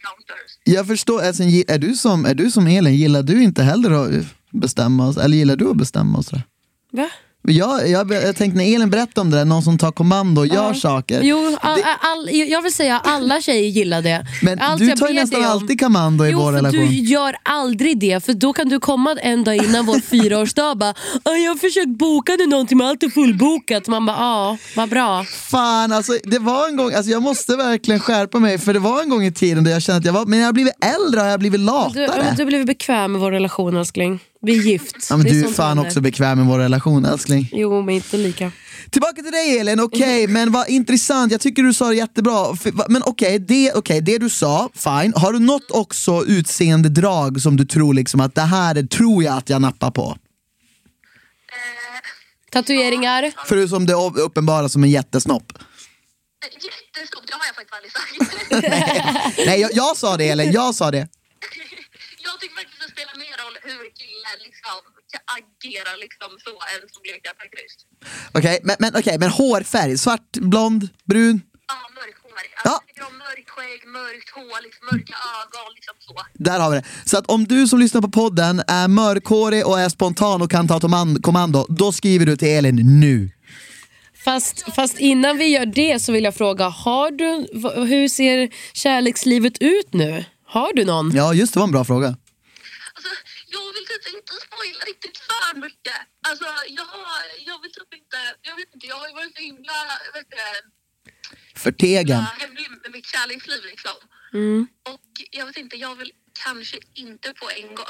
Jag 0.64 0.86
förstår, 0.86 1.22
alltså, 1.22 1.42
är, 1.42 1.78
du 1.78 1.94
som, 1.96 2.24
är 2.26 2.34
du 2.34 2.50
som 2.50 2.66
Elin, 2.66 2.94
gillar 2.94 3.22
du 3.22 3.42
inte 3.42 3.62
heller 3.62 3.90
att 3.90 4.24
bestämma 4.50 5.08
oss? 5.08 5.16
Eller 5.16 5.36
gillar 5.36 5.56
du 5.56 5.70
att 5.70 5.76
bestämma 5.76 6.18
oss? 6.18 6.32
Va? 6.92 7.10
Jag, 7.42 7.88
jag, 7.88 8.12
jag 8.12 8.36
tänkte 8.36 8.58
när 8.58 8.74
Elin 8.74 8.90
berättade 8.90 9.20
om 9.20 9.30
det 9.30 9.36
där, 9.36 9.44
någon 9.44 9.62
som 9.62 9.78
tar 9.78 9.92
kommando 9.92 10.40
och 10.40 10.46
gör 10.46 10.74
saker. 10.74 11.20
Jo, 11.22 11.56
all, 11.60 11.80
all, 12.00 12.28
jag 12.30 12.62
vill 12.62 12.74
säga 12.74 13.00
alla 13.04 13.40
tjejer 13.40 13.68
gillar 13.70 14.02
det. 14.02 14.26
Men 14.42 14.58
Allt 14.60 14.78
du 14.80 14.88
jag 14.88 14.98
tar 14.98 15.08
ju 15.08 15.14
nästan 15.14 15.44
alltid 15.44 15.80
kommando 15.80 16.24
i 16.26 16.30
jo, 16.30 16.38
vår 16.40 16.52
relation. 16.52 16.80
du 16.80 16.86
gör 16.94 17.36
aldrig 17.42 17.98
det, 18.00 18.24
för 18.24 18.32
då 18.32 18.52
kan 18.52 18.68
du 18.68 18.80
komma 18.80 19.16
en 19.22 19.44
dag 19.44 19.56
innan 19.56 19.86
vår 19.86 20.00
fyraårsdag 20.10 20.74
bara 20.74 20.94
"Ah, 21.22 21.32
“Jag 21.34 21.50
har 21.50 21.56
försökt 21.58 21.88
boka 21.98 22.32
nu 22.38 22.46
någonting 22.46 22.78
men 22.78 22.86
allt 22.86 23.02
är 23.02 23.08
fullbokat”. 23.08 23.86
Man 23.88 24.06
bara 24.06 24.16
“Ja, 24.16 24.56
vad 24.76 24.88
bra”. 24.88 25.24
Fan, 25.50 25.92
alltså, 25.92 26.12
det 26.24 26.38
var 26.38 26.68
en 26.68 26.76
gång, 26.76 26.94
alltså, 26.94 27.10
jag 27.10 27.22
måste 27.22 27.56
verkligen 27.56 28.00
skärpa 28.00 28.38
mig 28.38 28.58
för 28.58 28.72
det 28.72 28.78
var 28.80 29.02
en 29.02 29.08
gång 29.08 29.24
i 29.24 29.32
tiden 29.32 29.64
där 29.64 29.70
jag 29.72 29.82
kände 29.82 29.98
att 29.98 30.04
jag 30.04 30.12
var, 30.12 30.26
men 30.26 30.38
jag 30.38 30.46
har 30.46 30.52
blivit 30.52 30.74
äldre 30.84 31.20
och 31.20 31.26
jag 31.26 31.30
har 31.30 31.38
blivit 31.38 31.60
Du, 31.60 31.64
latare. 31.66 32.02
ja, 32.04 32.12
men 32.24 32.36
du 32.36 32.42
har 32.42 32.46
blivit 32.46 32.66
bekväm 32.66 33.12
med 33.12 33.20
vår 33.20 33.32
relation 33.32 33.76
älskling. 33.76 34.20
Vi 34.42 34.58
är 34.58 34.62
gift. 34.62 35.06
Ja, 35.10 35.16
men 35.16 35.26
är 35.26 35.30
du 35.30 35.44
är 35.44 35.48
fan 35.52 35.68
händer. 35.68 35.86
också 35.86 36.00
bekväm 36.00 36.38
med 36.38 36.46
vår 36.46 36.58
relation 36.58 37.04
älskling. 37.04 37.48
Jo, 37.52 37.82
men 37.82 37.94
inte 37.94 38.16
lika. 38.16 38.52
Tillbaka 38.90 39.22
till 39.22 39.32
dig 39.32 39.58
Elin, 39.58 39.80
okej 39.80 40.26
men 40.26 40.52
vad 40.52 40.68
intressant, 40.68 41.32
jag 41.32 41.40
tycker 41.40 41.62
du 41.62 41.74
sa 41.74 41.88
det 41.88 41.94
jättebra. 41.94 42.56
Men 42.88 43.02
okej, 43.02 43.38
det, 43.38 43.72
okej, 43.72 44.00
det 44.00 44.18
du 44.18 44.30
sa, 44.30 44.70
fine. 44.74 45.12
Har 45.16 45.32
du 45.32 45.38
något 45.38 45.70
också 45.70 46.24
utseende 46.26 46.88
drag 46.88 47.40
som 47.40 47.56
du 47.56 47.64
tror 47.64 47.94
liksom 47.94 48.20
att 48.20 48.34
det 48.34 48.40
här 48.40 48.74
är, 48.74 48.82
tror 48.82 49.24
jag 49.24 49.36
att 49.36 49.48
jag 49.48 49.62
nappar 49.62 49.90
på? 49.90 50.16
Tatueringar? 52.50 53.32
Förutom 53.46 53.86
det 53.86 53.94
uppenbara 53.94 54.68
som 54.68 54.84
en 54.84 54.90
jättesnopp. 54.90 55.52
Jättestort, 56.42 57.24
det 57.26 57.32
har 57.34 57.46
jag 57.46 57.54
faktiskt 57.54 57.74
aldrig 57.76 57.92
sagt. 57.92 59.36
Nej 59.46 59.60
jag, 59.60 59.70
jag 59.74 59.96
sa 59.96 60.16
det 60.16 60.28
Elin, 60.28 60.52
jag 60.52 60.74
sa 60.74 60.90
det. 60.90 60.98
jag 62.26 62.40
tycker 62.40 62.54
faktiskt 62.54 62.80
det 62.86 62.92
spelar 62.92 63.16
mer 63.18 63.29
roll 63.50 63.58
hur 63.62 63.84
killen 64.00 64.38
liksom 64.46 64.78
agerar 65.38 65.96
liksom 66.04 66.30
så 66.44 66.50
än 66.50 66.88
storlekar 66.88 67.34
faktiskt. 67.42 67.78
Okej, 68.32 68.60
men, 68.62 68.76
men, 68.78 68.96
okej, 68.96 69.18
men 69.18 69.30
hårfärg, 69.30 69.98
svart, 69.98 70.30
blond, 70.32 70.88
brun? 71.04 71.42
Ja, 71.68 71.74
mörkhårig. 71.94 72.50
Ja. 72.64 72.70
Jag 72.70 72.86
tycker 72.86 73.06
om 73.06 73.18
mörkt 73.18 73.50
skägg, 73.50 73.80
mörkt 73.86 74.30
hår, 74.30 74.62
liksom 74.62 74.86
mörka 74.92 75.14
ögon, 75.38 75.72
liksom 75.74 75.94
så. 75.98 76.14
Där 76.34 76.60
har 76.60 76.70
vi 76.70 76.76
det. 76.76 76.84
Så 77.04 77.18
att 77.18 77.26
om 77.26 77.44
du 77.44 77.68
som 77.68 77.78
lyssnar 77.78 78.00
på 78.00 78.10
podden 78.10 78.62
är 78.68 78.88
mörkhårig 78.88 79.66
och 79.66 79.80
är 79.80 79.88
spontan 79.88 80.42
och 80.42 80.50
kan 80.50 80.68
ta 80.68 80.80
kommando, 81.22 81.66
då 81.68 81.92
skriver 81.92 82.26
du 82.26 82.36
till 82.36 82.48
Elin 82.48 83.00
nu. 83.00 83.30
Fast, 84.24 84.74
fast 84.74 84.98
innan 84.98 85.38
vi 85.38 85.46
gör 85.46 85.66
det 85.66 86.00
så 86.00 86.12
vill 86.12 86.24
jag 86.24 86.34
fråga, 86.34 86.68
har 86.68 87.10
du, 87.10 87.46
hur 87.86 88.08
ser 88.08 88.50
kärlekslivet 88.72 89.58
ut 89.60 89.92
nu? 89.92 90.24
Har 90.46 90.72
du 90.72 90.84
någon? 90.84 91.10
Ja, 91.14 91.34
just 91.34 91.54
det 91.54 91.60
var 91.60 91.66
en 91.66 91.72
bra 91.72 91.84
fråga. 91.84 92.06
Alltså, 92.06 93.10
jag 93.54 93.66
vill 93.74 93.86
typ 93.86 94.04
inte 94.32 94.46
spoila 94.48 94.82
riktigt 94.92 95.18
för 95.28 95.50
mycket. 95.66 96.00
Alltså, 96.28 96.48
jag, 96.78 96.88
jag 97.48 97.56
vill 97.62 97.72
typ 97.78 97.90
inte, 98.00 98.18
jag 98.48 98.54
vet 98.60 98.70
inte, 98.74 98.86
jag 98.92 98.96
har 99.00 99.08
ju 99.10 99.14
varit 99.20 99.34
så 99.36 99.42
himla, 99.48 99.76
vet 100.14 100.28
du, 100.34 100.36
Förtegen. 101.64 102.22
hemlig 102.22 102.66
med 102.82 102.92
mitt 102.92 103.06
kärleksliv 103.06 103.60
liksom. 103.72 103.96
Och 104.92 105.10
jag 105.30 105.46
vet 105.46 105.56
inte, 105.56 105.76
jag 105.76 105.94
vill 105.94 106.12
kanske 106.44 106.76
inte 106.94 107.28
på 107.40 107.50
en 107.56 107.74
gång. 107.74 107.86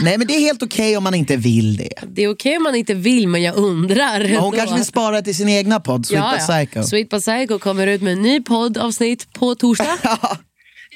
Nej 0.00 0.18
men 0.18 0.26
det 0.26 0.34
är 0.34 0.40
helt 0.40 0.62
okej 0.62 0.96
om 0.96 1.04
man 1.04 1.14
inte 1.14 1.36
vill 1.36 1.76
det. 1.76 1.92
Det 2.06 2.22
är 2.22 2.28
okej 2.28 2.56
om 2.56 2.62
man 2.62 2.74
inte 2.74 2.94
vill, 2.94 3.28
men 3.28 3.42
jag 3.42 3.56
undrar. 3.56 4.20
Men 4.20 4.36
hon 4.36 4.44
ändå. 4.44 4.56
kanske 4.56 4.76
vill 4.76 4.84
spara 4.84 5.22
till 5.22 5.36
sin 5.36 5.48
egna 5.48 5.80
podd, 5.80 6.06
Sweet 6.06 6.30
but 6.32 6.40
Psycho. 6.48 6.82
Sweet 6.82 7.08
but 7.10 7.22
Psycho 7.22 7.58
kommer 7.58 7.86
ut 7.86 8.02
med 8.02 8.12
en 8.12 8.22
ny 8.22 8.42
poddavsnitt 8.42 9.32
på 9.32 9.54
torsdag. 9.54 9.98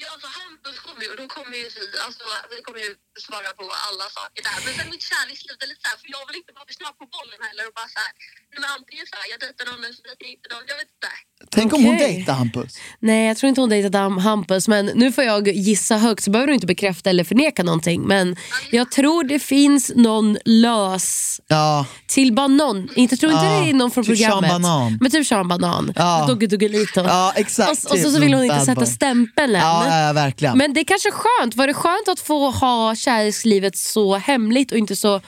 Ja, 0.02 0.08
alltså 0.12 0.28
Hampus 0.40 0.78
kommer 0.80 1.02
ju 1.02 1.10
och 1.10 1.16
då 1.16 1.26
kommer 1.26 1.56
ju 1.56 1.62
vi, 1.62 1.98
alltså 2.06 2.22
vi 2.56 2.62
kommer 2.62 2.80
ju 2.80 2.94
svara 3.28 3.50
på 3.60 3.64
alla 3.88 4.06
saker 4.18 4.40
där. 4.48 4.56
Men 4.64 4.72
sen 4.78 4.88
mitt 4.94 5.04
kärleksliv 5.12 5.56
är 5.64 5.68
lite 5.72 5.82
såhär, 5.84 5.98
för 6.02 6.08
jag 6.16 6.22
vill 6.28 6.36
inte 6.42 6.52
bara 6.56 6.66
bli 6.70 6.76
snabb 6.80 6.96
på 7.02 7.06
bollen 7.16 7.40
heller 7.48 7.64
och 7.68 7.74
bara 7.80 7.90
såhär, 7.96 8.12
nej 8.50 8.58
men 8.62 8.70
antingen 8.78 9.04
såhär, 9.10 9.26
jag 9.32 9.38
dejtar 9.44 9.64
någon 9.68 9.80
eller 9.84 9.96
så 10.00 10.04
dejtar 10.08 10.24
jag 10.28 10.34
inte 10.38 10.48
någon, 10.54 10.64
jag 10.72 10.78
vet 10.82 10.90
inte. 10.96 11.10
Tänk 11.56 11.68
om 11.76 11.80
hon 11.88 11.96
dejtar 12.06 12.32
Hampus. 12.42 12.72
Nej, 13.08 13.22
jag 13.30 13.36
tror 13.38 13.48
inte 13.48 13.60
hon 13.64 13.70
dejtade 13.74 13.98
Ham- 13.98 14.20
Hampus. 14.28 14.64
Men 14.74 14.84
nu 15.02 15.06
får 15.14 15.24
jag 15.32 15.42
gissa 15.48 15.96
högt 16.06 16.22
så 16.24 16.30
behöver 16.30 16.46
du 16.50 16.54
inte 16.54 16.66
bekräfta 16.74 17.10
eller 17.10 17.24
förneka 17.32 17.62
någonting. 17.62 18.00
Men 18.14 18.36
jag 18.70 18.90
tror 18.90 19.24
det 19.24 19.38
finns 19.38 19.92
någon 19.96 20.38
lös 20.44 21.40
Ja, 21.46 21.86
till 22.06 22.32
banan. 22.34 22.88
Inte 22.96 23.16
tror 23.16 23.32
inte 23.32 23.44
Ja, 23.44 23.60
det 23.60 23.70
är 23.70 23.74
någon 23.74 23.90
från 23.90 24.04
typ 24.04 24.18
Sean 24.18 24.30
programmet. 24.30 24.50
Banan. 24.62 24.98
Men 25.00 25.10
typ 25.10 25.26
Sean 25.26 25.48
Banan. 25.48 25.92
Ja. 25.96 26.24
Dogge 26.28 26.46
Doggelito. 26.46 27.00
Ja, 27.00 27.32
exakt. 27.36 27.68
Och, 27.68 27.72
och 27.72 27.78
så, 27.78 27.88
Typ 27.94 28.14
så 28.14 28.20
vill 28.20 28.34
hon 28.34 28.44
inte 28.44 28.60
sätta 28.60 28.86
stämpeln 28.86 29.54
än. 29.54 29.60
ja, 29.60 30.06
ja 30.06 30.12
verkligen. 30.12 30.58
Men 30.58 30.74
det 30.74 30.80
är 30.80 30.84
kanske 30.84 31.10
skönt. 31.10 31.56
Var 31.56 31.66
det 31.66 31.74
skönt 31.74 32.08
att 32.08 32.20
få 32.20 32.50
ha 32.50 32.94
kärlekslivet 33.10 33.76
så 33.76 34.16
hemligt 34.16 34.72
och 34.72 34.78
inte 34.78 34.96
så... 34.96 35.20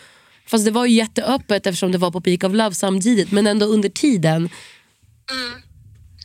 Fast 0.47 0.65
det 0.65 0.71
var 0.71 0.87
ju 0.87 0.95
jätteöppet 1.03 1.67
eftersom 1.67 1.93
det 1.93 1.99
var 1.99 2.11
på 2.11 2.21
Peak 2.21 2.45
of 2.45 2.53
Love 2.61 2.75
samtidigt. 2.75 3.31
Men 3.33 3.47
ändå 3.47 3.67
under 3.67 3.89
tiden. 3.89 4.41
Mm. 5.37 5.53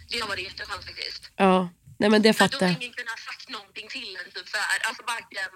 Det 0.09 0.19
har 0.21 0.27
varit 0.27 0.45
jätteskönt 0.49 0.83
faktiskt. 0.89 1.21
Ja, 1.35 1.69
nej 1.99 2.09
men 2.09 2.21
det 2.21 2.29
då 2.29 2.33
fattar 2.33 2.59
har 2.59 2.67
jag. 2.67 2.81
ingen 2.81 2.93
kunnat 2.99 3.19
sagt 3.27 3.49
någonting 3.49 3.87
till 3.95 4.11
en 4.21 4.29
typ 4.35 4.47
så 4.53 4.57
här, 4.57 4.79
alltså 4.87 5.03
varken, 5.13 5.49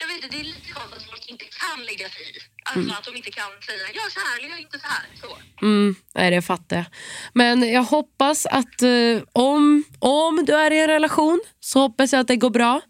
jag 0.00 0.06
vet 0.08 0.16
inte, 0.16 0.28
det 0.34 0.40
är 0.44 0.48
lite 0.54 0.70
skönt 0.74 0.92
att 0.96 1.04
folk 1.10 1.24
inte 1.32 1.44
kan 1.60 1.78
lägga 1.90 2.06
sig 2.14 2.22
i. 2.30 2.34
Alltså 2.64 2.80
Mm. 2.80 2.94
att 2.98 3.04
de 3.04 3.16
inte 3.16 3.30
kan 3.30 3.44
säga, 3.66 3.78
gör 3.78 4.10
så 4.10 4.20
här 4.20 4.38
eller 4.38 4.48
gör 4.48 4.60
inte 4.60 4.78
så 4.78 4.86
här. 4.86 5.02
Så. 5.20 5.38
Mm, 5.66 5.94
nej, 6.14 6.30
det 6.30 6.42
fattar 6.42 6.76
jag. 6.76 6.86
Men 7.32 7.72
jag 7.72 7.82
hoppas 7.82 8.46
att 8.46 8.82
eh, 8.82 9.22
om, 9.32 9.84
om 9.98 10.44
du 10.46 10.52
är 10.54 10.70
i 10.70 10.80
en 10.80 10.86
relation 10.86 11.40
så 11.60 11.80
hoppas 11.80 12.12
jag 12.12 12.20
att 12.20 12.28
det 12.28 12.36
går 12.36 12.50
bra. 12.50 12.80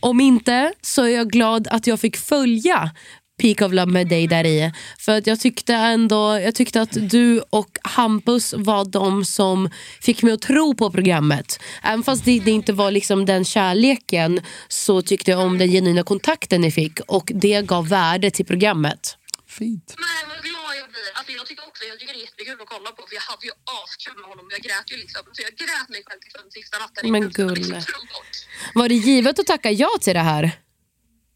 Om 0.00 0.20
inte 0.20 0.72
så 0.82 1.02
är 1.02 1.08
jag 1.08 1.30
glad 1.30 1.68
att 1.68 1.86
jag 1.86 2.00
fick 2.00 2.16
följa 2.16 2.90
Peak 3.38 3.62
of 3.62 3.72
Love 3.72 3.92
med 3.92 4.08
dig 4.08 4.26
där 4.26 4.46
i. 4.46 4.72
För 4.98 5.18
att 5.18 5.26
jag 5.26 5.40
tyckte 5.40 5.74
ändå 5.74 6.40
jag 6.40 6.54
tyckte 6.54 6.80
att 6.80 7.10
du 7.10 7.42
och 7.50 7.78
Hampus 7.82 8.54
var 8.56 8.84
de 8.84 9.24
som 9.24 9.70
fick 10.00 10.22
mig 10.22 10.32
att 10.32 10.42
tro 10.42 10.74
på 10.74 10.90
programmet. 10.90 11.60
Även 11.82 12.02
fast 12.02 12.24
det, 12.24 12.40
det 12.40 12.50
inte 12.50 12.72
var 12.72 12.90
liksom 12.90 13.26
den 13.26 13.44
kärleken 13.44 14.40
så 14.68 15.02
tyckte 15.02 15.30
jag 15.30 15.40
om 15.40 15.58
den 15.58 15.70
genuina 15.70 16.02
kontakten 16.02 16.60
ni 16.60 16.70
fick 16.70 17.00
och 17.06 17.30
det 17.34 17.66
gav 17.66 17.88
värde 17.88 18.30
till 18.30 18.46
programmet. 18.46 19.16
Fint. 19.46 19.94
Men 19.98 20.28
vad 20.28 20.40
glad 20.44 20.72
jag 20.80 20.88
blir. 20.90 21.10
Alltså 21.14 21.32
jag 21.32 21.46
tycker 21.46 21.64
också 21.68 21.84
jag 21.84 21.98
tycker 21.98 22.12
det 22.14 22.20
är 22.20 22.26
jättekul 22.28 22.60
att 22.62 22.68
kolla 22.68 22.90
på 22.90 23.02
för 23.08 23.14
jag 23.14 23.26
hade 23.30 23.46
ju 23.46 23.52
askul 23.82 24.16
med 24.20 24.28
honom. 24.32 24.44
Jag 24.50 24.60
grät 24.66 24.86
ju 24.92 24.96
liksom. 24.96 25.22
Så 25.32 25.42
jag 25.46 25.52
grät 25.62 25.88
mig 25.88 26.02
själv 26.06 26.20
till 26.20 26.32
sömns 26.36 26.52
sista 26.58 26.78
natten. 26.78 27.12
Men 27.12 27.22
gulle. 27.30 27.54
liksom 27.54 28.02
bort. 28.14 28.34
Var 28.74 28.88
det 28.88 28.94
givet 28.94 29.38
att 29.38 29.46
tacka 29.46 29.70
ja 29.70 29.90
till 30.00 30.14
det 30.14 30.26
här? 30.32 30.44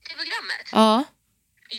Till 0.06 0.16
programmet? 0.20 0.66
Ja. 0.72 1.04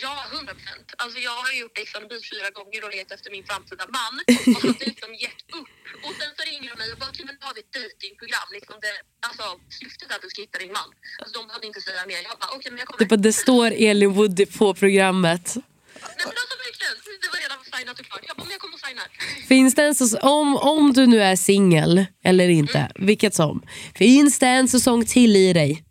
Ja, 0.02 0.14
hundra 0.36 0.54
procent. 0.60 0.88
Alltså 1.04 1.18
jag 1.28 1.36
har 1.46 1.52
gjort 1.62 1.76
Ex 1.82 1.88
on 1.96 2.02
the 2.04 2.08
beach 2.12 2.28
fyra 2.34 2.50
gånger 2.58 2.80
och 2.86 2.92
letat 2.96 3.12
efter 3.18 3.30
min 3.36 3.46
framtida 3.50 3.84
man 4.00 4.14
och 4.56 4.62
hade 4.68 4.86
liksom 4.92 5.12
gett 5.26 5.42
upp. 5.60 5.72
Och 6.06 6.14
sen 6.20 6.32
så 6.38 6.42
ringer 6.50 6.70
de 6.74 6.76
mig 6.82 6.90
och 6.94 7.00
bara, 7.02 7.10
okej 7.14 7.26
men 7.30 7.36
har 7.46 7.54
vi 7.56 7.62
ett 7.66 7.74
dejtingprogram. 7.80 8.48
Liksom 8.58 8.76
det, 8.86 8.94
alltså 9.28 9.46
syftet 9.80 10.08
är 10.12 10.16
att 10.18 10.24
du 10.26 10.30
ska 10.34 10.40
hitta 10.46 10.58
din 10.64 10.74
man. 10.80 10.90
Alltså 11.22 11.34
de 11.40 11.42
behövde 11.48 11.68
inte 11.72 11.82
säga 11.90 12.02
mer. 12.12 12.20
Jag 12.30 12.36
bara, 12.44 12.52
okej 12.58 12.70
men 12.72 12.80
jag 12.82 12.88
kommer. 12.88 13.00
Det, 13.02 13.10
bara- 13.14 13.26
det 13.30 13.34
står 13.46 13.68
Elin 13.90 14.12
Woody 14.18 14.46
på 14.60 14.68
programmet. 14.84 15.46
Nej 15.56 16.26
men 16.30 16.38
alltså 16.42 16.56
verkligen, 16.66 16.96
det 17.24 17.30
var 17.34 17.40
redan 17.46 17.60
signat 17.78 18.00
och 18.00 18.06
klart. 18.10 18.24
Jag 18.30 18.36
bara, 18.38 18.44
men 18.48 18.52
jag 18.58 18.62
kommer 18.64 18.78
och 18.80 18.84
signar. 18.88 19.08
Finns 19.54 19.72
det 19.76 19.84
en 19.90 19.96
säsong, 19.96 20.20
om, 20.38 20.48
om 20.58 20.94
du 20.98 21.04
nu 21.14 21.20
är 21.32 21.36
singel 21.36 22.06
eller 22.24 22.48
inte, 22.50 22.92
vilket 22.96 23.34
som. 23.36 23.56
Finns 23.96 24.40
det 24.40 24.48
en 24.48 24.68
säsong 24.68 25.06
till 25.06 25.36
i 25.36 25.54
dig? 25.54 25.84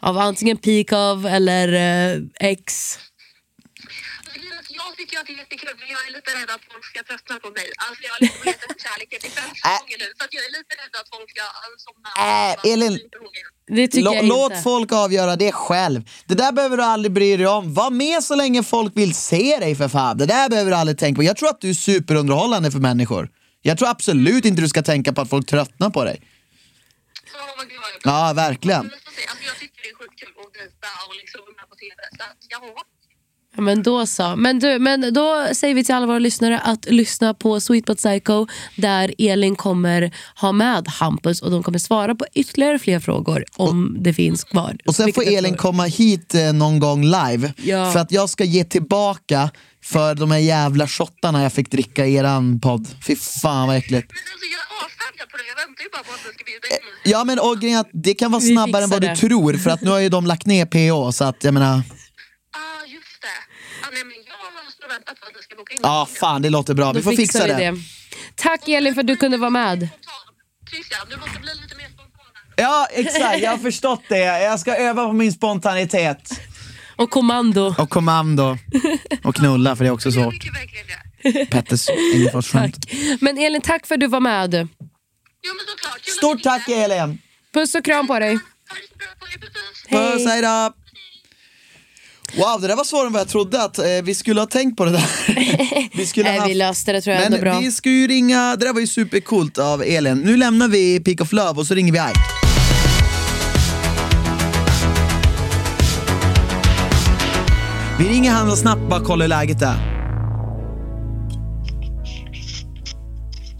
Av 0.00 0.18
antingen 0.18 0.56
Peak 0.56 0.92
of 0.92 1.24
eller 1.24 1.68
eh, 1.72 2.20
X. 2.40 2.98
Att 5.08 5.14
jag 5.14 5.26
tycker 5.26 5.42
att 5.42 5.48
det 5.48 5.54
är 5.56 5.58
jättekul 5.58 5.76
men 5.80 5.88
jag 5.96 6.02
är 6.08 6.12
lite 6.18 6.30
rädd 6.38 6.50
att 6.56 6.64
folk 6.72 6.84
ska 6.90 6.98
tröttna 7.08 7.34
på 7.44 7.50
mig. 7.58 7.68
Alltså 7.86 8.00
jag 8.08 8.12
är 8.16 8.20
lite 8.26 8.38
letat 8.44 8.70
efter 8.70 8.82
kärleken 8.88 9.18
i 9.26 9.30
fem 9.38 9.50
säsonger 9.62 9.98
nu 10.02 10.08
så 10.18 10.22
att 10.24 10.32
jag 10.36 10.42
är 10.48 10.52
lite 10.58 10.72
rädd 10.80 10.94
att 11.00 11.08
folk 11.14 11.28
ska 11.34 11.42
alltså, 11.64 11.78
somna. 11.86 12.08
Äh, 12.64 12.72
Elin. 12.72 12.94
Det 13.76 13.88
tycker 13.88 14.08
Lå- 14.10 14.14
jag 14.14 14.24
låt 14.24 14.52
inte. 14.52 14.62
folk 14.62 14.92
avgöra 14.92 15.36
det 15.36 15.52
själv. 15.52 16.00
Det 16.26 16.34
där 16.34 16.52
behöver 16.52 16.76
du 16.76 16.82
aldrig 16.82 17.12
bry 17.12 17.36
dig 17.36 17.46
om. 17.46 17.74
Var 17.74 17.90
med 17.90 18.24
så 18.24 18.34
länge 18.34 18.62
folk 18.62 18.92
vill 18.96 19.14
se 19.14 19.56
dig 19.64 19.74
för 19.80 19.88
fan. 19.88 20.18
Det 20.18 20.26
där 20.26 20.48
behöver 20.48 20.70
du 20.70 20.76
aldrig 20.76 20.98
tänka 20.98 21.16
på. 21.18 21.22
Jag 21.22 21.36
tror 21.36 21.48
att 21.48 21.60
du 21.60 21.70
är 21.70 21.74
superunderhållande 21.74 22.70
för 22.70 22.78
människor. 22.78 23.30
Jag 23.62 23.78
tror 23.78 23.88
absolut 23.88 24.44
inte 24.44 24.62
du 24.62 24.68
ska 24.68 24.82
tänka 24.82 25.12
på 25.12 25.20
att 25.20 25.30
folk 25.30 25.46
tröttnar 25.46 25.90
på 25.90 26.04
dig. 26.04 26.22
Ja, 28.02 28.32
verkligen. 28.36 28.80
Alltså 28.80 29.44
jag 29.50 29.56
tycker 29.58 29.82
det 29.82 29.88
är 29.88 29.94
sjukt 30.00 30.16
kul 30.20 30.32
att 30.42 30.52
dejta 30.54 30.90
och 31.08 31.14
liksom 31.20 31.40
på 31.70 31.74
TV. 31.82 31.98
Så 32.18 32.22
att, 32.22 32.36
ja. 32.48 32.58
Ja, 33.58 33.62
Men 33.62 33.82
då 33.82 34.06
så. 34.06 34.36
Men, 34.36 34.58
du, 34.58 34.78
men 34.78 35.14
då 35.14 35.46
säger 35.52 35.74
vi 35.74 35.84
till 35.84 35.94
alla 35.94 36.06
våra 36.06 36.18
lyssnare 36.18 36.58
att 36.58 36.86
lyssna 36.90 37.34
på 37.34 37.60
Sweet 37.60 37.84
But 37.84 37.98
Psycho 37.98 38.46
där 38.76 39.14
Elin 39.18 39.56
kommer 39.56 40.14
ha 40.40 40.52
med 40.52 40.88
Hampus 40.88 41.42
och 41.42 41.50
de 41.50 41.62
kommer 41.62 41.78
svara 41.78 42.14
på 42.14 42.26
ytterligare 42.34 42.78
fler 42.78 43.00
frågor 43.00 43.44
om 43.56 43.96
det 44.00 44.14
finns 44.14 44.44
kvar. 44.44 44.76
Och 44.86 44.94
sen 44.94 45.12
får 45.12 45.22
Elin 45.22 45.44
tror. 45.44 45.56
komma 45.56 45.84
hit 45.84 46.34
eh, 46.34 46.52
någon 46.52 46.78
gång 46.78 47.04
live. 47.04 47.52
Ja. 47.62 47.92
För 47.92 48.00
att 48.00 48.12
jag 48.12 48.28
ska 48.28 48.44
ge 48.44 48.64
tillbaka 48.64 49.50
för 49.84 50.14
de 50.14 50.30
här 50.30 50.38
jävla 50.38 50.88
shottarna 50.88 51.42
jag 51.42 51.52
fick 51.52 51.70
dricka 51.70 52.06
i 52.06 52.14
eran 52.14 52.60
podd. 52.60 52.88
Fy 53.06 53.16
fan 53.16 53.68
vad 53.68 53.76
äckligt. 53.76 54.12
Ja 57.04 57.24
men 57.24 57.38
och 57.38 57.64
att 57.80 57.90
det 57.92 58.14
kan 58.14 58.32
vara 58.32 58.42
snabbare 58.42 58.84
än 58.84 58.90
vad 58.90 59.00
du 59.00 59.16
tror 59.16 59.54
för 59.54 59.70
att 59.70 59.82
nu 59.82 59.90
har 59.90 59.98
ju 59.98 60.08
de 60.08 60.26
lagt 60.26 60.46
ner 60.46 60.66
PO 60.66 61.12
så 61.12 61.24
att 61.24 61.44
jag 61.44 61.54
menar 61.54 61.82
Nej, 63.92 64.04
men 64.04 64.12
jag 64.26 64.72
står 64.72 64.84
och 64.86 64.90
väntat 64.92 65.20
på 65.20 65.26
att 65.26 65.36
ni 65.36 65.42
ska 65.42 65.56
boka 65.56 65.74
in. 65.74 65.80
Ja, 65.82 66.08
fan 66.20 66.42
det 66.42 66.50
låter 66.50 66.74
bra. 66.74 66.92
Vi 66.92 67.02
får 67.02 67.12
fixa 67.12 67.46
vi 67.46 67.52
det. 67.52 67.74
Tack 68.34 68.68
Elin 68.68 68.94
för 68.94 69.00
att 69.00 69.06
du 69.06 69.16
kunde 69.16 69.36
vara 69.36 69.50
med. 69.50 69.88
Christian, 70.70 71.00
du 71.10 71.16
måste 71.16 71.38
bli 71.40 71.50
lite 71.62 71.76
mer 71.76 71.84
spontan. 71.88 72.26
Ja, 72.56 72.86
exakt. 72.92 73.40
Jag 73.40 73.50
har 73.50 73.58
förstått 73.58 74.02
det. 74.08 74.18
Jag 74.18 74.60
ska 74.60 74.76
öva 74.76 75.06
på 75.06 75.12
min 75.12 75.32
spontanitet. 75.32 76.40
Och 76.96 77.10
kommando. 77.10 77.74
Och 77.78 77.90
kommando. 77.90 78.58
Och 79.24 79.34
knulla, 79.34 79.76
för 79.76 79.84
det 79.84 79.88
är 79.90 79.92
också 79.92 80.08
Jag 80.08 80.24
svårt. 80.24 80.32
tycker 80.34 80.52
verkligen 80.52 80.86
det. 80.86 81.46
Petters 81.46 81.88
Engelfors-skämt. 82.14 82.76
Men 83.20 83.38
Elin, 83.38 83.60
tack 83.60 83.86
för 83.86 83.94
att 83.94 84.00
du 84.00 84.06
var 84.06 84.20
med. 84.20 84.54
Jo 84.54 84.58
men 85.54 85.66
såklart. 85.66 85.94
Kul 86.02 86.10
att 86.12 86.16
Stort 86.16 86.42
tack 86.42 86.68
ringde. 86.68 86.84
Elin. 86.96 87.18
Puss 87.54 87.74
och 87.74 87.84
kram 87.84 88.06
på 88.06 88.18
dig. 88.18 88.34
Ha 88.34 88.40
det 88.40 88.88
så 88.88 88.96
bra 88.98 89.06
på 89.20 89.26
er. 89.26 89.38
Puss. 89.38 90.18
Puss, 90.22 90.26
hej 90.26 90.42
då. 90.42 90.72
Wow, 92.38 92.60
det 92.60 92.68
där 92.68 92.76
var 92.76 92.84
svårare 92.84 93.06
än 93.06 93.12
vad 93.12 93.20
jag 93.20 93.28
trodde 93.28 93.62
att 93.62 93.78
eh, 93.78 93.84
vi 94.02 94.14
skulle 94.14 94.40
ha 94.40 94.46
tänkt 94.46 94.76
på 94.76 94.84
det 94.84 94.90
där. 94.90 95.06
vi 95.96 96.06
skulle 96.06 96.30
Nej, 96.30 96.38
ha 96.38 96.46
vi 96.46 96.54
löste 96.54 96.92
det 96.92 97.00
tror 97.00 97.16
jag 97.16 97.24
ändå 97.24 97.36
Men 97.36 97.44
bra. 97.44 97.58
vi 97.58 97.72
ska 97.72 97.90
ju 97.90 98.06
ringa, 98.06 98.56
det 98.56 98.66
där 98.66 98.72
var 98.72 98.80
ju 98.80 98.86
supercoolt 98.86 99.58
av 99.58 99.82
Elin. 99.82 100.18
Nu 100.18 100.36
lämnar 100.36 100.68
vi 100.68 101.00
Peak 101.00 101.20
of 101.20 101.32
Love 101.32 101.60
och 101.60 101.66
så 101.66 101.74
ringer 101.74 101.92
vi 101.92 101.98
Ike. 101.98 102.20
Vi 107.98 108.08
ringer 108.08 108.30
han 108.30 108.50
och 108.50 108.58
snabbt 108.58 108.82
bara 108.90 109.00
kollar 109.00 109.24
hur 109.24 109.28
läget 109.28 109.62
är. 109.62 109.98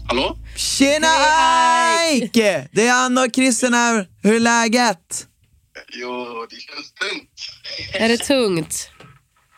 Hallå? 0.07 0.37
Tjena 0.55 1.07
Ike! 2.13 2.67
Det 2.71 2.87
är 2.87 3.05
Anna 3.05 3.21
och 3.21 3.35
Christian 3.35 3.73
här. 3.73 4.07
Hur 4.21 4.35
är 4.35 4.39
läget? 4.39 5.28
Jo, 5.87 6.45
det 6.49 6.55
känns 6.55 6.91
tungt. 6.93 7.29
Är 7.93 8.09
det 8.09 8.17
tungt? 8.17 8.89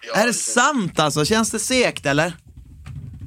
Ja, 0.08 0.14
Är 0.14 0.28
det 0.28 0.34
känns- 0.34 0.54
sant 0.54 1.00
alltså? 1.00 1.26
Känns 1.26 1.52
det 1.52 1.60
segt 1.60 2.06
eller? 2.06 2.34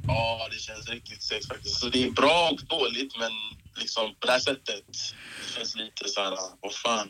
Ja, 0.07 0.47
det 0.51 0.59
känns 0.59 0.89
riktigt 0.89 1.23
segt 1.23 1.47
faktiskt. 1.47 1.79
Så 1.79 1.89
det 1.89 2.03
är 2.03 2.11
bra 2.11 2.49
och 2.51 2.65
dåligt, 2.79 3.17
men 3.19 3.31
liksom 3.75 4.15
på 4.19 4.25
det 4.25 4.31
här 4.31 4.39
sättet. 4.39 4.83
Det 4.87 5.53
känns 5.57 5.75
lite 5.75 6.09
så 6.09 6.21
här, 6.21 6.37
vad 6.61 6.73
fan. 6.73 7.07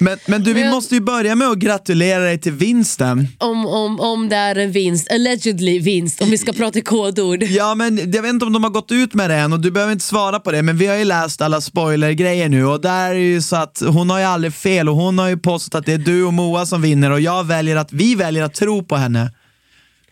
Men, 0.00 0.18
men 0.26 0.42
du, 0.44 0.52
vi 0.52 0.60
Men- 0.60 0.70
måste 0.70 0.94
ju 0.94 1.00
börja 1.00 1.34
med 1.34 1.48
att 1.48 1.58
gratulera 1.58 2.20
dig 2.20 2.40
till 2.40 2.52
vinsten. 2.52 3.28
Om, 3.38 3.66
om, 3.66 4.00
om 4.00 4.28
det 4.28 4.36
är 4.36 4.56
en 4.58 4.72
vinst, 4.72 5.12
allegedly 5.12 5.78
vinst, 5.78 6.22
om 6.22 6.30
vi 6.30 6.38
ska 6.38 6.52
prata 6.52 6.80
kodord. 6.80 7.42
Ja, 7.48 7.74
men 7.74 7.96
jag 8.12 8.22
vet 8.22 8.30
inte 8.30 8.44
om 8.46 8.52
de 8.52 8.64
har 8.64 8.70
gått 8.70 8.92
ut 8.92 9.14
med 9.14 9.30
det 9.30 9.36
än 9.36 9.52
och 9.52 9.60
du 9.60 9.70
behöver 9.70 9.92
inte 9.92 10.04
svara 10.04 10.40
på 10.40 10.52
det, 10.52 10.62
men 10.62 10.76
vi 10.76 10.86
har 10.86 10.96
ju 10.96 11.04
läst 11.04 11.42
alla 11.42 11.60
spoilergrejer 11.60 12.48
nu 12.48 12.66
och 12.66 12.80
där 12.80 13.10
är 13.10 13.14
ju 13.14 13.42
så 13.42 13.56
att 13.56 13.82
hon 13.86 14.10
har 14.10 14.18
ju 14.18 14.24
aldrig 14.24 14.54
fel 14.54 14.88
och 14.88 14.96
hon 14.96 15.18
har 15.18 15.28
ju 15.28 15.36
påstått 15.36 15.74
att 15.74 15.86
det 15.86 15.92
är 15.92 15.98
du 15.98 16.24
och 16.24 16.32
Moa 16.32 16.66
som 16.66 16.82
vinner 16.82 17.10
och 17.10 17.20
jag 17.20 17.44
väljer 17.44 17.76
att, 17.76 17.92
vi 17.92 18.14
väljer 18.14 18.42
att 18.42 18.54
tro 18.54 18.84
på 18.84 18.96
henne. 18.96 19.30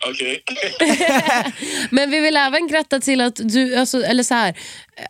Okej. 0.09 0.43
Men 1.89 2.11
vi 2.11 2.19
vill 2.19 2.37
även 2.37 2.67
gratta 2.67 2.99
till 2.99 3.21
att 3.21 3.35
du, 3.43 3.75
alltså, 3.75 4.03
eller 4.03 4.23
så 4.23 4.33
här, 4.33 4.57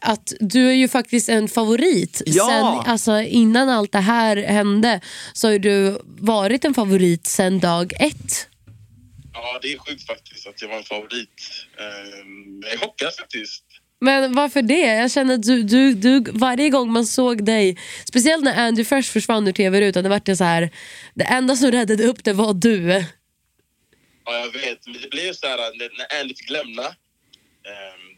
att 0.02 0.34
du 0.40 0.70
är 0.70 0.74
ju 0.74 0.88
faktiskt 0.88 1.30
en 1.30 1.48
favorit. 1.48 2.22
Ja. 2.26 2.48
Sen, 2.48 2.92
alltså, 2.92 3.22
innan 3.22 3.70
allt 3.70 3.92
det 3.92 4.00
här 4.00 4.38
hände 4.38 5.02
så 5.34 5.52
har 5.52 5.60
du 5.60 6.02
varit 6.06 6.66
en 6.66 6.74
favorit 6.74 7.28
sen 7.28 7.60
dag 7.60 7.94
ett. 8.00 8.48
ja, 9.34 9.60
det 9.62 9.74
är 9.74 9.78
sjukt 9.78 10.08
faktiskt 10.08 10.48
att 10.48 10.62
jag 10.62 10.70
var 10.70 10.78
en 10.78 10.84
favorit. 10.84 11.30
Ehm, 11.80 12.62
jag 12.72 12.80
hoppas 12.80 13.18
faktiskt. 13.18 13.64
Men 14.04 14.34
varför 14.34 14.62
det? 14.62 14.80
Jag 14.80 15.12
känner 15.12 15.34
att 15.34 15.44
du, 15.44 15.64
du, 15.64 15.94
du, 15.94 16.24
varje 16.32 16.70
gång 16.70 16.92
man 16.92 17.06
såg 17.06 17.46
dig, 17.46 17.78
speciellt 18.06 18.44
när 18.44 18.68
Andy 18.68 18.86
Fresh 18.86 19.12
försvann 19.12 19.48
ur 19.48 19.52
tv-rutan, 19.52 20.04
det 20.04 20.10
var 20.10 20.22
det 20.26 20.36
så 20.36 20.44
här, 20.44 20.70
det 21.14 21.24
enda 21.24 21.56
som 21.56 21.72
räddade 21.72 22.04
upp 22.04 22.24
det 22.24 22.34
var 22.34 22.54
du. 22.54 23.06
Ja, 24.32 24.40
jag 24.40 24.52
vet. 24.52 24.88
Men 24.88 25.02
det 25.02 25.10
blev 25.10 25.34
så 25.34 25.48
här 25.48 25.58
när, 25.58 25.90
när 25.98 26.20
Andy 26.22 26.36
fick 26.36 26.50
lämna. 26.50 26.96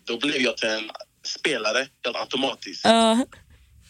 då 0.03 0.18
blev 0.18 0.41
jag 0.41 0.57
till 0.57 0.70
en 0.70 0.89
spelare 1.24 1.88
helt 2.05 2.18
automatiskt. 2.18 2.86
Ja. 2.86 3.26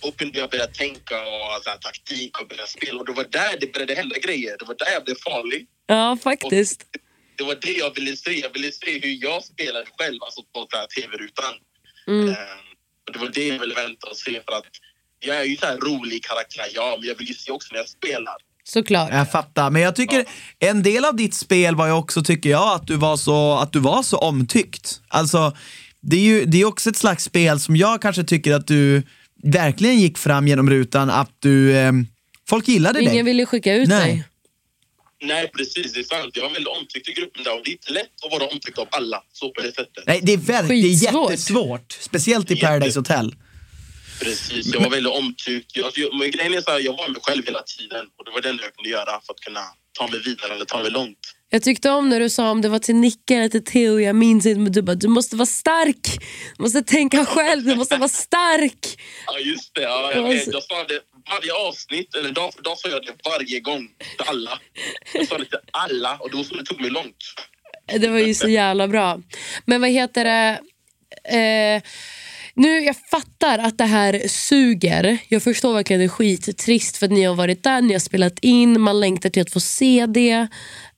Och 0.02 0.22
jag 0.34 0.50
börja 0.50 0.68
tänka 0.68 1.22
och 1.22 1.64
så 1.64 1.70
här, 1.70 1.78
taktik 1.78 2.42
och 2.42 2.48
börja 2.48 2.66
spela. 2.68 3.00
Och 3.00 3.06
det 3.06 3.12
var 3.12 3.24
där 3.24 3.58
det 3.60 3.74
började 3.74 3.96
hända 3.96 4.18
grejer. 4.18 4.56
Det 4.60 4.66
var 4.66 4.76
där 4.76 4.92
jag 4.94 5.04
blev 5.04 5.16
farlig. 5.16 5.68
ja, 5.88 6.18
faktiskt. 6.24 6.86
det 7.36 7.44
var 7.44 7.56
det 7.56 7.72
jag 7.72 7.96
ville 7.96 8.18
se. 8.18 8.40
Jag 8.40 8.54
ville 8.54 8.72
se 8.72 9.00
hur 9.00 9.24
jag 9.24 9.44
spelade 9.44 9.86
själv, 9.98 10.24
alltså 10.24 10.42
på 10.44 10.68
den 10.72 10.80
här 10.80 10.88
tv-rutan. 10.88 11.54
Mm. 12.08 12.30
Ehm, 12.30 12.68
och 13.08 13.14
det 13.14 13.20
var 13.20 13.28
det 13.28 13.48
jag 13.48 13.60
ville 13.60 13.76
vänta 13.76 14.10
och 14.10 14.18
se 14.18 14.42
för 14.42 14.54
att 14.58 14.66
jag 15.20 15.38
är 15.38 15.44
ju 15.44 15.58
så 15.58 15.66
här 15.66 15.78
rolig 15.78 16.24
karaktär, 16.26 16.68
ja, 16.74 16.98
men 17.00 17.08
jag 17.08 17.16
vill 17.16 17.28
ju 17.28 17.34
se 17.34 17.52
också 17.52 17.68
när 17.72 17.80
jag 17.80 17.90
spelar. 17.90 18.38
Såklart. 18.64 19.10
Jag 19.12 19.32
fattar, 19.32 19.70
men 19.70 19.82
jag 19.82 19.96
tycker 19.96 20.26
en 20.60 20.84
del 20.84 21.06
av 21.06 21.16
ditt 21.16 21.34
spel 21.34 21.76
var 21.76 21.88
ju 21.88 21.94
också, 21.94 22.24
tycker 22.24 22.50
jag, 22.50 22.76
att 22.76 22.88
du 22.88 22.96
var 22.96 23.18
så, 23.18 23.54
att 23.54 23.74
du 23.74 23.80
var 23.80 24.04
så 24.04 24.18
omtyckt. 24.18 25.02
Alltså, 25.08 25.58
det 26.02 26.16
är 26.16 26.22
ju 26.22 26.46
det 26.46 26.62
är 26.62 26.66
också 26.66 26.90
ett 26.90 26.98
slags 26.98 27.24
spel 27.24 27.60
som 27.60 27.76
jag 27.76 28.02
kanske 28.02 28.24
tycker 28.24 28.54
att 28.54 28.68
du 28.68 29.04
verkligen 29.44 30.00
gick 30.00 30.18
fram 30.18 30.48
genom 30.48 30.70
rutan, 30.70 31.10
att 31.10 31.32
du, 31.40 31.76
eh, 31.78 31.92
folk 32.50 32.68
gillade 32.68 33.00
dig. 33.00 33.10
Ingen 33.10 33.26
ville 33.26 33.46
skicka 33.46 33.74
ut 33.76 33.90
Nej. 33.90 34.08
dig. 34.08 34.24
Nej, 35.24 35.52
precis, 35.58 35.94
det 35.94 36.00
är 36.00 36.04
sant. 36.04 36.32
Jag 36.34 36.44
var 36.44 36.50
väldigt 36.50 36.68
omtyckt 36.68 37.10
i 37.10 37.14
gruppen 37.14 37.44
där 37.44 37.54
och 37.58 37.62
det 37.64 37.70
är 37.70 37.74
inte 37.74 37.94
lätt 37.94 38.26
att 38.26 38.32
vara 38.32 38.44
omtyckt 38.52 38.78
av 38.78 38.88
alla, 38.92 39.24
så 39.34 39.50
på 39.50 39.62
det 39.62 39.76
sättet. 39.76 40.04
Nej, 40.08 40.20
det 40.24 40.34
är, 40.34 40.38
väldigt, 40.38 40.84
det 40.84 41.10
är 41.10 41.14
jättesvårt. 41.14 41.98
Speciellt 42.00 42.52
i 42.52 42.56
Paradise 42.56 43.00
Hotel. 43.00 43.36
Precis, 44.24 44.74
jag 44.74 44.82
var 44.82 44.90
väldigt 44.90 45.14
omtyckt. 45.14 45.78
Jag, 45.78 45.92
jag, 45.96 46.16
men 46.20 46.32
grejen 46.32 46.54
är 46.54 46.62
så 46.62 46.72
här, 46.72 46.80
jag 46.80 46.98
var 46.98 47.08
mig 47.08 47.22
själv 47.22 47.46
hela 47.46 47.62
tiden 47.62 48.06
och 48.18 48.26
det 48.26 48.32
var 48.32 48.42
det 48.42 48.50
enda 48.50 48.64
jag 48.64 48.76
kunde 48.76 48.90
göra 48.90 49.22
för 49.26 49.34
att 49.34 49.40
kunna 49.40 49.64
ta 50.00 50.08
mig 50.08 50.20
vidare 50.26 50.54
eller 50.54 50.66
ta 50.66 50.82
mig 50.82 50.92
långt. 50.92 51.20
Jag 51.50 51.64
tyckte 51.64 51.90
om 51.90 52.10
när 52.10 52.20
du 52.20 52.30
sa 52.30 52.52
om 52.52 52.62
det 52.62 52.70
var 52.70 52.80
till 52.80 52.96
Nicke 52.96 53.36
eller 53.36 53.50
till 53.50 53.66
Theo, 53.66 54.00
jag 54.00 54.16
minns 54.16 54.46
inte, 54.46 54.60
men 54.60 54.72
du 54.72 54.82
bara 54.82 54.96
du 54.96 55.08
måste 55.08 55.36
vara 55.36 55.46
stark. 55.46 56.20
Du 56.58 56.64
måste 56.64 56.84
tänka 56.84 57.26
själv, 57.26 57.64
du 57.64 57.76
måste 57.76 57.98
vara 57.98 58.10
stark. 58.10 59.02
Ja, 59.28 59.40
just 59.40 59.76
det. 59.76 59.82
Ja, 59.82 60.12
jag, 60.16 60.24
vet. 60.24 60.48
jag 60.48 60.64
sa 60.64 60.84
det 60.84 61.00
varje 61.30 61.54
avsnitt, 61.54 62.16
eller 62.16 62.32
dag 62.32 62.54
för 62.54 62.62
dag 62.62 62.78
sa 62.78 62.90
jag 62.90 63.06
det 63.06 63.14
varje 63.30 63.60
gång 63.60 63.88
till 64.18 64.28
alla. 64.28 64.60
Jag 65.14 65.28
sa 65.28 65.38
det 65.38 65.46
till 65.46 65.60
alla 65.72 66.18
och 66.18 66.34
var 66.34 66.44
så 66.44 66.56
det 66.56 66.66
tog 66.66 66.82
mig 66.82 66.90
långt. 66.90 67.24
Det 68.00 68.08
var 68.08 68.20
ju 68.20 68.34
så 68.34 68.48
jävla 68.48 68.88
bra. 68.88 69.22
Men 69.66 69.82
vad 69.82 69.90
heter 69.90 70.24
det? 70.24 70.60
Eh, 71.38 71.82
nu, 72.56 72.80
jag 72.80 72.96
fattar 73.12 73.60
att 73.60 73.78
det 73.78 73.84
här 73.84 74.22
suger. 74.28 75.18
Jag 75.30 75.44
förstår 75.44 75.74
verkligen 75.74 76.00
det 76.00 76.06
är 76.06 76.10
skittrist 76.10 76.98
för 76.98 77.06
att 77.06 77.12
ni 77.12 77.24
har 77.24 77.36
varit 77.36 77.64
där, 77.64 77.82
ni 77.82 77.94
har 77.94 78.00
spelat 78.00 78.40
in, 78.40 78.82
man 78.82 79.00
längtar 79.00 79.30
till 79.30 79.42
att 79.42 79.52
få 79.52 79.60
se 79.60 80.06
det. 80.06 80.48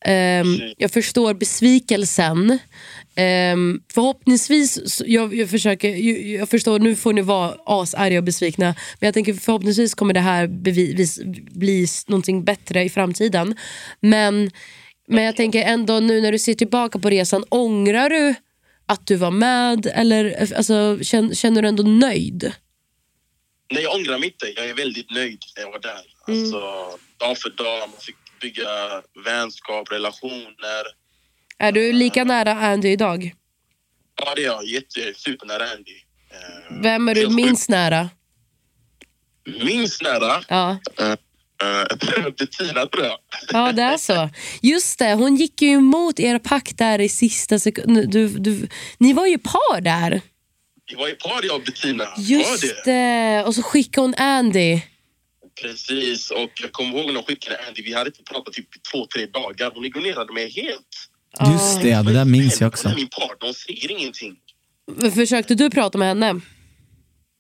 Ehm, 0.06 0.60
jag 0.78 0.91
förstår 0.91 1.34
besvikelsen. 1.34 2.60
Um, 3.18 3.82
förhoppningsvis, 3.93 5.01
jag, 5.06 5.36
jag, 5.36 5.49
försöker, 5.49 5.89
jag, 5.89 6.39
jag 6.41 6.49
förstår, 6.49 6.80
nu 6.80 6.95
får 6.95 7.14
ni 7.14 7.22
vara 7.22 7.56
asarga 7.66 8.18
och 8.18 8.24
besvikna, 8.24 8.66
men 8.99 9.08
jag 9.08 9.14
tänker 9.14 9.34
förhoppningsvis 9.34 9.93
kommer 9.93 10.14
det 10.14 10.20
här 10.20 10.47
bevis, 10.47 11.20
bli 11.51 11.88
någonting 12.08 12.43
bättre 12.43 12.84
i 12.84 12.89
framtiden. 12.89 13.56
Men, 13.99 14.51
men 15.08 15.24
jag 15.24 15.36
tänker 15.36 15.64
ändå 15.64 15.99
nu 15.99 16.22
när 16.22 16.32
du 16.32 16.39
ser 16.39 16.53
tillbaka 16.53 16.99
på 16.99 17.10
resan, 17.10 17.43
ångrar 17.49 18.10
du 18.10 18.36
att 18.86 19.07
du 19.07 19.15
var 19.15 19.31
med 19.31 19.86
eller 19.86 20.53
alltså, 20.55 20.99
känner, 21.01 21.36
känner 21.36 21.61
du 21.61 21.67
ändå 21.67 21.83
nöjd? 21.83 22.53
Nej, 23.73 23.83
jag 23.83 23.95
ångrar 23.95 24.19
mig 24.19 24.27
inte. 24.29 24.53
Jag 24.55 24.69
är 24.69 24.73
väldigt 24.73 25.11
nöjd 25.11 25.39
när 25.55 25.63
jag 25.63 25.71
var 25.71 25.79
där. 25.79 26.05
Alltså, 26.27 26.59
dag 27.17 27.38
för 27.38 27.49
dag, 27.49 27.79
man 27.89 27.99
fick 27.99 28.15
bygga 28.41 29.01
vänskap, 29.25 29.91
relationer. 29.91 30.83
Är 31.57 31.71
du 31.71 31.93
lika 31.93 32.23
nära 32.23 32.53
Andy 32.53 32.89
idag? 32.89 33.36
Ja, 34.15 34.36
det 34.36 34.41
är 34.41 34.45
jag. 34.45 34.65
Jätte, 34.65 35.13
supernära 35.15 35.71
Andy. 35.71 35.95
Eh, 36.29 36.81
Vem 36.81 37.09
är 37.09 37.15
du 37.15 37.29
minst 37.29 37.69
nära? 37.69 38.09
Minst 39.63 40.01
nära? 40.01 40.43
Ja. 40.47 40.77
Bettina, 42.38 42.86
tror 42.86 43.06
jag. 43.06 43.18
Ja, 43.51 43.72
det 43.72 43.82
är 43.82 43.97
så. 43.97 44.30
Just 44.62 44.99
det, 44.99 45.14
hon 45.14 45.36
gick 45.36 45.62
ju 45.62 45.70
emot 45.70 46.20
er 46.20 46.39
pakt 46.39 46.78
där 46.78 47.01
i 47.01 47.10
sista 47.10 47.60
sekunden. 47.60 48.10
Du, 48.10 48.28
du, 48.28 48.68
ni 48.97 49.14
var 49.14 49.26
ju 49.26 49.38
par 49.38 49.82
där. 49.82 50.22
Vi 50.89 50.95
var 50.95 51.08
ju 51.08 51.16
par, 51.16 51.45
jag 51.45 51.56
och 51.56 51.62
Bettina. 51.62 52.03
Var 52.03 52.24
Just 52.24 52.86
det. 52.86 53.43
Och 53.47 53.56
så 53.56 53.64
skickade 53.64 54.08
hon 54.08 54.16
Andy. 54.18 54.82
Precis, 55.62 56.32
och 56.32 56.51
jag 56.62 56.72
kommer 56.72 56.97
ihåg 56.97 57.08
när 57.08 57.16
hon 57.16 57.24
skickade 57.24 57.58
Andy. 57.68 57.84
Vi 57.84 57.93
hade 57.93 58.08
inte 58.08 58.24
pratat 58.24 58.53
typ 58.53 58.76
i 58.76 58.80
två, 58.91 59.06
tre 59.06 59.26
dagar. 59.26 59.72
Hon 59.76 59.86
ignorerade 59.86 60.34
mig 60.34 60.51
helt. 60.51 61.10
Just 61.51 61.82
det, 61.82 62.01
det 62.01 62.14
där 62.14 62.26
minns 62.26 62.62
jag 62.62 62.68
också. 62.68 62.88
Hon 62.88 62.93
är 62.93 62.99
min 62.99 63.08
partner, 63.08 63.38
hon 63.41 63.53
säger 63.53 63.91
ingenting. 63.91 64.36
Försökte 65.14 65.56
du 65.56 65.70
prata 65.70 65.97
med 65.97 66.08
henne? 66.08 66.41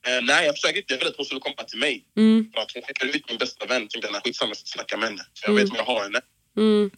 Eh, 0.07 0.21
nej, 0.23 0.45
jag 0.45 0.55
försökte 0.55 0.79
inte. 0.79 0.93
Jag 0.93 0.99
ville 0.99 1.09
att 1.09 1.17
hon 1.17 1.25
skulle 1.25 1.41
komma 1.41 1.63
till 1.67 1.79
mig. 1.79 2.05
Mm. 2.17 2.51
För 2.53 2.61
att 2.61 2.71
hon 2.73 2.83
skickade 2.83 3.11
ut 3.17 3.29
min 3.29 3.37
bästa 3.37 3.65
vän. 3.65 3.87
Tänkte 3.87 4.09
jag, 4.13 4.23
skitsamma, 4.23 4.49
jag 4.49 4.57
ska 4.57 4.67
snacka 4.67 4.97
med 4.97 5.09
henne. 5.09 5.23
För 5.39 5.47
jag 5.49 5.55
vet 5.55 5.69
om 5.69 5.75
jag 5.75 5.85
har 5.85 6.03
henne. 6.03 6.19
Mm. 6.57 6.91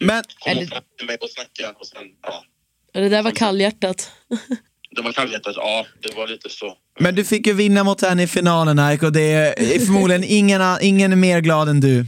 Men, 0.00 0.22
Kom 0.38 0.56
hon 0.56 0.66
fram 0.66 0.82
till 0.98 1.06
mig 1.06 1.16
och 1.20 1.30
snackade. 1.30 1.74
Och 1.80 1.86
sen, 1.86 2.02
ja, 2.22 2.44
Det 2.92 3.08
där 3.08 3.22
var 3.22 3.30
kallhjärtat. 3.30 4.10
det 4.96 5.02
var 5.02 5.12
kallhjärtat. 5.12 5.56
Ja, 5.56 5.86
det 6.02 6.14
var 6.14 6.28
lite 6.28 6.48
så. 6.50 6.76
men 7.00 7.14
du 7.14 7.24
fick 7.24 7.46
ju 7.46 7.52
vinna 7.52 7.84
mot 7.84 8.00
henne 8.02 8.22
i 8.22 8.26
finalen 8.26 8.92
Ike 8.94 9.06
och 9.06 9.12
det 9.12 9.30
är 9.30 9.78
förmodligen 9.86 10.24
ingen, 10.24 10.62
ingen 10.82 11.12
är 11.12 11.16
mer 11.16 11.40
glad 11.40 11.68
än 11.68 11.80
du. 11.80 12.06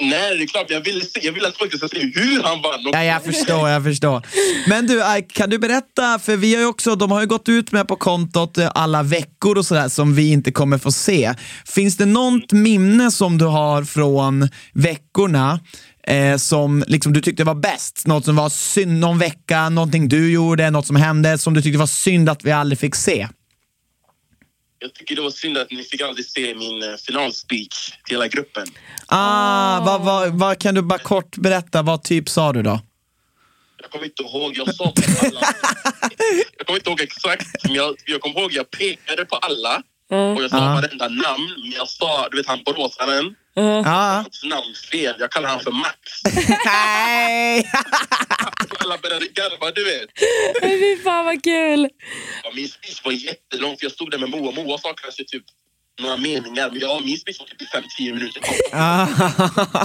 Nej, 0.00 0.38
det 0.38 0.44
är 0.44 0.46
klart. 0.46 0.66
Jag 0.68 0.80
vill, 0.80 1.00
se, 1.00 1.20
jag 1.22 1.32
vill 1.32 1.44
att 1.44 1.56
folk 1.56 1.76
ska 1.76 1.88
se 1.88 2.12
hur 2.14 2.42
han 2.42 2.62
vann. 2.62 2.80
Ja, 2.92 3.04
jag 3.04 3.24
förstår, 3.24 3.68
jag 3.68 3.84
förstår. 3.84 4.26
Men 4.68 4.86
du, 4.86 5.02
Ike, 5.18 5.34
kan 5.34 5.50
du 5.50 5.58
berätta, 5.58 6.18
för 6.18 6.36
vi 6.36 6.54
har 6.54 6.60
ju 6.60 6.66
också, 6.66 6.96
de 6.96 7.10
har 7.10 7.20
ju 7.20 7.26
gått 7.26 7.48
ut 7.48 7.72
med 7.72 7.88
på 7.88 7.96
kontot 7.96 8.58
eh, 8.58 8.70
alla 8.74 9.02
veckor 9.02 9.58
och 9.58 9.66
sådär 9.66 9.88
som 9.88 10.14
vi 10.14 10.32
inte 10.32 10.52
kommer 10.52 10.78
få 10.78 10.92
se. 10.92 11.34
Finns 11.66 11.96
det 11.96 12.06
något 12.06 12.52
minne 12.52 13.10
som 13.10 13.38
du 13.38 13.44
har 13.44 13.84
från 13.84 14.48
veckorna 14.72 15.60
eh, 16.06 16.36
som 16.36 16.84
liksom 16.86 17.12
du 17.12 17.20
tyckte 17.20 17.44
var 17.44 17.54
bäst? 17.54 18.06
Något 18.06 18.24
som 18.24 18.36
var 18.36 18.48
synd 18.48 19.00
någon 19.00 19.18
vecka, 19.18 19.68
någonting 19.68 20.08
du 20.08 20.32
gjorde, 20.32 20.70
något 20.70 20.86
som 20.86 20.96
hände 20.96 21.38
som 21.38 21.54
du 21.54 21.62
tyckte 21.62 21.78
var 21.78 21.86
synd 21.86 22.28
att 22.28 22.44
vi 22.44 22.52
aldrig 22.52 22.78
fick 22.78 22.94
se? 22.94 23.28
Jag 24.82 24.94
tycker 24.94 25.16
det 25.16 25.22
var 25.22 25.30
synd 25.30 25.58
att 25.58 25.70
ni 25.70 25.82
fick 25.82 26.00
aldrig 26.00 26.26
se 26.26 26.54
min 26.54 26.82
eh, 26.82 26.96
finalspeech 26.96 27.92
till 28.04 28.16
hela 28.16 28.28
gruppen. 28.28 28.66
Ah, 29.06 29.84
vad, 29.84 30.00
vad, 30.00 30.38
vad 30.38 30.58
kan 30.58 30.74
du 30.74 30.82
bara 30.82 30.98
kort 30.98 31.36
berätta, 31.36 31.82
vad 31.82 32.02
typ 32.02 32.28
sa 32.28 32.52
du 32.52 32.62
då? 32.62 32.80
Jag 33.82 33.90
kommer 33.90 34.04
inte 34.04 34.22
ihåg. 34.22 34.56
Jag 34.56 34.74
sa 34.74 34.92
till 34.92 35.04
alla. 35.20 35.40
jag 36.58 36.66
kommer 36.66 36.78
inte 36.78 36.90
ihåg 36.90 37.00
exakt, 37.00 37.64
men 37.64 37.74
jag, 37.74 37.96
jag 38.04 38.20
kommer 38.20 38.40
ihåg 38.40 38.52
jag 38.52 38.70
pekade 38.70 39.24
på 39.24 39.36
alla. 39.36 39.82
Och 40.10 40.42
jag 40.42 40.50
sa 40.50 40.56
Ja. 40.56 40.74
varenda 40.74 41.08
namn. 41.08 41.54
Men 41.62 41.70
jag 41.72 41.88
sa, 41.88 42.28
du 42.30 42.36
vet 42.36 42.46
han 42.46 42.62
boråsaren. 42.64 43.34
Ja. 43.54 43.82
Hans 43.84 44.42
namn 44.44 44.74
fel. 44.92 45.14
Jag 45.18 45.30
kallar 45.30 45.48
han 45.48 45.60
för 45.60 45.70
Max. 45.70 45.96
Nej! 46.66 47.70
alla 48.78 48.98
började 48.98 49.26
garva, 49.26 49.70
du 49.70 49.84
vet. 49.84 50.08
Fy 50.62 51.02
fan 51.04 51.24
vad 51.24 51.44
kul! 51.44 51.88
Ja, 52.44 52.50
min 52.54 52.68
speech 52.68 53.04
var 53.04 53.12
jättelång 53.12 53.76
för 53.76 53.84
jag 53.84 53.92
stod 53.92 54.10
där 54.10 54.18
med 54.18 54.30
Moa. 54.30 54.52
Moa 54.52 54.78
sa 54.78 54.92
kanske 55.02 55.24
typ 55.24 55.42
några 56.00 56.16
meningar. 56.16 56.70
Men 56.70 56.80
ja, 56.80 57.00
min 57.04 57.18
speech 57.18 57.38
var 57.40 57.46
typ 57.46 57.62
5-10 57.98 58.14
minuter. 58.14 58.42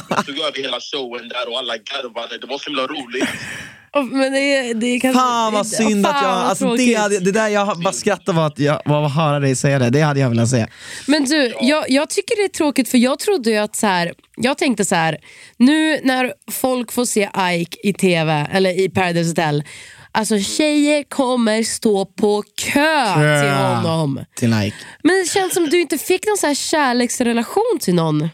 Jag 0.09 0.26
tog 0.26 0.39
över 0.39 0.61
hela 0.61 0.80
showen 0.80 1.30
där 1.30 1.49
och 1.51 1.57
alla 1.59 1.78
garvade. 1.78 2.38
Det 2.38 2.47
var 2.47 2.57
så 2.57 2.65
himla 2.69 2.88
roligt. 2.88 3.30
Men 4.04 4.34
det, 4.34 4.74
det 4.74 5.00
kan, 5.00 5.14
Fan 5.14 5.54
vad 5.54 5.68
synd 5.68 6.06
att 6.06 6.22
jag... 6.22 6.32
Alltså 6.32 6.76
det, 6.76 6.93
hade, 6.93 7.20
det 7.20 7.32
där 7.32 7.48
jag 7.48 7.80
bara 7.80 7.93
skrattade 7.93 8.38
var 8.38 8.48
att 8.48 8.60
jag 8.60 8.82
var 8.86 9.06
att 9.06 9.16
höra 9.16 9.39
dig 9.39 9.56
säga 9.56 9.80
det. 9.80 9.89
Det 9.89 10.02
hade 10.02 10.20
jag 10.20 10.30
velat 10.30 10.50
se. 10.50 10.68
Men 11.08 11.24
du, 11.24 11.54
jag, 11.62 11.89
jag 11.89 12.10
tycker 12.10 12.36
det 12.36 12.43
är 12.43 12.58
tråkigt 12.58 12.89
för 12.89 12.98
jag 12.98 13.20
trodde 13.20 13.50
ju 13.50 13.58
att 13.58 13.76
så 13.76 13.88
här, 13.88 14.14
jag 14.36 14.58
tänkte 14.58 14.86
så 14.86 14.96
här, 14.96 15.18
nu 15.58 16.00
när 16.04 16.34
folk 16.52 16.91
får 16.91 17.06
se 17.06 17.30
Ike 17.54 17.78
i 17.84 17.93
TV 17.93 18.48
eller 18.52 18.80
i 18.80 18.89
Paradise 18.89 19.30
Hotel, 19.30 19.64
alltså 20.12 20.39
tjejer 20.39 21.04
kommer 21.04 21.64
stå 21.64 22.06
på 22.06 22.43
kö, 22.56 23.14
till 23.41 23.52
honom. 23.52 24.26
Till 24.36 24.50
Nike. 24.50 24.78
Men 25.04 25.16
det 25.16 25.30
känns 25.30 25.54
som 25.54 25.70
du 25.70 25.82
inte 25.82 25.98
fick 25.98 26.28
någon 26.28 26.38
så 26.38 26.48
här 26.48 26.56
kärleksrelation 26.56 27.80
till 27.82 27.96
någon. 27.96 28.30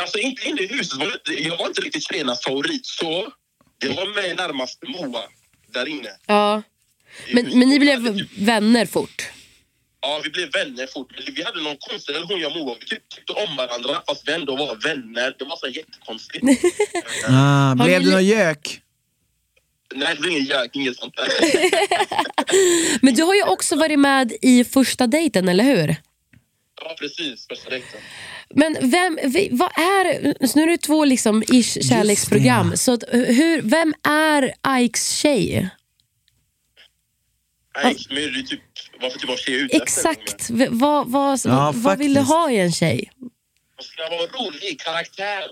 Alltså 0.00 0.18
inte 0.18 0.48
inne 0.48 0.60
i 0.60 0.66
huset. 0.66 0.98
Jag 1.38 1.58
var 1.58 1.66
inte 1.66 1.80
riktigt 1.80 2.02
tjejernas 2.02 2.44
favorit. 2.44 2.86
Så 2.86 3.32
det 3.82 3.88
var 3.88 4.14
mig 4.14 4.34
närmast 4.34 4.78
Moa 4.88 5.22
där 5.72 5.86
inne. 5.86 6.10
Ja. 6.26 6.62
Men, 7.32 7.58
men 7.58 7.68
ni 7.68 7.78
blev 7.78 8.26
vänner 8.38 8.86
fort? 8.86 9.22
Ja, 10.00 10.20
vi 10.24 10.30
blev 10.30 10.52
vänner 10.52 10.86
fort. 10.86 11.12
Vi 11.36 11.42
hade 11.42 11.62
någon 11.62 11.76
konstig 11.76 12.14
relation, 12.14 12.40
jag 12.40 12.52
och 12.52 12.58
Moa. 12.58 12.76
Vi 12.80 12.86
typ 12.86 13.08
tyckte 13.08 13.32
om 13.32 13.56
varandra 13.56 14.02
fast 14.08 14.28
vi 14.28 14.32
ändå 14.32 14.56
var 14.56 14.76
vänner. 14.76 15.34
Det 15.38 15.44
var 15.44 15.56
så 15.56 15.68
jättekonstigt. 15.68 16.44
Ah, 17.28 17.74
blev 17.74 18.00
ni 18.00 18.06
det 18.06 18.12
någon 18.12 18.24
gök? 18.24 18.80
Nej, 19.94 20.14
det 20.14 20.20
blev 20.20 20.32
ingen 20.32 20.44
jök, 20.44 20.76
inget 20.76 20.96
sånt 20.96 21.16
där. 21.16 21.28
Men 23.04 23.14
du 23.14 23.22
har 23.22 23.34
ju 23.34 23.42
också 23.42 23.76
varit 23.76 23.98
med 23.98 24.32
i 24.42 24.64
första 24.64 25.06
dejten, 25.06 25.48
eller 25.48 25.64
hur? 25.64 25.96
Ja, 26.84 26.96
precis. 26.98 27.46
Första 27.48 27.70
dejten. 27.70 28.00
Men 28.54 28.76
vem, 28.90 29.18
vad 29.50 29.70
är, 29.78 30.34
nu 30.56 30.62
är 30.62 30.66
det 30.66 30.78
två 30.78 31.04
liksom 31.04 31.42
ish 31.42 31.88
kärleksprogram. 31.88 32.76
Så 32.76 32.92
att, 32.92 33.04
hur, 33.12 33.62
vem 33.62 33.94
är 34.08 34.52
Ikes 34.80 35.16
tjej? 35.16 35.68
Nej, 37.82 37.96
men 38.08 38.16
det 38.16 38.22
är 38.22 38.42
typ, 38.42 38.60
vad 39.00 39.12
för 39.12 39.18
typ 39.18 39.30
av 39.30 39.36
tjej 39.36 39.54
är 39.54 39.64
ute. 39.64 39.76
Exakt. 39.76 40.50
V- 40.50 40.68
vad, 40.70 41.08
vad, 41.10 41.40
Ja, 41.44 41.72
vad 41.76 41.98
vill 41.98 42.14
du 42.14 42.20
ha 42.20 42.50
i 42.50 42.58
en 42.58 42.72
tjej? 42.72 43.10
Man 43.20 43.30
ska 43.80 44.02
vara 44.16 44.26
rolig, 44.46 44.80
karaktär, 44.80 45.42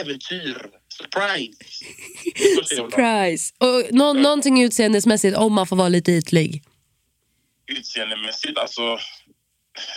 äventyr, 0.00 0.66
surprise. 0.88 1.58
Surprise. 2.76 3.52
Och 3.58 3.94
nå, 3.94 4.12
någonting 4.12 4.62
utseendesmässigt 4.62 5.36
om 5.36 5.52
man 5.52 5.66
får 5.66 5.76
vara 5.76 5.88
lite 5.88 6.12
ytlig. 6.12 6.62
Utseendemässigt, 7.66 8.58
alltså... 8.58 8.98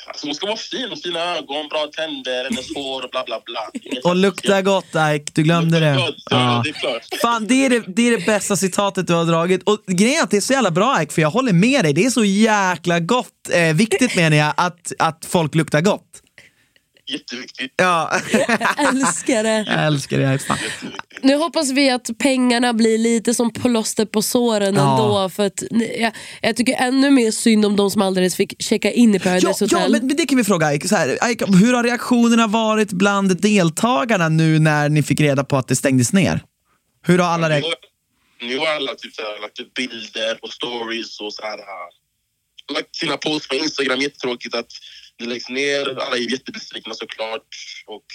Alltså 0.08 0.28
hon 0.28 0.36
ska 0.36 0.46
vara 0.46 0.58
fin, 0.58 0.96
fina 1.04 1.20
ögon, 1.20 1.68
bra 1.70 1.88
tänder, 1.96 2.44
hennes 2.44 2.76
hår, 2.76 3.10
bla 3.12 3.24
bla 3.26 3.42
bla. 3.46 3.70
Och 4.04 4.16
lukta 4.16 4.62
gott 4.62 4.86
Ike, 4.86 5.32
du 5.34 5.44
glömde 5.44 5.80
det. 5.80 6.14
Ja. 6.30 6.62
det 6.64 6.70
är 6.70 6.74
klart. 6.74 7.02
Fan, 7.22 7.48
det 7.48 7.66
är 7.66 7.70
det, 7.70 7.84
det 7.88 8.08
är 8.08 8.18
det 8.18 8.26
bästa 8.26 8.56
citatet 8.56 9.08
du 9.08 9.14
har 9.14 9.26
dragit. 9.26 9.64
Och 9.64 9.78
grejen 9.88 10.20
är 10.20 10.24
att 10.24 10.32
det 10.32 10.38
är 10.38 10.42
så 10.42 10.54
jävla 10.54 10.72
bra 10.72 11.02
Ike, 11.02 11.14
för 11.14 11.22
jag 11.22 11.30
håller 11.30 11.54
med 11.54 11.86
dig. 11.86 11.94
Det 11.94 12.06
är 12.06 12.10
så 12.10 12.26
jäkla 12.26 13.00
gott, 13.00 13.50
eh, 13.52 13.74
viktigt 13.74 14.16
menar 14.16 14.38
jag, 14.38 14.54
att, 14.58 14.92
att 15.00 15.26
folk 15.26 15.56
luktar 15.56 15.82
gott. 15.82 16.22
Jätteviktigt. 17.08 17.74
Ja, 17.76 18.12
Älskar 18.78 19.44
det. 19.44 19.64
jag 19.68 19.86
älskar 19.86 20.18
det. 20.20 20.40
Fan. 20.40 20.58
Nu 21.22 21.36
hoppas 21.36 21.70
vi 21.72 21.90
att 21.90 22.10
pengarna 22.20 22.74
blir 22.74 22.98
lite 22.98 23.34
som 23.34 23.54
plåster 23.54 24.06
på 24.06 24.22
såren 24.22 24.76
Ja. 24.76 24.92
ändå. 24.92 25.30
För 25.30 25.46
att, 25.46 25.64
jag, 26.00 26.12
jag 26.42 26.56
tycker 26.56 26.74
ännu 26.76 27.10
mer 27.10 27.32
synd 27.32 27.66
om 27.66 27.76
de 27.76 27.92
som 27.92 28.02
aldrig 28.02 28.34
fick 28.34 28.64
checka 28.64 28.92
in 28.92 29.16
i 29.16 29.20
Paradise 29.20 29.48
Ja, 29.48 29.52
Hotel. 29.52 29.70
ja 29.82 29.90
men, 29.90 30.08
men 30.08 30.16
det 30.18 30.26
kan 30.26 30.38
vi 30.38 30.44
fråga 30.44 30.74
Ike. 30.74 30.88
Så 30.88 30.96
här, 30.96 31.30
Ike. 31.32 31.46
Hur 31.46 31.74
har 31.74 31.84
reaktionerna 31.84 32.48
varit 32.48 32.92
bland 32.92 33.42
deltagarna 33.42 34.30
nu 34.30 34.60
när 34.60 34.90
ni 34.90 35.04
fick 35.04 35.20
reda 35.22 35.44
på 35.44 35.58
att 35.58 35.68
det 35.68 35.76
stängdes 35.76 36.14
ner? 36.14 36.42
Hur 37.06 37.20
har 37.20 37.30
alla 37.30 37.50
reagerat? 37.50 37.74
har- 38.42 38.48
Nu 38.48 38.58
har 38.58 38.68
alla 38.68 38.96
typ 38.96 39.14
så 39.16 39.22
här, 39.22 39.42
lagt 39.42 39.60
upp 39.60 39.74
bilder 39.74 40.38
och 40.42 40.50
stories 40.54 41.20
och 41.20 41.34
så 41.34 41.42
här, 41.42 41.58
lagt 42.74 42.96
sina 42.96 43.18
posts 43.18 43.48
på 43.48 43.56
Instagram. 43.56 44.00
Jättetråkigt 44.02 44.56
att 44.56 44.68
det 45.20 45.26
läggs 45.26 45.50
ner. 45.50 46.00
Alla 46.02 46.16
är 46.18 46.32
jättebesvikna 46.32 46.94
såklart. 46.94 47.48
Och 47.86 48.06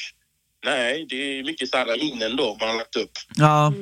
nej, 0.65 1.07
det 1.09 1.17
är 1.39 1.45
mycket 1.45 1.69
så 1.71 1.77
här 1.77 1.99
minnen 1.99 2.37
då 2.37 2.57
man 2.61 2.69
har 2.69 2.77
lagt 2.77 2.97
upp. 2.97 3.13
Ja. 3.37 3.73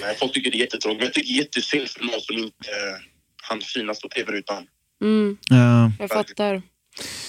Nej, 0.00 0.16
folk 0.18 0.32
tycker 0.32 0.50
det 0.50 0.56
är 0.56 0.60
jättetråkigt. 0.60 0.98
Men 0.98 1.06
jag 1.06 1.14
tycker 1.14 1.28
det 1.32 1.38
är 1.38 1.42
jättesynd 1.42 1.88
för 1.88 2.04
någon 2.04 2.20
som 2.20 2.36
inte 2.38 2.70
eh, 2.70 2.96
hann 3.42 3.62
synas 3.62 4.00
på 4.00 4.08
tv-rutan. 4.08 4.66
Mm, 5.02 5.38
Ja. 5.50 5.92
jag 5.98 6.08
fattar. 6.10 6.62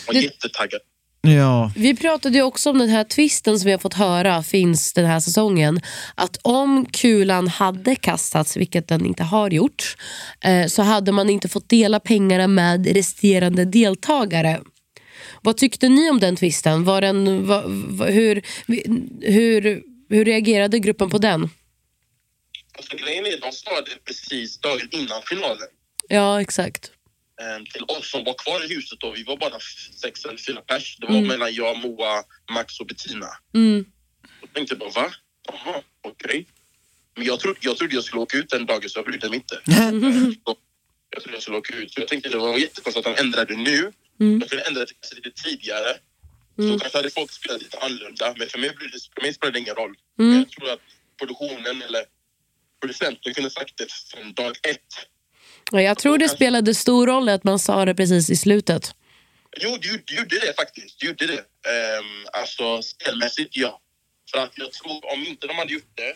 Var 0.08 0.14
Det- 0.14 0.20
jättetaggad. 0.22 0.82
Ja. 1.22 1.72
Vi 1.76 1.96
pratade 1.96 2.38
ju 2.38 2.44
också 2.44 2.70
om 2.70 2.78
den 2.78 2.90
här 2.90 3.04
twisten 3.04 3.60
som 3.60 3.66
vi 3.66 3.72
har 3.72 3.80
fått 3.80 3.94
höra 3.94 4.44
finns 4.44 4.94
den 4.94 5.06
här 5.06 5.20
säsongen. 5.20 5.82
Att 6.16 6.38
om 6.42 6.86
kulan 6.86 7.48
hade 7.48 7.96
kastats, 7.96 8.58
vilket 8.58 8.88
den 8.88 9.06
inte 9.06 9.24
har 9.24 9.50
gjort, 9.50 9.96
eh, 10.44 10.68
så 10.68 10.82
hade 10.82 11.12
man 11.12 11.30
inte 11.30 11.50
fått 11.50 11.70
dela 11.70 12.00
pengarna 12.00 12.48
med 12.48 12.88
resterande 12.88 13.66
deltagare. 13.66 14.62
Vad 15.42 15.58
tyckte 15.58 15.90
ni 15.90 16.10
om 16.10 16.20
den 16.20 16.36
twisten? 16.36 16.84
Var 16.84 17.02
den, 17.02 17.48
va, 17.48 17.64
va, 17.68 18.06
hur, 18.06 18.42
hur, 19.22 19.84
hur 20.10 20.26
reagerade 20.26 20.80
gruppen 20.80 21.10
på 21.10 21.18
den? 21.18 21.50
Alltså, 22.78 22.98
grejen 22.98 23.26
är, 23.26 23.42
de 23.42 23.52
sa 23.52 23.82
det 23.82 24.06
precis 24.06 24.60
dagen 24.60 24.88
innan 24.92 25.22
finalen. 25.30 25.68
Ja, 26.08 26.42
exakt. 26.42 26.92
Eh, 27.42 27.64
till 27.74 27.84
oss 27.84 28.12
som 28.12 28.24
var 28.24 28.34
kvar 28.34 28.66
i 28.66 28.68
huset 28.76 29.00
då, 29.00 29.12
vi 29.12 29.24
var 29.24 29.38
bara 29.38 29.60
sex 30.02 30.26
eller 30.26 30.38
fyra 30.38 30.62
pers. 30.62 30.98
Det 31.00 31.08
var 31.08 31.22
mellan 31.22 31.54
jag, 31.54 31.78
Moa, 31.78 32.24
Max 32.52 32.80
och 32.80 32.88
Bettina. 32.88 33.28
Mm. 33.54 33.86
Jag 34.42 34.54
tänkte 34.54 34.76
bara, 34.76 34.90
va? 34.90 35.14
Jaha, 35.48 35.82
okej. 36.02 36.48
Men 37.16 37.26
jag 37.26 37.40
trodde, 37.40 37.60
jag 37.62 37.78
trodde 37.78 37.96
jag 37.96 38.04
skulle 38.04 38.22
åka 38.22 38.38
ut 38.38 38.50
den 38.50 38.66
dagen 38.66 38.90
så 38.90 39.00
jag 39.00 39.06
brydde 39.06 39.30
mig 39.30 39.38
inte. 39.38 39.62
Så 41.12 41.16
jag 41.16 41.24
trodde 41.24 41.36
jag 41.36 41.42
skulle 41.42 41.58
åka 41.58 41.76
ut. 41.76 41.94
Så 41.94 42.00
jag 42.02 42.08
tänkte 42.08 42.30
det 42.30 42.38
var 42.38 42.58
jättekonstigt 42.58 43.08
att 43.08 43.18
han 43.18 43.26
ändrade 43.26 43.56
nu. 43.56 43.92
Jag 44.18 44.50
kunde 44.50 44.64
ändra 44.68 44.86
det 44.86 45.16
lite 45.16 45.44
tidigare. 45.44 45.98
Så 46.56 46.80
kanske 46.80 46.98
hade 46.98 47.10
folk 47.10 47.32
spelat 47.32 47.62
lite 47.62 47.78
annorlunda. 47.78 48.34
Men 48.38 48.48
för 48.48 48.60
mig, 48.60 48.70
det, 48.70 49.00
för 49.16 49.22
mig 49.22 49.34
spelade 49.34 49.58
det 49.58 49.60
ingen 49.60 49.76
roll. 49.76 49.96
Men 50.18 50.38
jag 50.38 50.50
tror 50.50 50.70
att 50.70 50.80
produktionen 51.20 51.82
eller 51.82 52.04
producenten 52.82 53.34
kunde 53.34 53.50
sagt 53.50 53.78
det 53.78 53.92
från 53.92 54.34
dag 54.34 54.58
ett. 54.64 54.92
Ja, 55.72 55.82
Jag 55.82 55.98
tror 55.98 56.18
det 56.18 56.30
spelade 56.30 56.76
stor 56.76 57.08
roll 57.08 57.30
att 57.30 57.44
man 57.44 57.60
sa 57.60 57.86
det 57.86 57.96
precis 57.96 58.30
i 58.30 58.36
slutet. 58.36 58.96
Jo, 59.60 59.78
det 59.82 60.14
gjorde, 60.14 60.40
det 60.40 60.56
faktiskt. 60.56 61.00
Det 61.00 61.06
gjorde 61.06 61.28
det. 61.28 61.40
Um, 61.40 62.28
alltså 62.34 62.82
spelmässigt, 62.82 63.58
ja. 63.58 63.80
För 64.32 64.38
att 64.38 64.52
jag 64.56 64.72
tror, 64.72 65.14
om 65.14 65.26
inte 65.28 65.48
de 65.48 65.54
hade 65.54 65.74
gjort 65.74 65.92
det 65.96 66.14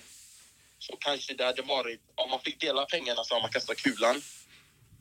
så 0.79 0.95
kanske 0.95 1.33
det 1.33 1.45
hade 1.45 1.61
varit, 1.61 2.01
om 2.15 2.29
man 2.29 2.39
fick 2.39 2.59
dela 2.61 2.85
pengarna 2.85 3.23
så 3.23 3.39
man 3.39 3.51
kastar 3.51 3.73
kulan, 3.73 4.21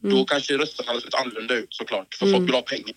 då 0.00 0.24
kanske 0.24 0.58
rösten 0.58 0.86
hade 0.86 1.00
sett 1.00 1.14
annorlunda 1.14 1.54
ut 1.54 1.74
såklart. 1.74 2.14
För 2.14 2.26
folk 2.26 2.48
vill 2.48 2.54
ha 2.54 2.62
pengar. 2.62 2.94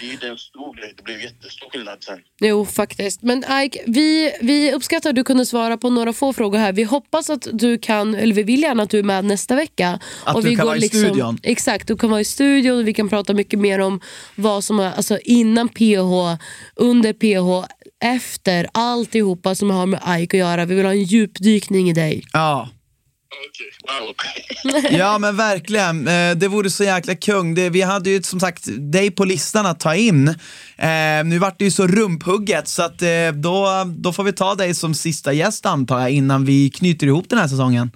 Det 0.00 0.06
är 0.06 0.24
ju 0.24 0.30
en 0.30 0.38
stor 0.38 0.76
grej. 0.76 0.94
Det 0.96 1.02
blev 1.02 1.20
jättestor 1.20 1.70
skillnad 1.70 1.96
sen. 2.00 2.18
Jo, 2.40 2.66
faktiskt. 2.66 3.22
Men 3.22 3.44
Ike, 3.64 3.80
vi, 3.86 4.32
vi 4.40 4.72
uppskattar 4.72 5.10
att 5.10 5.16
du 5.16 5.24
kunde 5.24 5.46
svara 5.46 5.76
på 5.76 5.90
några 5.90 6.12
få 6.12 6.32
frågor 6.32 6.58
här. 6.58 6.72
Vi 6.72 6.82
hoppas 6.82 7.30
att 7.30 7.48
du 7.52 7.78
kan, 7.78 8.14
eller 8.14 8.34
vi 8.34 8.42
vill 8.42 8.62
gärna 8.62 8.82
att 8.82 8.90
du 8.90 8.98
är 8.98 9.02
med 9.02 9.24
nästa 9.24 9.56
vecka. 9.56 9.98
Att 10.24 10.44
vi 10.44 10.50
du 10.50 10.56
kan 10.56 10.66
går 10.66 10.76
liksom- 10.76 11.00
vara 11.00 11.08
i 11.08 11.12
studion. 11.12 11.38
Exakt, 11.42 11.88
du 11.88 11.96
kan 11.96 12.10
vara 12.10 12.20
i 12.20 12.24
studion 12.24 12.78
och 12.78 12.88
vi 12.88 12.94
kan 12.94 13.08
prata 13.08 13.34
mycket 13.34 13.58
mer 13.58 13.78
om 13.78 14.00
vad 14.34 14.64
som 14.64 14.80
är 14.80 14.92
alltså 14.92 15.18
innan 15.24 15.68
PH, 15.68 16.38
under 16.76 17.12
PH, 17.12 17.68
efter 18.04 18.66
alltihopa 18.72 19.54
som 19.54 19.70
har 19.70 19.86
med 19.86 20.00
Ike 20.22 20.36
att 20.36 20.38
göra. 20.38 20.64
Vi 20.64 20.74
vill 20.74 20.84
ha 20.84 20.92
en 20.92 21.02
djupdykning 21.02 21.90
i 21.90 21.92
dig. 21.92 22.22
Ja. 22.32 22.68
Okej, 23.48 23.70
wow. 24.02 24.14
Ja 24.98 25.18
men 25.18 25.36
verkligen, 25.36 26.08
Eh, 26.08 26.36
det 26.36 26.48
vore 26.48 26.70
så 26.70 26.84
jäkla 26.84 27.14
kung. 27.14 27.54
Det, 27.54 27.70
vi 27.70 27.82
hade 27.82 28.10
ju 28.10 28.22
som 28.22 28.40
sagt 28.40 28.64
dig 28.92 29.10
på 29.10 29.24
listan 29.24 29.66
att 29.66 29.80
ta 29.80 29.94
in. 29.94 30.28
Eh, 30.76 31.24
nu 31.24 31.38
vart 31.38 31.58
det 31.58 31.64
ju 31.64 31.70
så 31.70 31.86
rumphugget 31.86 32.68
så 32.68 32.82
att 32.82 33.02
eh, 33.02 33.08
då, 33.34 33.84
då 33.86 34.12
får 34.12 34.24
vi 34.24 34.32
ta 34.32 34.54
dig 34.54 34.74
som 34.74 34.94
sista 34.94 35.32
gäst 35.32 35.66
antar 35.66 36.00
jag 36.00 36.10
innan 36.10 36.44
vi 36.44 36.70
knyter 36.70 37.06
ihop 37.06 37.28
den 37.28 37.38
här 37.38 37.48
säsongen. 37.48 37.90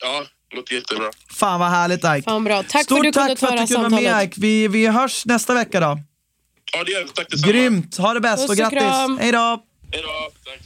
Ja, 0.00 0.24
låter 0.54 0.74
jättebra. 0.74 1.10
Fan 1.30 1.60
vad 1.60 1.70
härligt 1.70 2.04
Ike. 2.04 2.22
Fan 2.22 2.44
bra. 2.44 2.62
Tack 2.62 2.84
Stort 2.84 2.98
för 2.98 3.04
du 3.04 3.12
tack 3.12 3.38
för 3.38 3.46
att 3.46 3.68
du 3.68 3.74
kunde 3.74 3.88
vara 3.88 4.00
med. 4.02 4.24
Ike. 4.24 4.40
Vi, 4.40 4.68
vi 4.68 4.86
hörs 4.86 5.26
nästa 5.26 5.54
vecka 5.54 5.80
då. 5.80 5.98
Ja, 6.72 6.84
det 6.84 6.90
gör 6.92 7.02
vi. 7.02 7.08
Tack 7.08 7.30
detsamma. 7.30 7.52
Grymt, 7.52 7.96
ha 7.96 8.14
det 8.14 8.20
bäst 8.20 8.48
Puss 8.48 8.60
och 8.60 8.66
och 8.66 8.72
grattis. 8.72 9.20
Hej 9.22 9.32
då. 9.32 9.62
Hej 9.92 10.02
då. 10.02 10.30
Tack. 10.44 10.60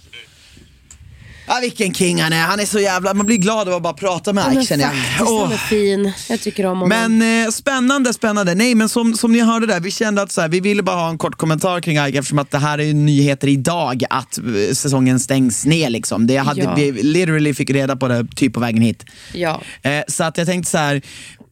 Ja, 1.47 1.59
vilken 1.63 1.95
king 1.95 2.23
han 2.23 2.33
är, 2.33 2.43
han 2.43 2.61
är 2.61 2.65
så 2.65 2.79
jävla, 2.81 3.15
man 3.15 3.27
blir 3.27 3.37
glad 3.37 3.69
av 3.69 3.75
att 3.75 3.83
bara 3.83 3.93
prata 3.93 4.33
med 4.33 4.53
Ike 4.53 4.67
känner 4.67 4.85
jag. 4.85 5.29
Åh. 5.29 5.43
han 5.43 5.53
är 5.53 5.57
fin. 5.57 6.13
Jag 6.29 6.41
tycker 6.41 6.67
om 6.67 6.79
honom. 6.81 7.19
Men 7.19 7.45
eh, 7.47 7.51
spännande, 7.51 8.13
spännande. 8.13 8.55
Nej 8.55 8.75
men 8.75 8.89
som, 8.89 9.15
som 9.15 9.33
ni 9.33 9.41
hörde 9.41 9.67
där, 9.67 9.81
vi 9.81 9.91
kände 9.91 10.23
att 10.23 10.33
så 10.33 10.41
här, 10.41 10.49
vi 10.49 10.61
ville 10.61 10.83
bara 10.83 10.97
ha 10.97 11.09
en 11.11 11.19
kort 11.19 11.35
kommentar 11.37 11.81
kring 11.81 11.97
Ike 12.07 12.19
eftersom 12.19 12.39
att 12.39 12.51
det 12.51 12.59
här 12.59 12.81
är 12.81 12.95
nyheter 12.95 13.49
idag 13.49 14.03
att 14.11 14.39
eh, 14.39 14.75
säsongen 14.75 15.21
stängs 15.21 15.65
ner 15.67 15.91
liksom. 15.91 16.27
Det 16.27 16.37
hade, 16.37 16.63
Ja. 16.63 16.75
Vi 16.75 16.93
literally 17.03 17.55
fick 17.55 17.71
reda 17.71 17.97
på 17.97 18.09
det 18.09 18.27
typ 18.37 18.53
på 18.55 18.61
vägen 18.61 18.83
hit. 18.83 19.05
ja. 19.35 19.61
Eh, 19.83 20.03
så 20.09 20.25
att 20.25 20.39
jag 20.39 20.47
tänkte 20.47 20.71
så 20.71 20.79
här, 20.79 21.03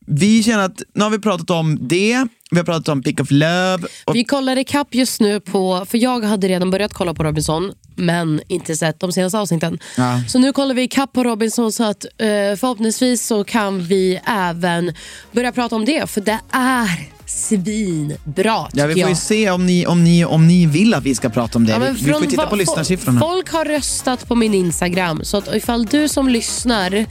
vi 0.06 0.42
känner 0.42 0.64
att 0.64 0.82
nu 0.94 1.02
har 1.04 1.10
vi 1.10 1.18
pratat 1.18 1.50
om 1.50 1.78
det, 1.88 2.26
vi 2.50 2.56
har 2.56 2.64
pratat 2.64 2.88
om 2.88 3.02
Pick 3.02 3.20
of 3.20 3.30
Love. 3.30 3.78
Och, 4.04 4.16
Vi 4.16 4.24
kollar 4.24 4.58
ikapp 4.58 4.94
just 4.94 5.20
nu 5.20 5.40
på, 5.40 5.86
för 5.90 5.98
jag 5.98 6.24
hade 6.24 6.48
redan 6.48 6.70
börjat 6.70 6.94
kolla 6.94 7.14
på 7.14 7.24
Robinson 7.24 7.72
men 8.00 8.40
inte 8.48 8.76
sett 8.76 9.00
de 9.00 9.12
senaste 9.12 9.38
avsnitten. 9.38 9.78
Ja. 9.96 10.20
Så 10.28 10.38
nu 10.38 10.52
kollar 10.52 10.74
vi 10.74 10.82
ikapp 10.82 11.12
på 11.12 11.24
Robinson 11.24 11.72
så 11.72 11.84
att 11.84 12.04
eh, 12.04 12.28
förhoppningsvis 12.56 13.26
så 13.26 13.44
kan 13.44 13.82
vi 13.82 14.20
även 14.26 14.94
börja 15.32 15.52
prata 15.52 15.76
om 15.76 15.84
det 15.84 16.10
för 16.10 16.20
det 16.20 16.38
är 16.50 16.88
svinbra 17.26 18.66
tycker 18.66 18.78
ja, 18.80 18.86
vi 18.86 18.92
får 18.94 19.02
ju 19.02 19.08
jag. 19.08 19.16
se 19.16 19.50
om 19.50 19.66
ni, 19.66 19.86
om, 19.86 20.04
ni, 20.04 20.24
om 20.24 20.46
ni 20.46 20.66
vill 20.66 20.94
att 20.94 21.02
vi 21.04 21.14
ska 21.14 21.28
prata 21.28 21.58
om 21.58 21.66
det. 21.66 21.72
Ja, 21.72 21.78
vi, 21.78 21.86
vi 21.90 21.94
får 21.98 22.06
från 22.12 22.22
ju 22.22 22.28
titta 22.30 22.42
va- 22.42 22.48
på 22.48 22.54
fo- 22.54 22.58
lyssnarsiffrorna. 22.58 23.20
Folk 23.20 23.48
har 23.52 23.64
röstat 23.64 24.28
på 24.28 24.34
min 24.34 24.54
Instagram 24.54 25.20
så 25.24 25.36
att 25.36 25.54
ifall 25.54 25.86
du 25.86 26.08
som 26.08 26.28
lyssnar 26.28 27.06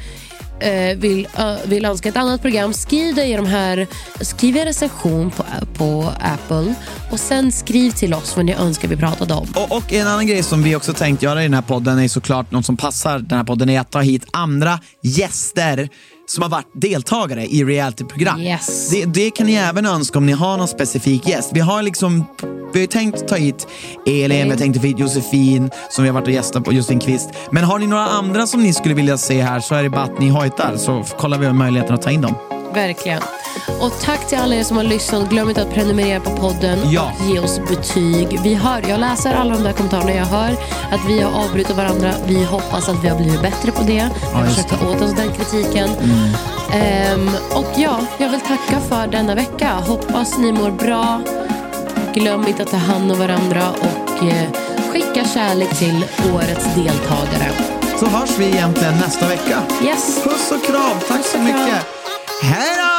eh, 0.62 0.98
vill, 0.98 1.28
ö, 1.38 1.58
vill 1.66 1.86
önska 1.86 2.10
ett 2.10 2.18
annat 2.18 2.42
program, 2.42 2.74
skriv 2.74 3.16
det 3.16 3.26
i 3.26 3.34
de 3.34 3.46
här, 3.46 3.88
skriv 4.22 4.58
en 4.58 4.66
recension 4.66 5.32
på, 5.32 5.44
på 5.78 6.14
Apple 6.20 6.74
och 7.12 7.20
sen 7.20 7.52
skriv 7.52 7.92
till 7.92 8.14
oss 8.14 8.36
vad 8.36 8.46
ni 8.46 8.54
önskar 8.54 8.88
vi 8.88 8.98
pratade 8.98 9.34
om. 9.34 9.48
Och, 9.56 9.78
och 9.78 9.94
en 9.94 10.08
annan 10.08 10.28
grej 10.28 10.44
som 10.44 10.64
vi 10.64 10.76
också 10.76 10.94
tänkt 10.94 11.24
göra 11.24 11.42
i 11.42 11.44
den 11.44 11.54
här 11.54 11.62
podden 11.62 12.00
är 12.00 12.08
såklart 12.08 12.52
något 12.52 12.66
som 12.66 12.78
passar 12.78 13.20
den 13.20 13.38
här 13.38 13.46
podden 13.46 13.70
är 13.70 13.80
att 13.80 13.92
ta 13.92 14.00
hit 14.00 14.26
andra 14.32 14.80
gäster 15.04 15.90
som 16.30 16.42
har 16.42 16.50
varit 16.50 16.72
deltagare 16.74 17.46
i 17.46 17.64
realityprogram. 17.64 18.42
Yes. 18.42 18.90
Det, 18.90 19.06
det 19.06 19.32
kan 19.32 19.46
ni 19.46 19.54
även 19.54 19.86
önska 19.86 20.18
om 20.18 20.26
ni 20.26 20.32
har 20.32 20.58
någon 20.58 20.68
specifik 20.68 21.28
gäst. 21.28 21.50
Vi 21.54 21.60
har 21.60 21.84
liksom 21.84 22.26
vi 22.74 22.80
har 22.80 22.88
tänkt 22.88 23.28
ta 23.28 23.36
hit 23.36 23.68
Elin, 24.06 24.44
vi 24.44 24.50
har 24.50 24.58
tänkt 24.58 24.82
ta 24.82 24.88
hit 24.88 25.00
Josefin 25.00 25.70
som 25.90 26.04
vi 26.04 26.10
har 26.10 26.14
varit 26.14 26.28
och 26.28 26.34
gästat 26.34 26.64
på, 26.64 26.74
Josefin 26.74 27.00
Kvist. 27.00 27.30
Men 27.52 27.64
har 27.64 27.80
ni 27.80 27.88
några 27.88 28.08
andra 28.08 28.48
som 28.48 28.64
ni 28.64 28.74
skulle 28.74 28.96
vilja 28.96 29.18
se 29.18 29.42
här 29.42 29.60
så 29.60 29.76
är 29.76 29.84
det 29.84 29.90
bara 29.90 30.04
att 30.04 30.20
ni 30.20 30.30
hojtar 30.30 30.78
så 30.78 31.04
kollar 31.18 31.38
vi 31.38 31.54
möjligheten 31.54 31.96
att 31.96 32.02
ta 32.02 32.12
in 32.12 32.22
dem. 32.22 32.59
Verkligen. 32.74 33.22
Och 33.82 33.92
tack 34.02 34.28
till 34.28 34.38
alla 34.38 34.56
er 34.56 34.64
som 34.64 34.78
har 34.78 34.84
lyssnat. 34.84 35.30
Glöm 35.30 35.50
inte 35.50 35.62
att 35.62 35.74
prenumerera 35.74 36.20
på 36.20 36.30
podden 36.32 36.80
Ja. 36.92 37.12
och 37.20 37.26
ge 37.34 37.40
oss 37.40 37.60
betyg. 37.70 38.40
Vi 38.44 38.54
hör, 38.54 38.84
jag 38.90 39.00
läser 39.00 39.34
alla 39.34 39.54
de 39.54 39.64
där 39.64 39.74
kommentarerna. 39.74 40.12
Jag 40.12 40.26
hör 40.26 40.52
att 40.92 41.06
vi 41.08 41.22
har 41.22 41.44
avbrutit 41.44 41.76
varandra. 41.78 42.14
Vi 42.26 42.44
hoppas 42.46 42.90
att 42.90 43.04
vi 43.04 43.10
har 43.10 43.18
blivit 43.18 43.42
bättre 43.42 43.72
på 43.72 43.82
det. 43.82 44.10
Vi 44.34 44.34
har 44.34 44.46
försökt 44.46 44.70
ta 44.70 44.90
åt 44.90 45.02
oss 45.02 45.12
den 45.16 45.32
kritiken. 45.34 45.90
Ehm, 46.72 47.30
och 47.54 47.66
ja, 47.76 48.00
jag 48.18 48.30
vill 48.30 48.42
tacka 48.42 48.80
för 48.90 49.08
denna 49.08 49.36
vecka. 49.36 49.70
Hoppas 49.88 50.38
ni 50.38 50.52
mår 50.52 50.72
bra. 50.72 51.22
Glöm 52.14 52.48
inte 52.48 52.64
att 52.64 52.72
ta 52.72 52.78
hand 52.78 53.12
om 53.12 53.20
varandra 53.20 53.64
och 53.80 54.24
eh, 54.28 54.50
skicka 54.92 55.26
kärlek 55.34 55.78
till 55.80 56.06
årets 56.34 56.66
deltagare. 56.76 57.52
Så 58.00 58.06
hörs 58.06 58.38
vi 58.38 58.46
egentligen 58.46 58.94
nästa 58.94 59.28
vecka. 59.28 59.60
Yes. 59.84 60.24
Puss 60.24 60.52
och 60.52 60.66
kram, 60.66 60.98
tack 61.08 61.18
Puss 61.18 61.32
så 61.32 61.38
och 61.38 61.46
kram. 61.48 61.99
Mycket. 62.42 62.99